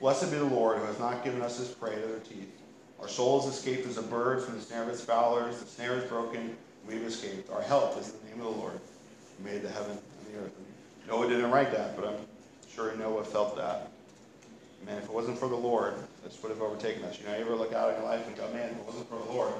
Blessed 0.00 0.30
be 0.30 0.38
the 0.38 0.44
Lord 0.44 0.78
who 0.78 0.84
has 0.84 0.98
not 0.98 1.22
given 1.22 1.42
us 1.42 1.58
his 1.58 1.68
prey 1.68 1.94
to 1.94 2.06
their 2.06 2.20
teeth. 2.20 2.50
Our 2.98 3.08
soul 3.08 3.42
has 3.42 3.54
escaped 3.54 3.86
as 3.86 3.98
a 3.98 4.02
bird 4.02 4.42
from 4.42 4.54
the 4.54 4.60
snare 4.62 4.84
of 4.84 4.88
its 4.88 5.02
fowlers. 5.02 5.60
The 5.60 5.66
snare 5.66 5.98
is 5.98 6.04
broken, 6.04 6.40
and 6.40 6.56
we 6.86 6.94
have 6.94 7.02
escaped. 7.02 7.50
Our 7.50 7.62
help 7.62 7.98
is 7.98 8.14
in 8.14 8.20
the 8.20 8.36
name 8.36 8.46
of 8.46 8.54
the 8.54 8.60
Lord, 8.60 8.80
who 9.36 9.44
made 9.44 9.60
the 9.60 9.68
heaven 9.68 9.92
and 9.92 10.34
the 10.34 10.40
earth. 10.40 10.65
Noah 11.08 11.28
didn't 11.28 11.50
write 11.50 11.70
that, 11.72 11.96
but 11.96 12.06
I'm 12.06 12.16
sure 12.74 12.94
Noah 12.96 13.24
felt 13.24 13.56
that. 13.56 13.90
Man, 14.84 14.98
if 14.98 15.04
it 15.04 15.12
wasn't 15.12 15.38
for 15.38 15.48
the 15.48 15.56
Lord, 15.56 15.94
this 16.24 16.40
would 16.42 16.50
have 16.50 16.60
overtaken 16.60 17.04
us. 17.04 17.18
You 17.18 17.26
know, 17.26 17.34
you 17.36 17.40
ever 17.42 17.54
look 17.54 17.72
out 17.72 17.90
in 17.90 17.96
your 17.96 18.04
life 18.04 18.26
and 18.26 18.36
go, 18.36 18.46
man, 18.52 18.70
if 18.70 18.76
it 18.76 18.84
wasn't 18.84 19.08
for 19.08 19.18
the 19.18 19.32
Lord, 19.32 19.52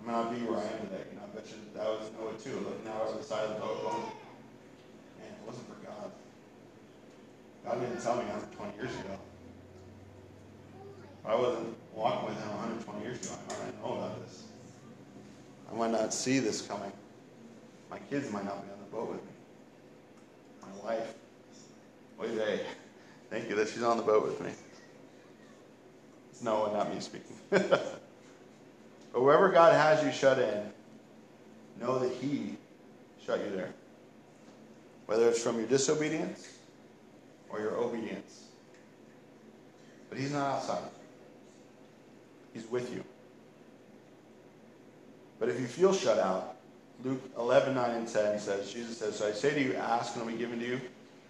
I 0.00 0.06
might 0.06 0.12
not 0.12 0.34
be 0.34 0.40
where 0.42 0.58
I 0.58 0.64
am 0.64 0.80
today. 0.88 1.04
You 1.12 1.16
know, 1.16 1.24
I 1.24 1.34
bet 1.36 1.46
you 1.48 1.56
that 1.74 1.86
was 1.86 2.10
Noah 2.18 2.32
too, 2.40 2.56
looking 2.64 2.88
out 2.88 3.08
over 3.08 3.18
the 3.18 3.24
side 3.24 3.44
of 3.44 3.54
the 3.54 3.60
boat 3.60 3.82
going, 3.82 4.02
man, 5.20 5.32
it 5.32 5.46
wasn't 5.46 5.68
for 5.68 5.86
God. 5.86 6.10
God 7.64 7.80
didn't 7.80 8.02
tell 8.02 8.16
me 8.16 8.24
120 8.24 8.76
years 8.76 8.92
ago. 9.00 9.16
If 11.20 11.26
I 11.26 11.34
wasn't 11.34 11.76
walking 11.94 12.28
with 12.28 12.38
him 12.40 12.48
120 12.48 13.04
years 13.04 13.20
ago, 13.24 13.34
I 13.36 13.52
might 13.52 13.60
not 13.60 13.84
know 13.84 13.96
about 13.96 14.24
this. 14.24 14.44
I 15.70 15.74
might 15.76 15.90
not 15.90 16.14
see 16.14 16.38
this 16.38 16.62
coming. 16.62 16.92
My 17.90 17.98
kids 18.10 18.32
might 18.32 18.44
not 18.44 18.64
be 18.64 18.72
on 18.72 18.78
the 18.80 18.90
boat 18.96 19.10
with 19.10 19.24
me 19.24 19.35
my 20.82 20.90
wife. 20.90 21.14
Day? 22.34 22.60
Thank 23.30 23.48
you 23.48 23.56
that 23.56 23.68
she's 23.68 23.82
on 23.82 23.98
the 23.98 24.02
boat 24.02 24.24
with 24.24 24.40
me. 24.40 24.50
Noah, 26.42 26.72
not 26.72 26.92
me 26.92 27.00
speaking. 27.00 27.36
but 27.50 28.00
wherever 29.12 29.50
God 29.50 29.74
has 29.74 30.04
you 30.04 30.10
shut 30.10 30.38
in, 30.38 30.72
know 31.80 31.98
that 31.98 32.12
He 32.12 32.56
shut 33.24 33.40
you 33.44 33.50
there. 33.54 33.72
Whether 35.06 35.28
it's 35.28 35.42
from 35.42 35.58
your 35.58 35.66
disobedience 35.66 36.48
or 37.48 37.60
your 37.60 37.74
obedience. 37.76 38.44
But 40.08 40.18
He's 40.18 40.32
not 40.32 40.56
outside. 40.56 40.90
He's 42.52 42.66
with 42.66 42.92
you. 42.92 43.04
But 45.38 45.50
if 45.50 45.60
you 45.60 45.66
feel 45.66 45.92
shut 45.92 46.18
out, 46.18 46.55
Luke 47.04 47.20
11, 47.38 47.74
9 47.74 47.90
and 47.90 48.08
10 48.08 48.38
says, 48.38 48.72
Jesus 48.72 48.98
says, 48.98 49.16
So 49.16 49.28
I 49.28 49.32
say 49.32 49.54
to 49.54 49.62
you, 49.62 49.74
ask 49.74 50.14
and 50.14 50.22
it 50.22 50.26
will 50.26 50.32
be 50.32 50.38
given 50.38 50.58
to 50.60 50.66
you. 50.66 50.80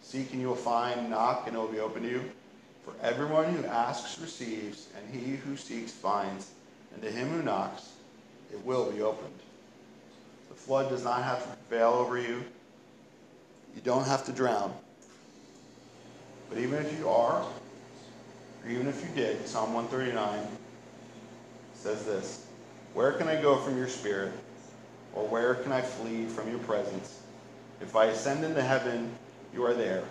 Seek 0.02 0.32
and 0.32 0.40
you 0.40 0.48
will 0.48 0.54
find. 0.54 1.10
Knock 1.10 1.46
and 1.46 1.56
it 1.56 1.58
will 1.58 1.68
be 1.68 1.80
open 1.80 2.02
to 2.02 2.08
you. 2.08 2.30
For 2.84 2.94
everyone 3.02 3.46
who 3.46 3.64
asks 3.66 4.18
receives, 4.20 4.86
and 4.96 5.12
he 5.12 5.36
who 5.36 5.56
seeks 5.56 5.90
finds. 5.90 6.52
And 6.94 7.02
to 7.02 7.10
him 7.10 7.28
who 7.28 7.42
knocks, 7.42 7.90
it 8.52 8.64
will 8.64 8.90
be 8.90 9.02
opened. 9.02 9.34
The 10.48 10.54
flood 10.54 10.88
does 10.88 11.04
not 11.04 11.24
have 11.24 11.42
to 11.42 11.56
prevail 11.56 11.90
over 11.90 12.16
you. 12.16 12.44
You 13.74 13.82
don't 13.82 14.06
have 14.06 14.24
to 14.26 14.32
drown. 14.32 14.72
But 16.48 16.58
even 16.58 16.78
if 16.78 16.96
you 16.98 17.08
are, 17.08 17.42
or 17.42 18.70
even 18.70 18.86
if 18.86 19.02
you 19.02 19.14
did, 19.14 19.46
Psalm 19.46 19.74
139 19.74 20.46
says 21.74 22.04
this 22.04 22.46
Where 22.94 23.12
can 23.12 23.28
I 23.28 23.40
go 23.40 23.56
from 23.56 23.76
your 23.76 23.88
spirit? 23.88 24.32
Or 25.16 25.26
where 25.26 25.54
can 25.54 25.72
I 25.72 25.80
flee 25.80 26.26
from 26.26 26.50
your 26.50 26.58
presence? 26.60 27.22
If 27.80 27.96
I 27.96 28.06
ascend 28.06 28.44
into 28.44 28.62
heaven, 28.62 29.10
you 29.52 29.64
are 29.64 29.74
there. 29.74 30.04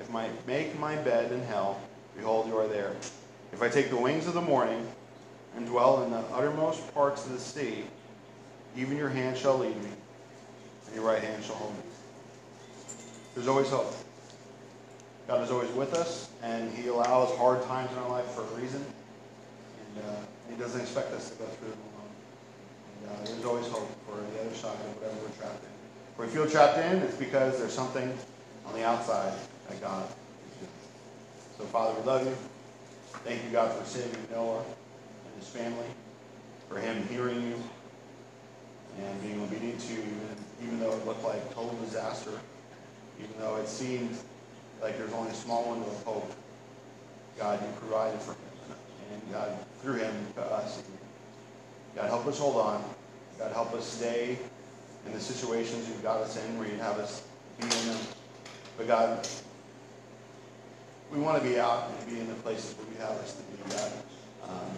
If 0.00 0.12
I 0.14 0.30
make 0.46 0.78
my 0.78 0.96
bed 0.96 1.32
in 1.32 1.42
hell, 1.42 1.80
behold, 2.16 2.48
you 2.48 2.56
are 2.56 2.66
there. 2.66 2.96
If 3.52 3.62
I 3.62 3.68
take 3.68 3.90
the 3.90 3.96
wings 3.96 4.26
of 4.26 4.34
the 4.34 4.40
morning 4.40 4.86
and 5.54 5.66
dwell 5.66 6.02
in 6.02 6.10
the 6.10 6.20
uttermost 6.32 6.92
parts 6.94 7.26
of 7.26 7.32
the 7.32 7.38
sea, 7.38 7.84
even 8.76 8.96
your 8.96 9.08
hand 9.08 9.36
shall 9.36 9.58
lead 9.58 9.76
me, 9.82 9.90
and 10.86 10.94
your 10.94 11.04
right 11.04 11.22
hand 11.22 11.44
shall 11.44 11.56
hold 11.56 11.74
me. 11.74 11.82
There's 13.34 13.48
always 13.48 13.68
hope. 13.68 13.94
God 15.26 15.42
is 15.42 15.50
always 15.50 15.70
with 15.72 15.94
us, 15.94 16.30
and 16.42 16.72
He 16.72 16.88
allows 16.88 17.36
hard 17.36 17.62
times 17.64 17.92
in 17.92 17.98
our 17.98 18.08
life 18.08 18.26
for 18.26 18.42
a 18.42 18.60
reason. 18.60 18.84
And 19.96 20.04
uh, 20.04 20.14
He 20.50 20.56
doesn't 20.56 20.80
expect 20.80 21.12
us 21.12 21.30
to 21.30 21.36
go 21.36 21.44
through 21.44 21.70
them 21.70 21.78
uh, 23.06 23.24
there's 23.24 23.44
always 23.44 23.66
hope 23.68 23.88
for 24.06 24.16
the 24.16 24.40
other 24.40 24.54
side 24.54 24.74
of 24.74 24.96
whatever 24.96 25.16
we're 25.22 25.36
trapped 25.36 25.62
in. 25.62 25.70
If 26.12 26.18
we 26.18 26.26
feel 26.26 26.50
trapped 26.50 26.78
in, 26.78 26.98
it's 27.02 27.16
because 27.16 27.58
there's 27.58 27.72
something 27.72 28.12
on 28.66 28.74
the 28.74 28.84
outside 28.84 29.32
that 29.68 29.80
God 29.80 30.04
is 30.04 30.56
doing. 30.58 30.72
So, 31.58 31.64
Father, 31.64 31.98
we 31.98 32.06
love 32.06 32.26
you. 32.26 32.34
Thank 33.24 33.44
you, 33.44 33.50
God, 33.50 33.72
for 33.72 33.84
saving 33.84 34.26
Noah 34.30 34.58
and 34.60 35.34
his 35.38 35.48
family, 35.48 35.86
for 36.68 36.78
him 36.78 37.06
hearing 37.08 37.42
you 37.42 37.62
and 39.00 39.22
being 39.22 39.40
obedient 39.42 39.80
to 39.80 39.94
you, 39.94 40.02
even, 40.62 40.80
though 40.80 40.92
it 40.92 41.06
looked 41.06 41.24
like 41.24 41.54
total 41.54 41.76
disaster, 41.84 42.32
even 43.18 43.32
though 43.38 43.56
it 43.56 43.68
seemed 43.68 44.16
like 44.82 44.98
there's 44.98 45.12
only 45.12 45.30
a 45.30 45.34
small 45.34 45.70
window 45.70 45.86
of 45.86 46.02
hope. 46.02 46.32
God, 47.38 47.60
you 47.62 47.68
provided 47.78 48.20
for 48.20 48.32
him. 48.32 48.38
And 49.12 49.32
God, 49.32 49.50
through 49.82 49.94
him 49.94 50.14
to 50.34 50.42
us. 50.42 50.82
God, 51.94 52.08
help 52.08 52.26
us 52.26 52.38
hold 52.38 52.56
on. 52.56 52.84
God, 53.38 53.52
help 53.52 53.72
us 53.74 53.86
stay 53.86 54.38
in 55.06 55.12
the 55.12 55.20
situations 55.20 55.88
you've 55.88 56.02
got 56.02 56.18
us 56.18 56.36
in 56.36 56.58
where 56.58 56.68
you'd 56.68 56.80
have 56.80 56.98
us 56.98 57.22
be 57.58 57.64
in 57.64 57.86
them. 57.88 57.98
But 58.76 58.86
God, 58.86 59.28
we 61.10 61.18
want 61.18 61.42
to 61.42 61.48
be 61.48 61.58
out 61.58 61.90
and 61.90 62.10
be 62.10 62.20
in 62.20 62.28
the 62.28 62.34
places 62.44 62.74
where 62.76 62.86
you 62.92 62.98
have 63.00 63.16
us 63.22 63.34
to 63.34 63.42
be, 63.42 63.56
God, 63.70 63.92
um, 64.48 64.70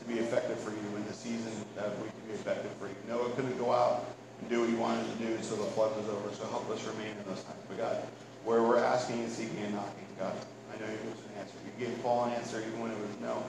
to 0.00 0.04
be 0.04 0.20
effective 0.20 0.58
for 0.58 0.70
you 0.70 0.96
in 0.96 1.04
the 1.06 1.12
season 1.12 1.52
that 1.76 1.96
we 1.98 2.08
can 2.08 2.22
be 2.28 2.34
effective 2.34 2.70
for 2.78 2.86
you. 2.86 2.96
Noah 3.08 3.30
couldn't 3.30 3.56
go 3.58 3.72
out 3.72 4.04
and 4.40 4.50
do 4.50 4.60
what 4.60 4.68
he 4.68 4.76
wanted 4.76 5.06
to 5.10 5.16
do 5.24 5.32
until 5.34 5.56
the 5.56 5.70
flood 5.72 5.96
was 5.96 6.08
over, 6.08 6.28
so 6.34 6.46
help 6.48 6.68
us 6.70 6.84
remain 6.86 7.16
in 7.16 7.24
those 7.26 7.42
times. 7.42 7.58
But 7.68 7.78
God, 7.78 7.96
where 8.44 8.62
we're 8.62 8.78
asking 8.82 9.20
and 9.20 9.32
seeking 9.32 9.58
and 9.64 9.74
knocking, 9.74 10.06
God, 10.18 10.34
I 10.72 10.78
know 10.78 10.86
you 10.86 10.98
give 11.02 11.12
us 11.12 11.24
an 11.24 11.40
answer. 11.40 11.56
You 11.64 11.86
gave 11.86 12.02
Paul 12.02 12.26
an 12.26 12.32
answer 12.32 12.60
even 12.60 12.80
when 12.80 12.90
it 12.90 12.98
was 12.98 13.16
no. 13.20 13.42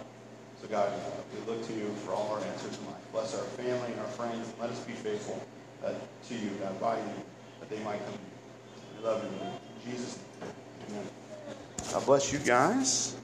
So 0.62 0.68
God, 0.68 0.92
we 1.34 1.52
look 1.52 1.66
to 1.68 1.74
you 1.74 1.88
for 2.06 2.14
all 2.14 2.32
our 2.34 2.40
answers 2.40 2.78
in 2.78 2.86
life. 2.88 3.12
Bless 3.12 3.36
our 3.36 3.44
family 3.44 3.92
and 3.92 4.00
our 4.02 4.08
friends. 4.08 4.48
And 4.48 4.60
let 4.60 4.70
us 4.70 4.80
be 4.82 4.94
faithful 4.94 5.42
uh, 5.84 5.94
to 6.28 6.34
you, 6.34 6.50
God, 6.62 6.80
by 6.82 6.98
you, 6.98 7.04
that 7.60 7.70
they 7.70 7.80
might 7.84 8.04
come. 8.06 8.18
We 8.98 9.06
love 9.06 9.24
you, 9.24 9.30
In 9.30 9.92
Jesus' 9.92 10.20
name, 10.42 10.52
amen. 10.90 11.08
God 11.94 12.06
bless 12.06 12.34
you 12.34 12.40
guys. 12.40 13.19